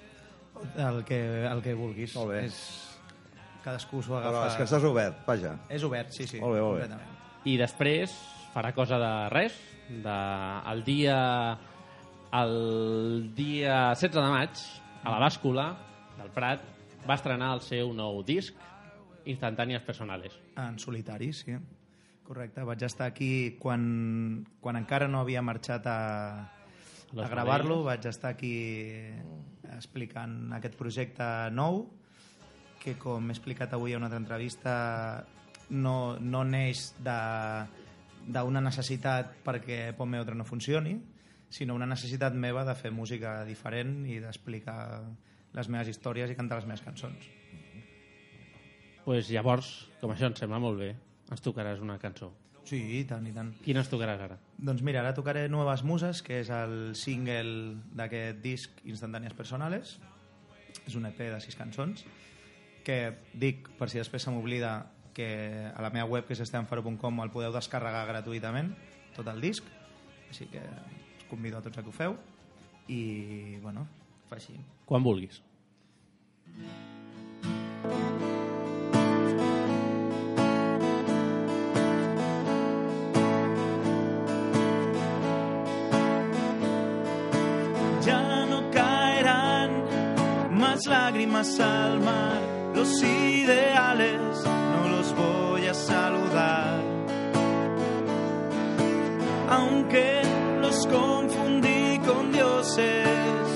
El 0.75 1.03
que, 1.05 1.45
el 1.45 1.61
que 1.61 1.73
vulguis. 1.77 2.15
Molt 2.17 2.33
bé. 2.33 2.43
És... 2.49 2.57
Cadascú 3.63 4.01
s'ho 4.01 4.15
agafa... 4.17 4.31
Però 4.31 4.43
és 4.47 4.57
que 4.57 4.65
estàs 4.65 4.85
obert, 4.87 5.23
vaja. 5.27 5.57
És 5.73 5.83
obert, 5.83 6.13
sí, 6.15 6.25
sí. 6.29 6.39
Molt 6.41 6.55
bé, 6.55 6.61
molt 6.63 6.81
bé. 6.81 6.99
I 7.47 7.57
després 7.59 8.13
farà 8.53 8.71
cosa 8.75 8.97
de 9.01 9.11
res, 9.33 9.57
de, 9.89 10.19
el 10.71 10.83
dia 10.87 11.17
el 12.37 13.33
dia 13.35 13.93
16 13.95 14.15
de 14.15 14.31
maig, 14.31 14.63
a 15.03 15.13
la 15.13 15.19
bàscula 15.21 15.67
del 16.17 16.31
Prat, 16.35 16.63
va 17.07 17.15
estrenar 17.15 17.53
el 17.55 17.63
seu 17.63 17.93
nou 17.95 18.21
disc, 18.27 18.55
Instantànies 19.27 19.83
Personales. 19.83 20.35
En 20.59 20.79
solitari, 20.79 21.31
sí. 21.35 21.55
Correcte. 22.27 22.63
Vaig 22.67 22.83
estar 22.83 23.07
aquí 23.07 23.57
quan, 23.59 24.45
quan 24.59 24.79
encara 24.79 25.07
no 25.07 25.21
havia 25.23 25.43
marxat 25.43 25.87
a, 25.87 25.99
a 27.15 27.29
gravar-lo. 27.29 27.83
Vaig 27.87 28.05
estar 28.09 28.33
aquí 28.35 28.55
explicant 29.77 30.53
aquest 30.57 30.75
projecte 30.79 31.25
nou, 31.55 31.85
que 32.81 32.95
com 32.99 33.29
he 33.29 33.35
explicat 33.35 33.73
avui 33.75 33.93
a 33.93 33.99
una 33.99 34.07
altra 34.09 34.19
entrevista, 34.21 34.73
no, 35.69 36.17
no 36.19 36.43
neix 36.47 36.93
d'una 37.03 38.63
necessitat 38.63 39.39
perquè 39.45 39.93
Ponme 39.97 40.19
Otra 40.21 40.35
no 40.35 40.47
funcioni, 40.47 40.97
sinó 41.49 41.75
una 41.75 41.87
necessitat 41.87 42.35
meva 42.35 42.65
de 42.67 42.75
fer 42.75 42.91
música 42.91 43.39
diferent 43.47 44.01
i 44.07 44.19
d'explicar 44.23 44.79
les 45.55 45.69
meves 45.71 45.91
històries 45.93 46.31
i 46.31 46.35
cantar 46.35 46.59
les 46.59 46.67
meves 46.67 46.83
cançons. 46.85 47.33
pues 49.07 49.29
llavors, 49.31 49.87
com 50.01 50.11
això 50.11 50.27
ens 50.27 50.41
sembla 50.43 50.59
molt 50.59 50.81
bé, 50.81 50.89
ens 51.31 51.39
tocaràs 51.39 51.79
una 51.79 51.95
cançó. 51.97 52.33
Sí, 52.67 52.79
i 52.99 53.03
tant, 53.07 53.23
i 53.23 53.31
tant. 53.31 53.53
Quina 53.63 53.79
ens 53.79 53.89
tocaràs 53.91 54.19
ara? 54.25 54.35
Doncs 54.59 54.83
mira, 54.83 54.99
ara 54.99 55.13
tocaré 55.15 55.45
Nuevas 55.47 55.85
Muses, 55.87 56.19
que 56.25 56.41
és 56.41 56.49
el 56.51 56.91
single 56.99 57.77
d'aquest 57.95 58.41
disc 58.43 58.81
Instantànies 58.83 59.35
Personales. 59.37 59.95
És 60.83 60.97
un 60.99 61.07
EP 61.07 61.21
de 61.31 61.39
sis 61.43 61.55
cançons, 61.55 62.03
que 62.83 62.99
dic, 63.39 63.71
per 63.79 63.87
si 63.91 64.01
després 64.01 64.23
se 64.23 64.33
m'oblida, 64.35 64.73
que 65.15 65.29
a 65.71 65.81
la 65.81 65.93
meva 65.95 66.09
web, 66.11 66.27
que 66.27 66.35
és 66.35 66.43
estefanfaro.com, 66.43 67.23
el 67.23 67.31
podeu 67.33 67.55
descarregar 67.55 68.03
gratuïtament, 68.11 68.73
tot 69.15 69.31
el 69.31 69.39
disc. 69.43 69.65
Així 70.27 70.49
que 70.51 70.61
us 70.61 71.25
convido 71.31 71.61
a 71.61 71.63
tots 71.63 71.79
a 71.79 71.85
que 71.85 71.91
ho 71.91 71.95
feu. 71.95 72.19
I, 72.91 73.01
bueno, 73.63 73.87
fa 74.27 74.37
així. 74.41 74.59
Quan 74.87 75.07
vulguis. 75.07 75.41
ya 76.57 78.16
más 90.77 90.85
lágrimas 90.85 91.59
al 91.59 91.99
mar. 92.01 92.39
Los 92.75 93.01
ideales 93.01 94.21
no 94.45 94.89
los 94.89 95.15
voy 95.15 95.65
a 95.65 95.73
saludar. 95.73 96.85
aunque 99.49 100.21
los 100.61 100.85
confundí 100.87 101.99
con 102.05 102.33
dioses. 102.33 103.47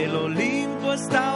El 0.00 0.16
Olimpo 0.16 0.92
estaba 0.92 1.35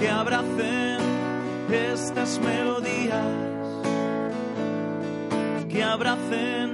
que 0.00 0.08
abracen 0.08 0.98
estas 1.70 2.40
melodías, 2.40 3.26
que 5.68 5.82
abracen 5.82 6.72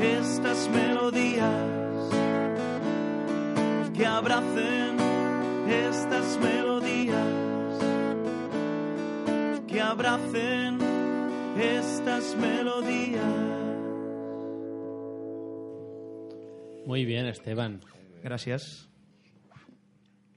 estas 0.00 0.70
melodías, 0.70 1.50
que 3.92 4.06
abracen 4.06 4.96
estas 5.68 6.38
melodías, 6.38 7.26
que 9.66 9.80
abracen 9.80 10.78
estas 11.58 12.36
melodías. 12.36 13.24
Muy 16.86 17.04
bien, 17.04 17.26
Esteban. 17.26 17.80
Gracias. 18.22 18.88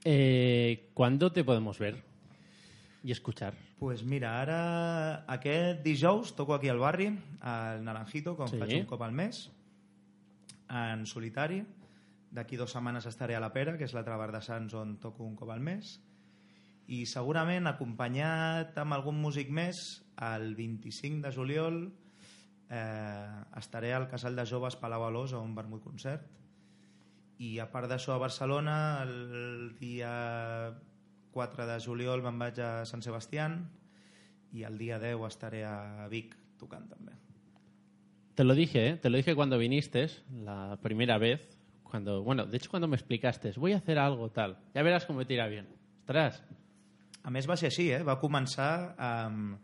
Eh, 0.03 0.89
¿Cuándo 0.95 1.31
te 1.31 1.43
podemos 1.43 1.77
ver 1.77 2.06
y 3.07 3.11
escuchar? 3.11 3.53
Pues 3.79 4.03
mira, 4.03 4.41
ara 4.41 5.23
aquest 5.31 5.79
dijous 5.85 6.33
toco 6.35 6.53
aquí 6.57 6.67
al 6.67 6.79
barri, 6.81 7.07
al 7.39 7.83
Naranjito, 7.85 8.35
com 8.35 8.49
Sí. 8.51 8.57
faig 8.59 8.81
un 8.81 8.85
cop 8.85 9.01
al 9.01 9.13
mes, 9.15 9.49
en 10.69 11.05
solitari. 11.05 11.61
D'aquí 12.31 12.57
dues 12.59 12.73
setmanes 12.75 13.05
estaré 13.07 13.37
a 13.37 13.39
la 13.39 13.53
Pera, 13.53 13.77
que 13.77 13.85
és 13.87 13.93
l'altre 13.95 14.17
bar 14.19 14.33
de 14.33 14.41
Sants 14.43 14.73
on 14.75 14.97
toco 14.99 15.23
un 15.23 15.37
cop 15.39 15.49
al 15.55 15.61
mes. 15.63 16.01
I 16.87 17.05
segurament 17.05 17.67
acompanyat 17.67 18.75
amb 18.77 18.93
algun 18.97 19.15
músic 19.21 19.49
més, 19.49 20.03
el 20.19 20.53
25 20.55 21.21
de 21.23 21.31
juliol 21.31 21.79
eh, 22.69 23.43
estaré 23.55 23.93
al 23.93 24.09
Casal 24.11 24.35
de 24.35 24.45
Joves 24.45 24.75
Palau 24.75 25.05
Alós 25.07 25.31
a 25.31 25.39
un 25.39 25.55
vermut 25.55 25.81
concert. 25.83 26.27
I 27.39 27.59
a 27.59 27.71
part 27.71 27.87
d'això 27.87 28.15
a 28.15 28.17
Barcelona, 28.19 29.03
el 29.03 29.77
dia 29.79 30.75
4 31.37 31.69
de 31.69 31.77
juliol 31.83 32.25
me'n 32.25 32.41
vaig 32.41 32.57
a 32.65 32.71
Sant 32.89 33.05
Sebastián 33.05 33.61
i 34.57 34.63
el 34.65 34.77
dia 34.81 34.97
10 34.97 35.21
estaré 35.27 35.61
a 35.69 36.07
Vic 36.09 36.33
tocant 36.57 36.87
també. 36.89 37.13
Te 38.37 38.43
lo 38.43 38.53
dije, 38.53 38.87
¿eh? 38.89 38.97
te 38.97 39.09
lo 39.09 39.17
dije 39.17 39.35
cuando 39.35 39.57
viniste 39.57 40.07
la 40.43 40.77
primera 40.81 41.17
vez. 41.17 41.41
Cuando, 41.83 42.21
bueno, 42.21 42.45
de 42.45 42.57
hecho 42.57 42.69
cuando 42.69 42.87
me 42.87 42.95
explicaste, 42.95 43.51
voy 43.55 43.73
a 43.73 43.77
hacer 43.77 43.97
algo 43.97 44.29
tal. 44.29 44.57
Ya 44.73 44.83
verás 44.83 45.05
cómo 45.05 45.25
te 45.25 45.33
irá 45.33 45.47
bien. 45.47 45.67
Ostras. 46.01 46.43
A 47.23 47.31
més 47.33 47.47
va 47.49 47.57
ser 47.59 47.67
així, 47.67 47.89
eh? 47.91 48.03
va 48.07 48.17
començar 48.21 48.95
amb... 48.97 49.57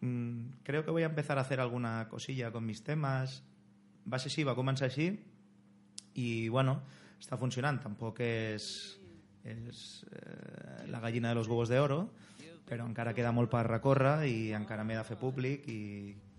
mm, 0.00 0.62
creo 0.64 0.84
que 0.84 0.94
voy 0.94 1.02
a 1.02 1.10
empezar 1.10 1.36
a 1.36 1.42
hacer 1.42 1.60
alguna 1.60 2.08
cosilla 2.08 2.50
con 2.50 2.64
mis 2.64 2.82
temas. 2.82 3.42
Va 4.06 4.18
ser 4.18 4.30
així, 4.30 4.44
va 4.48 4.54
començar 4.56 4.88
així 4.88 5.10
i 6.14 6.48
bueno, 6.48 6.78
està 7.20 7.36
funcionant. 7.36 7.82
Tampoc 7.82 8.22
és, 8.24 8.70
és 9.46 10.04
eh, 10.10 10.86
la 10.90 11.00
gallina 11.00 11.30
de 11.30 11.38
los 11.38 11.48
huevos 11.48 11.68
de 11.68 11.80
oro, 11.80 12.00
però 12.66 12.86
encara 12.86 13.14
queda 13.14 13.32
molt 13.32 13.50
per 13.52 13.64
recórrer 13.68 14.26
i 14.26 14.52
encara 14.58 14.84
m'he 14.84 14.98
de 14.98 15.04
fer 15.06 15.18
públic 15.20 15.68
i 15.70 15.80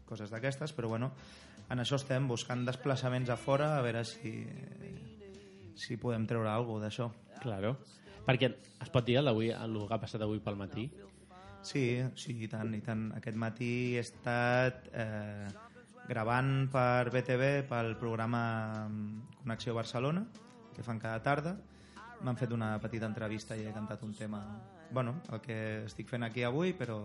coses 0.07 0.31
d'aquestes, 0.31 0.73
però 0.75 0.91
bueno, 0.91 1.11
en 1.69 1.83
això 1.83 1.99
estem 1.99 2.27
buscant 2.27 2.65
desplaçaments 2.67 3.29
a 3.31 3.37
fora 3.39 3.75
a 3.77 3.83
veure 3.83 4.03
si, 4.07 4.33
si 5.75 5.97
podem 5.99 6.27
treure 6.27 6.51
alguna 6.51 6.77
cosa 6.77 6.87
d'això. 6.87 7.09
Claro. 7.43 7.77
Perquè 8.27 8.51
es 8.83 8.91
pot 8.91 9.05
dir 9.07 9.19
el, 9.21 9.29
d'avui, 9.29 9.53
el 9.55 9.77
que 9.87 9.95
ha 9.95 10.01
passat 10.01 10.23
avui 10.23 10.41
pel 10.43 10.59
matí? 10.59 10.89
Sí, 11.67 11.85
sí, 12.15 12.35
i 12.43 12.47
tant, 12.51 12.73
i 12.75 12.81
tant. 12.83 13.07
Aquest 13.17 13.39
matí 13.39 13.71
he 13.95 14.03
estat 14.03 14.87
eh, 14.95 15.47
gravant 16.07 16.67
per 16.71 17.09
BTV 17.11 17.67
pel 17.69 17.95
programa 17.99 18.43
mm, 18.87 19.39
Connexió 19.41 19.75
Barcelona, 19.75 20.25
que 20.75 20.83
fan 20.83 20.99
cada 20.99 21.23
tarda. 21.23 21.57
M'han 22.25 22.37
fet 22.39 22.53
una 22.55 22.71
petita 22.81 23.05
entrevista 23.05 23.55
i 23.55 23.67
he 23.67 23.73
cantat 23.73 24.01
un 24.03 24.13
tema, 24.17 24.41
bueno, 24.91 25.19
el 25.31 25.41
que 25.43 25.57
estic 25.85 26.09
fent 26.09 26.25
aquí 26.25 26.43
avui, 26.47 26.73
però, 26.77 26.97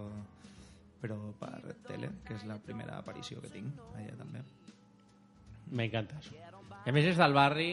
però 1.03 1.19
per 1.41 1.77
tele, 1.89 2.09
que 2.25 2.39
és 2.39 2.47
la 2.49 2.57
primera 2.63 2.97
aparició 3.03 3.43
que 3.45 3.51
tinc 3.53 3.83
allà 3.93 4.15
també. 4.19 4.45
M'encanta 5.73 6.17
això. 6.21 6.39
A 6.83 6.95
més 6.97 7.07
és 7.13 7.21
del 7.21 7.37
barri, 7.37 7.71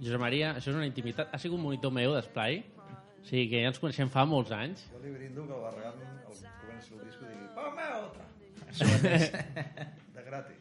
Josep 0.00 0.20
Maria, 0.20 0.54
això 0.58 0.72
és 0.72 0.78
una 0.80 0.88
intimitat. 0.90 1.30
Ha 1.30 1.38
sigut 1.38 1.58
un 1.60 1.66
monitor 1.68 1.94
meu 1.94 2.16
d'esplai, 2.16 2.60
o 2.82 3.26
sigui 3.28 3.46
que 3.52 3.62
ja 3.62 3.70
ens 3.70 3.80
coneixem 3.82 4.10
fa 4.12 4.26
molts 4.28 4.52
anys. 4.52 4.88
Jo 4.90 5.04
li 5.04 5.14
brindo 5.14 5.46
que 5.46 5.54
el 5.54 5.64
Barragán 5.68 6.02
el 6.02 6.42
comenci 6.66 6.98
el 6.98 7.06
disco 7.06 7.24
i 7.24 7.32
digui 7.32 7.46
«Ponme 7.54 7.86
otra!» 8.02 8.26
De 10.18 10.28
gratis. 10.28 10.58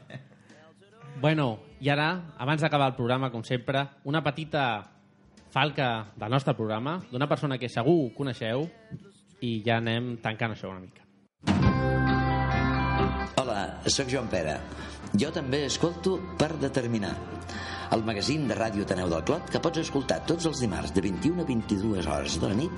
Bueno, 1.20 1.58
i 1.80 1.88
ara, 1.88 2.34
abans 2.38 2.60
d'acabar 2.60 2.90
el 2.90 2.96
programa, 2.96 3.30
com 3.32 3.44
sempre, 3.44 3.86
una 4.04 4.22
petita 4.24 4.66
falca 5.50 6.12
del 6.16 6.30
nostre 6.30 6.54
programa, 6.54 6.98
d'una 7.10 7.28
persona 7.28 7.56
que 7.58 7.70
segur 7.72 8.12
coneixeu, 8.16 8.66
i 9.40 9.62
ja 9.64 9.78
anem 9.80 10.16
tancant 10.24 10.52
això 10.52 10.68
una 10.72 10.82
mica. 10.84 11.02
Hola, 13.40 13.60
sóc 13.88 14.08
Joan 14.12 14.28
Pere. 14.32 14.58
Jo 15.16 15.30
també 15.32 15.64
escolto 15.70 16.18
per 16.38 16.52
determinar. 16.60 17.14
el 17.94 18.02
magazín 18.02 18.48
de 18.48 18.54
Ràdio 18.58 18.84
Taneu 18.86 19.08
del 19.10 19.22
Clot 19.26 19.50
que 19.52 19.60
pots 19.62 19.78
escoltar 19.78 20.18
tots 20.26 20.46
els 20.50 20.58
dimarts 20.64 20.90
de 20.96 21.00
21 21.04 21.42
a 21.42 21.46
22 21.46 22.08
hores 22.10 22.40
de 22.42 22.48
la 22.50 22.56
nit 22.58 22.72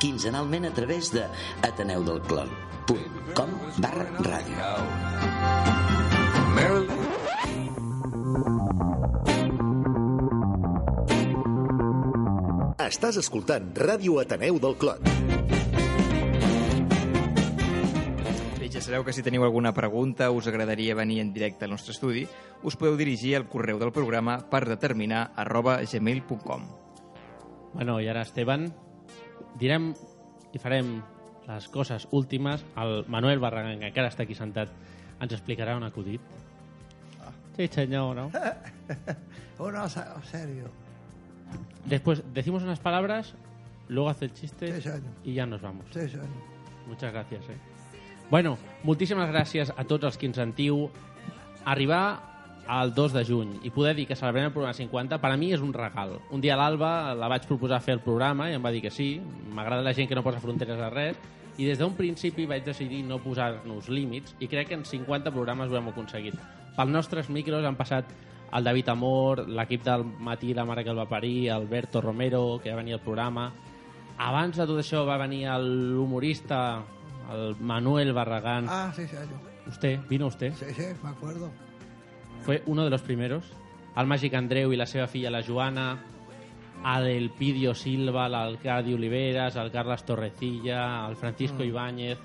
quinzenalment 0.00 0.64
a 0.70 0.72
través 0.72 1.12
de 1.12 1.24
ateneudelclot.com 1.68 3.50
barra 3.84 4.06
ràdio. 4.24 4.56
Estàs 12.84 13.16
escoltant 13.20 13.70
Ràdio 13.78 14.18
Ateneu 14.20 14.58
del 14.60 14.74
Clot. 14.80 15.00
Bé, 18.58 18.68
ja 18.72 18.82
sabeu 18.84 19.04
que 19.06 19.14
si 19.16 19.22
teniu 19.24 19.44
alguna 19.46 19.72
pregunta 19.76 20.28
us 20.34 20.48
agradaria 20.50 20.96
venir 20.98 21.20
en 21.22 21.32
directe 21.34 21.64
al 21.64 21.72
nostre 21.74 21.94
estudi, 21.94 22.26
us 22.62 22.76
podeu 22.76 22.96
dirigir 23.00 23.36
al 23.38 23.48
correu 23.48 23.78
del 23.80 23.92
programa 23.92 24.38
per 24.50 24.64
determinar 24.68 25.30
arroba 25.36 25.78
gmail.com. 25.82 26.68
Bueno, 27.74 27.98
i 28.00 28.08
ara, 28.08 28.22
Esteban, 28.22 28.68
direm 29.58 29.92
i 30.54 30.60
farem 30.62 30.98
les 31.48 31.68
coses 31.68 32.06
últimes. 32.12 32.62
El 32.78 33.04
Manuel 33.08 33.40
Barragán, 33.42 33.80
que 33.80 33.90
encara 33.90 34.12
està 34.12 34.24
aquí 34.28 34.36
sentat, 34.38 34.70
ens 35.20 35.32
explicarà 35.34 35.76
un 35.76 35.84
acudit. 35.88 36.20
Sí, 37.56 37.68
senyor, 37.70 38.16
¿no? 38.16 38.30
Uno, 39.62 39.88
se- 39.88 40.02
serio. 40.30 40.70
Después 41.84 42.22
decimos 42.32 42.62
unas 42.62 42.80
palabras, 42.80 43.34
luego 43.88 44.08
hace 44.08 44.26
el 44.26 44.32
chiste 44.32 44.80
y 45.24 45.34
ya 45.34 45.46
nos 45.46 45.60
vamos. 45.60 45.86
Muchas 46.88 47.12
gracias, 47.12 47.44
eh. 47.48 47.74
Bueno, 48.30 48.56
moltíssimes 48.82 49.28
gràcies 49.28 49.68
a 49.76 49.84
tots 49.84 50.08
els 50.08 50.16
que 50.18 50.26
ens 50.26 50.38
sentiu. 50.40 50.88
Arribar 51.68 52.64
al 52.66 52.94
2 52.96 53.12
de 53.12 53.22
juny 53.28 53.50
i 53.68 53.70
poder 53.70 53.92
dir 53.96 54.06
que 54.08 54.16
celebrem 54.16 54.48
el 54.48 54.52
programa 54.52 54.74
50, 54.74 55.18
per 55.20 55.30
a 55.30 55.36
mi 55.36 55.52
és 55.52 55.60
un 55.60 55.74
regal. 55.76 56.16
Un 56.32 56.40
dia 56.40 56.54
a 56.56 56.58
l'Alba 56.58 57.12
la 57.14 57.28
vaig 57.28 57.44
proposar 57.46 57.82
fer 57.84 57.98
el 57.98 58.02
programa 58.04 58.48
i 58.50 58.56
em 58.56 58.64
va 58.64 58.72
dir 58.72 58.80
que 58.82 58.90
sí. 58.90 59.20
M'agrada 59.52 59.84
la 59.84 59.92
gent 59.94 60.08
que 60.08 60.16
no 60.16 60.24
posa 60.24 60.40
fronteres 60.40 60.80
a 60.80 60.90
res. 60.90 61.20
I 61.60 61.68
des 61.68 61.78
d'un 61.78 61.94
principi 61.94 62.48
vaig 62.50 62.64
decidir 62.64 63.04
no 63.06 63.20
posar-nos 63.22 63.88
límits 63.92 64.34
i 64.40 64.48
crec 64.48 64.72
que 64.72 64.78
en 64.80 64.84
50 64.88 65.30
programes 65.30 65.70
ho 65.70 65.76
hem 65.78 65.92
aconseguit. 65.92 66.34
Pels 66.74 66.90
nostres 66.90 67.28
micros 67.30 67.64
han 67.64 67.76
passat 67.76 68.08
el 68.52 68.64
David 68.64 68.88
Amor, 68.88 69.48
l'equip 69.48 69.82
del 69.84 70.04
matí, 70.04 70.52
la 70.54 70.64
mare 70.64 70.84
que 70.84 70.90
el 70.90 70.98
va 70.98 71.08
parir, 71.08 71.50
Alberto 71.50 72.00
Romero, 72.00 72.60
que 72.62 72.70
va 72.70 72.76
venir 72.76 72.94
al 72.94 73.00
programa. 73.00 73.52
Abans 74.18 74.56
de 74.56 74.66
tot 74.66 74.78
això 74.78 75.04
va 75.06 75.16
venir 75.18 75.48
l'humorista, 75.58 76.82
el 77.32 77.56
Manuel 77.60 78.12
Barragán. 78.12 78.66
Ah, 78.68 78.92
sí, 78.94 79.06
senyor. 79.08 79.40
Usted, 79.66 79.98
vino 80.08 80.26
usted. 80.26 80.52
Sí, 80.54 80.66
sí, 80.74 80.86
me 81.02 81.10
acuerdo. 81.10 81.50
Fue 82.42 82.62
uno 82.66 82.84
de 82.84 82.90
los 82.90 83.02
primeros. 83.02 83.44
El 83.96 84.06
Màgic 84.10 84.34
Andreu 84.34 84.72
i 84.74 84.76
la 84.76 84.86
seva 84.86 85.06
filla, 85.06 85.30
la 85.30 85.42
Joana, 85.42 85.98
el 86.96 87.06
Elpidio 87.06 87.74
Silva, 87.74 88.28
l'Arcadi 88.28 88.92
Oliveres, 88.92 89.56
el 89.56 89.70
Carles 89.70 90.04
Torrecilla, 90.04 91.08
el 91.08 91.16
Francisco 91.16 91.62
Mm. 91.62 91.68
Ibáñez 91.68 92.18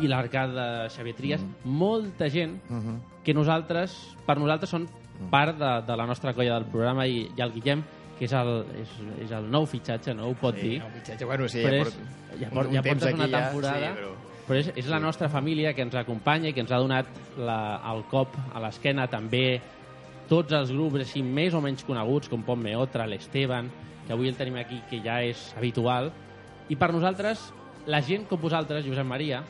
i 0.00 0.08
l'Arcada 0.08 0.88
Xavier 0.90 1.14
Trias. 1.16 1.40
Mm. 1.42 1.70
Molta 1.78 2.28
gent 2.30 2.60
Mhm. 2.68 3.00
que 3.24 3.34
nosaltres, 3.34 4.16
per 4.26 4.38
nosaltres 4.38 4.70
són 4.70 4.88
part 5.30 5.56
de, 5.58 5.70
de 5.86 5.96
la 5.96 6.06
nostra 6.06 6.32
colla 6.34 6.54
del 6.54 6.66
programa 6.70 7.06
i, 7.06 7.30
i 7.36 7.40
el 7.40 7.52
Guillem, 7.52 7.82
que 8.18 8.24
és 8.26 8.32
el, 8.32 8.64
és, 8.80 8.88
és 9.26 9.30
el 9.32 9.50
nou 9.50 9.66
fitxatge, 9.66 10.14
no? 10.14 10.28
Ho 10.28 10.34
pot 10.34 10.54
Sí, 10.56 10.68
dir. 10.68 10.78
nou 10.80 10.90
fitxatge. 10.90 11.24
Bueno, 11.24 11.48
sí, 11.48 11.58
Però 11.64 11.82
ja 11.82 11.88
és, 11.88 11.98
ja, 12.40 12.46
un- 12.48 12.54
por, 12.54 12.66
un 12.66 12.72
ja 12.74 12.82
portes 12.82 13.14
una 13.14 13.24
aquí 13.24 13.32
ja, 13.32 13.40
temporada, 13.50 13.78
sí, 13.94 14.00
però- 14.00 14.14
però 14.46 14.58
és, 14.60 14.72
és 14.76 14.86
la 14.88 15.00
nostra 15.00 15.28
família 15.28 15.74
que 15.74 15.82
ens 15.82 15.94
acompanya 15.94 16.48
i 16.48 16.52
que 16.52 16.60
ens 16.60 16.70
ha 16.72 16.78
donat 16.78 17.06
la, 17.36 17.80
el 17.92 18.04
cop 18.04 18.28
a 18.54 18.60
l'esquena 18.60 19.06
també 19.08 19.60
tots 20.28 20.52
els 20.52 20.70
grups 20.72 21.00
així 21.00 21.22
més 21.22 21.52
o 21.54 21.60
menys 21.60 21.84
coneguts 21.84 22.28
com 22.28 22.42
Pont 22.42 22.60
Meotra, 22.62 23.06
l'Esteban 23.06 23.70
que 24.06 24.12
avui 24.12 24.28
el 24.28 24.36
tenim 24.36 24.56
aquí 24.56 24.80
que 24.90 25.00
ja 25.02 25.20
és 25.22 25.52
habitual 25.56 26.12
i 26.68 26.76
per 26.76 26.92
nosaltres 26.92 27.52
la 27.86 28.00
gent 28.02 28.26
com 28.26 28.40
vosaltres, 28.40 28.84
Josep 28.86 29.04
Maria 29.06 29.42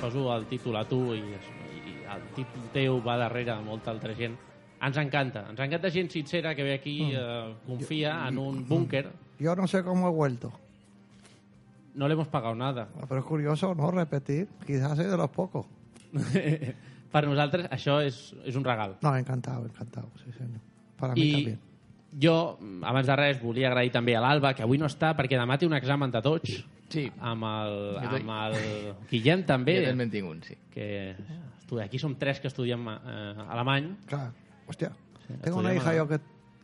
poso 0.00 0.28
el 0.36 0.46
títol 0.46 0.76
a 0.76 0.84
tu 0.88 1.14
i, 1.14 1.18
i 1.20 1.94
el 2.10 2.22
títol 2.36 2.62
teu 2.72 3.00
va 3.04 3.16
darrere 3.16 3.54
de 3.54 3.60
molta 3.64 3.90
altra 3.90 4.14
gent 4.14 4.36
ens 4.80 4.96
encanta, 4.96 5.46
ens 5.50 5.60
encanta 5.60 5.90
gent 5.90 6.08
sincera 6.10 6.54
que 6.54 6.62
ve 6.62 6.74
aquí, 6.74 7.12
Mm. 7.12 7.16
eh, 7.16 7.54
confia 7.66 8.28
en 8.28 8.38
un 8.38 8.66
búnquer 8.68 9.10
Yo 9.38 9.54
no 9.56 9.66
sé 9.66 9.82
cómo 9.82 10.08
he 10.08 10.10
vuelto. 10.12 10.52
no 11.94 12.06
le 12.08 12.14
hemos 12.14 12.28
pagado 12.28 12.54
nada 12.54 12.88
Pero 13.08 13.20
es 13.20 13.26
curioso, 13.26 13.74
¿no? 13.74 13.90
Repetir. 13.90 14.48
Quizás 14.66 14.96
soy 14.96 15.06
de 15.06 15.16
los 15.16 15.30
pocos. 15.30 15.66
per 17.12 17.26
nosaltres 17.26 17.66
això 17.74 17.98
és, 18.06 18.16
és 18.46 18.54
un 18.56 18.62
regal. 18.64 18.96
No, 19.02 19.10
encantado, 19.16 19.64
encantado. 19.66 20.08
Sí, 20.24 20.30
senyor. 20.32 20.60
Para 20.96 21.14
mí 21.14 21.20
I 21.22 21.32
también. 21.32 21.58
jo, 22.22 22.58
abans 22.82 23.06
de 23.06 23.16
res, 23.16 23.40
volia 23.42 23.68
agrair 23.68 23.90
també 23.90 24.14
a 24.16 24.20
l'Alba, 24.22 24.54
que 24.54 24.62
avui 24.62 24.78
no 24.78 24.86
està 24.86 25.10
perquè 25.18 25.38
demà 25.38 25.58
té 25.58 25.66
un 25.66 25.74
examen 25.74 26.10
de 26.10 26.22
tots. 26.22 26.64
Sí. 26.90 27.06
Amb 27.20 27.46
el, 27.46 27.76
amb 28.02 28.32
el 28.36 28.56
Guillem 29.10 29.44
també. 29.46 29.78
Jo 29.80 29.90
també 29.92 30.06
en 30.08 30.12
tinc 30.12 30.28
un, 30.28 30.42
sí. 30.46 30.56
Que 30.74 31.14
estudia, 31.60 31.86
aquí 31.86 32.00
som 32.02 32.16
tres 32.18 32.40
que 32.42 32.50
estudiem 32.50 32.88
eh, 32.90 33.46
alemany. 33.48 33.92
Claro. 34.10 34.32
Hostia. 34.66 34.90
Sí, 35.26 35.34
Tengo 35.42 35.58
una 35.58 35.74
hija 35.74 35.94
yo 35.94 36.02
alemán. 36.02 36.20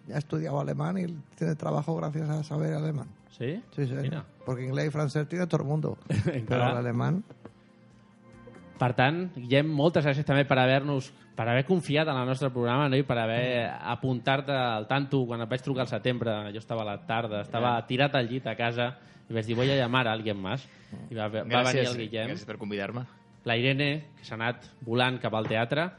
que 0.07 0.14
ha 0.14 0.18
estudiado 0.18 0.61
alemán 0.61 0.99
y 0.99 1.07
tiene 1.37 1.55
trabajo 1.55 1.97
gracias 1.97 2.29
a 2.29 2.43
saber 2.43 2.74
alemán. 2.74 3.09
¿Sí? 3.31 3.62
Sí, 3.74 3.87
sí. 3.87 3.95
Mira. 3.95 4.24
Porque 4.45 4.64
inglés 4.64 4.89
y 4.89 4.91
francés 4.91 5.29
tiene 5.29 5.47
todo 5.47 5.62
el 5.62 5.68
mundo. 5.68 5.99
Pero 6.24 6.47
Clar. 6.47 6.70
el 6.72 6.77
alemán... 6.79 7.24
Per 8.77 8.93
tant, 8.93 9.31
Guillem, 9.33 9.70
moltes 9.72 10.05
gràcies 10.05 10.27
també 10.29 10.43
per 10.45 10.59
haver-nos 10.61 11.07
per 11.37 11.47
haver 11.49 11.62
confiat 11.64 12.11
en 12.12 12.18
el 12.20 12.27
nostre 12.29 12.51
programa 12.53 12.91
no? 12.91 12.99
i 13.01 13.07
per 13.09 13.16
haver 13.22 13.70
apuntat 13.93 14.51
al 14.53 14.85
tanto 14.89 15.22
quan 15.29 15.41
et 15.41 15.49
vaig 15.49 15.64
trucar 15.64 15.87
al 15.87 15.89
setembre, 15.89 16.35
jo 16.53 16.61
estava 16.61 16.85
a 16.85 16.89
la 16.91 16.97
tarda 17.09 17.41
estava 17.45 17.74
tirat 17.89 18.16
al 18.16 18.29
llit 18.29 18.45
a 18.49 18.57
casa 18.57 18.91
i 19.29 19.35
vaig 19.35 19.47
dir, 19.47 19.57
voy 19.57 19.70
a 19.70 19.77
llamar 19.77 20.07
a 20.09 20.12
alguien 20.12 20.37
más 20.41 20.66
i 21.11 21.14
va, 21.14 21.27
va 21.29 21.43
venir 21.43 21.57
Gràcies, 21.57 21.91
el 21.91 21.97
Guillem 22.05 22.31
gràcies 22.31 22.47
per 22.47 22.57
convidar-me. 22.59 23.05
la 23.45 23.57
Irene, 23.57 23.89
que 24.18 24.24
s'ha 24.24 24.35
anat 24.35 24.64
volant 24.83 25.18
cap 25.22 25.35
al 25.35 25.47
teatre. 25.47 25.91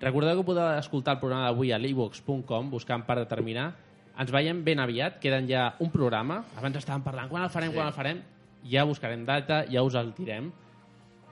Recordeu 0.00 0.38
que 0.40 0.44
podeu 0.46 0.78
escoltar 0.78 1.14
el 1.14 1.20
programa 1.20 1.44
d'avui 1.50 1.72
a 1.72 1.78
l'ebox.com, 1.78 2.70
buscant 2.70 3.04
per 3.04 3.18
determinar. 3.18 3.74
Ens 4.20 4.30
veiem 4.32 4.62
ben 4.64 4.80
aviat, 4.80 5.18
queden 5.20 5.46
ja 5.48 5.74
un 5.80 5.90
programa. 5.90 6.42
Abans 6.56 6.76
estàvem 6.76 7.02
parlant, 7.04 7.28
quan 7.28 7.42
el 7.44 7.50
farem, 7.50 7.70
Sí. 7.70 7.74
quan 7.76 7.86
el 7.86 7.92
farem? 7.92 8.22
Ja 8.70 8.84
buscarem 8.84 9.24
data, 9.24 9.64
ja 9.70 9.82
us 9.82 9.94
el 9.94 10.12
direm. 10.16 10.50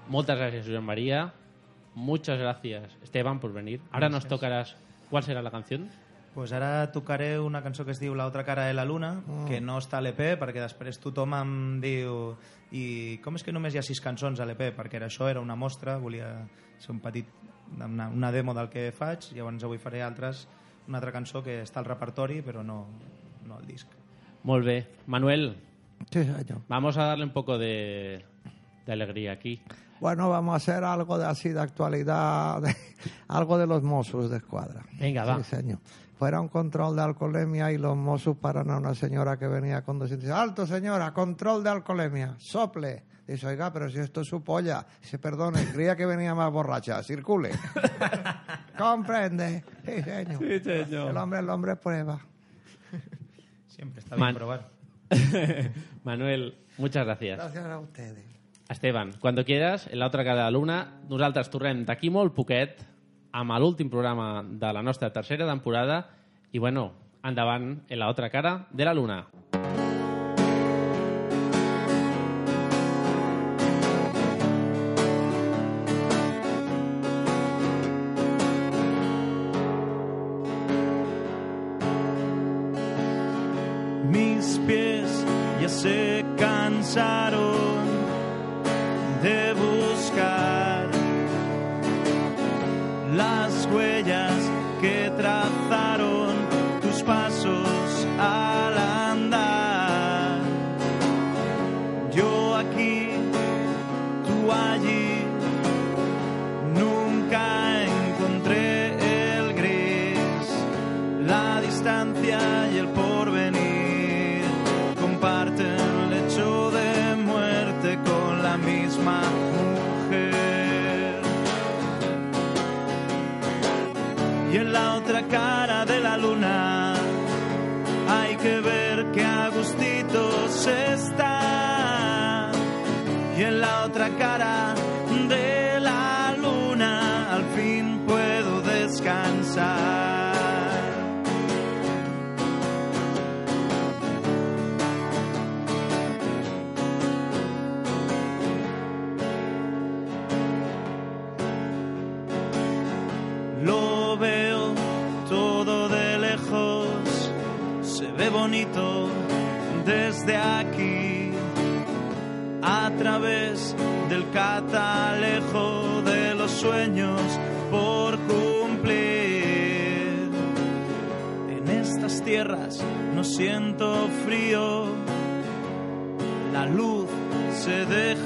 Moltes 0.09 0.39
gràcies, 0.39 0.65
Josep 0.67 0.83
María. 0.83 1.33
Muchas 1.95 2.39
gracias, 2.39 2.97
Esteban, 3.03 3.41
por 3.41 3.53
venir. 3.53 3.81
Ahora 3.91 4.09
nos 4.09 4.25
Gracias. 4.25 4.29
tocarás... 4.31 4.77
¿Cuál 5.11 5.23
será 5.23 5.41
la 5.43 5.51
canción? 5.51 5.89
Pues 6.39 6.53
ara 6.55 6.93
tocaré 6.95 7.41
una 7.43 7.65
cançó 7.65 7.83
que 7.85 7.91
es 7.91 7.99
diu 7.99 8.15
La 8.15 8.25
otra 8.29 8.45
cara 8.47 8.67
de 8.67 8.75
la 8.75 8.85
luna, 8.85 9.23
Mm. 9.27 9.47
que 9.49 9.61
no 9.61 9.77
està 9.81 9.99
a 9.99 10.01
l'EP, 10.01 10.37
perquè 10.39 10.61
després 10.63 11.01
tothom 11.03 11.33
em 11.35 11.81
diu 11.83 12.37
i 12.71 13.19
com 13.25 13.35
és 13.35 13.43
que 13.43 13.51
només 13.51 13.75
hi 13.75 13.79
ha 13.79 13.83
sis 13.83 13.99
cançons 14.01 14.39
a 14.39 14.47
l'EP? 14.47 14.69
Perquè 14.77 15.01
era 15.01 15.07
això 15.09 15.27
era 15.29 15.41
una 15.41 15.57
mostra, 15.57 15.97
volia 15.99 16.47
ser 16.79 16.93
un 16.93 17.01
petit, 17.01 17.27
una, 17.75 18.07
una 18.07 18.31
demo 18.31 18.55
del 18.55 18.69
que 18.71 18.93
faig, 18.93 19.33
llavors 19.35 19.65
avui 19.67 19.79
faré 19.83 20.01
altres, 20.01 20.47
una 20.87 20.99
altra 20.99 21.11
cançó 21.11 21.43
que 21.43 21.59
està 21.65 21.81
al 21.83 21.87
repertori, 21.91 22.41
però 22.41 22.63
no, 22.63 22.87
no 23.45 23.57
al 23.57 23.67
disc. 23.67 23.89
Molt 24.45 24.65
bé. 24.65 24.87
Manuel, 25.09 25.57
Sí, 26.13 26.23
señor. 26.23 26.63
vamos 26.69 26.97
a 26.99 27.03
darle 27.07 27.25
un 27.25 27.33
poco 27.33 27.59
de, 27.59 28.25
de 28.87 28.93
alegría 28.93 29.33
aquí. 29.33 29.61
Bueno, 29.99 30.29
vamos 30.31 30.53
a 30.53 30.57
hacer 30.59 30.85
algo 30.85 31.19
de 31.19 31.27
así 31.27 31.49
de 31.49 31.61
actualidad, 31.61 32.63
de- 32.63 32.77
algo 33.27 33.59
de 33.59 33.67
los 33.67 33.83
Mossos 33.83 34.31
de 34.31 34.37
escuadra. 34.37 34.85
Venga, 35.01 35.25
va. 35.25 35.39
Sí, 35.43 35.57
señor. 35.57 35.81
Fuera 36.19 36.41
un 36.41 36.49
control 36.49 36.97
de 36.97 37.03
alcoholemia 37.03 37.71
y 37.71 37.79
los 37.79 37.97
Mossos 37.97 38.37
paran 38.37 38.71
a 38.71 38.79
una 38.79 38.93
señora 38.95 39.39
que 39.39 39.47
venía 39.47 39.83
conduciendo. 39.83 40.27
Dice, 40.27 40.35
alto 40.37 40.67
señora, 40.67 41.13
control 41.15 41.63
de 41.63 41.71
alcoholemia, 41.71 42.35
sople. 42.39 43.05
Dice, 43.27 43.47
oiga, 43.47 43.73
pero 43.73 43.89
si 43.89 43.99
esto 44.01 44.23
es 44.23 44.27
su 44.29 44.43
polla. 44.43 44.85
Dice, 45.01 45.19
perdone, 45.19 45.65
creía 45.73 45.95
que 45.95 46.07
venía 46.07 46.35
más 46.35 46.51
borracha, 46.51 47.01
circule. 47.05 47.51
¿Comprende? 48.79 49.63
Sí, 49.85 50.03
señor. 50.03 50.39
Sí, 50.39 50.61
señor. 50.61 51.11
El 51.11 51.17
hombre, 51.17 51.39
el 51.39 51.51
hombre 51.51 51.77
prueba. 51.77 52.19
Siempre 53.69 54.01
está 54.01 54.17
Man- 54.17 54.35
bien 54.35 54.37
probar. 54.39 54.69
Manuel, 56.05 56.59
muchas 56.79 57.05
gracias. 57.05 57.39
Gracias 57.39 57.65
a 57.65 57.79
ustedes. 57.79 58.25
Esteban, 58.69 59.13
cuando 59.21 59.45
quieras, 59.45 59.87
en 59.91 59.99
la 60.01 60.07
otra 60.07 60.25
cara 60.25 60.37
de 60.39 60.43
la 60.43 60.51
luna, 60.51 61.01
nosaltres 61.09 61.49
tornem 61.49 61.87
d'aquí 61.89 62.11
molt 62.13 62.35
poquet 62.37 62.83
amb 63.33 63.53
l'últim 63.59 63.91
programa 63.91 64.43
de 64.43 64.73
la 64.73 64.83
nostra 64.83 65.13
tercera 65.13 65.47
temporada 65.47 66.07
i, 66.53 66.59
bueno, 66.59 66.93
endavant 67.23 67.83
en 67.89 67.99
la 67.99 68.09
otra 68.09 68.31
cara 68.31 68.67
de 68.71 68.85
la 68.85 68.95
luna. 68.95 69.27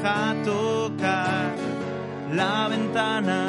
deja 0.03 0.35
tocar 0.45 1.55
la 2.33 2.69
ventana 2.69 3.47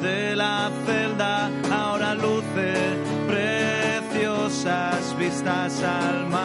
de 0.00 0.34
la 0.34 0.70
celda, 0.86 1.50
ahora 1.70 2.14
luce 2.14 2.72
preciosas 3.28 5.14
vistas 5.18 5.82
al 5.82 6.26
mar. 6.28 6.39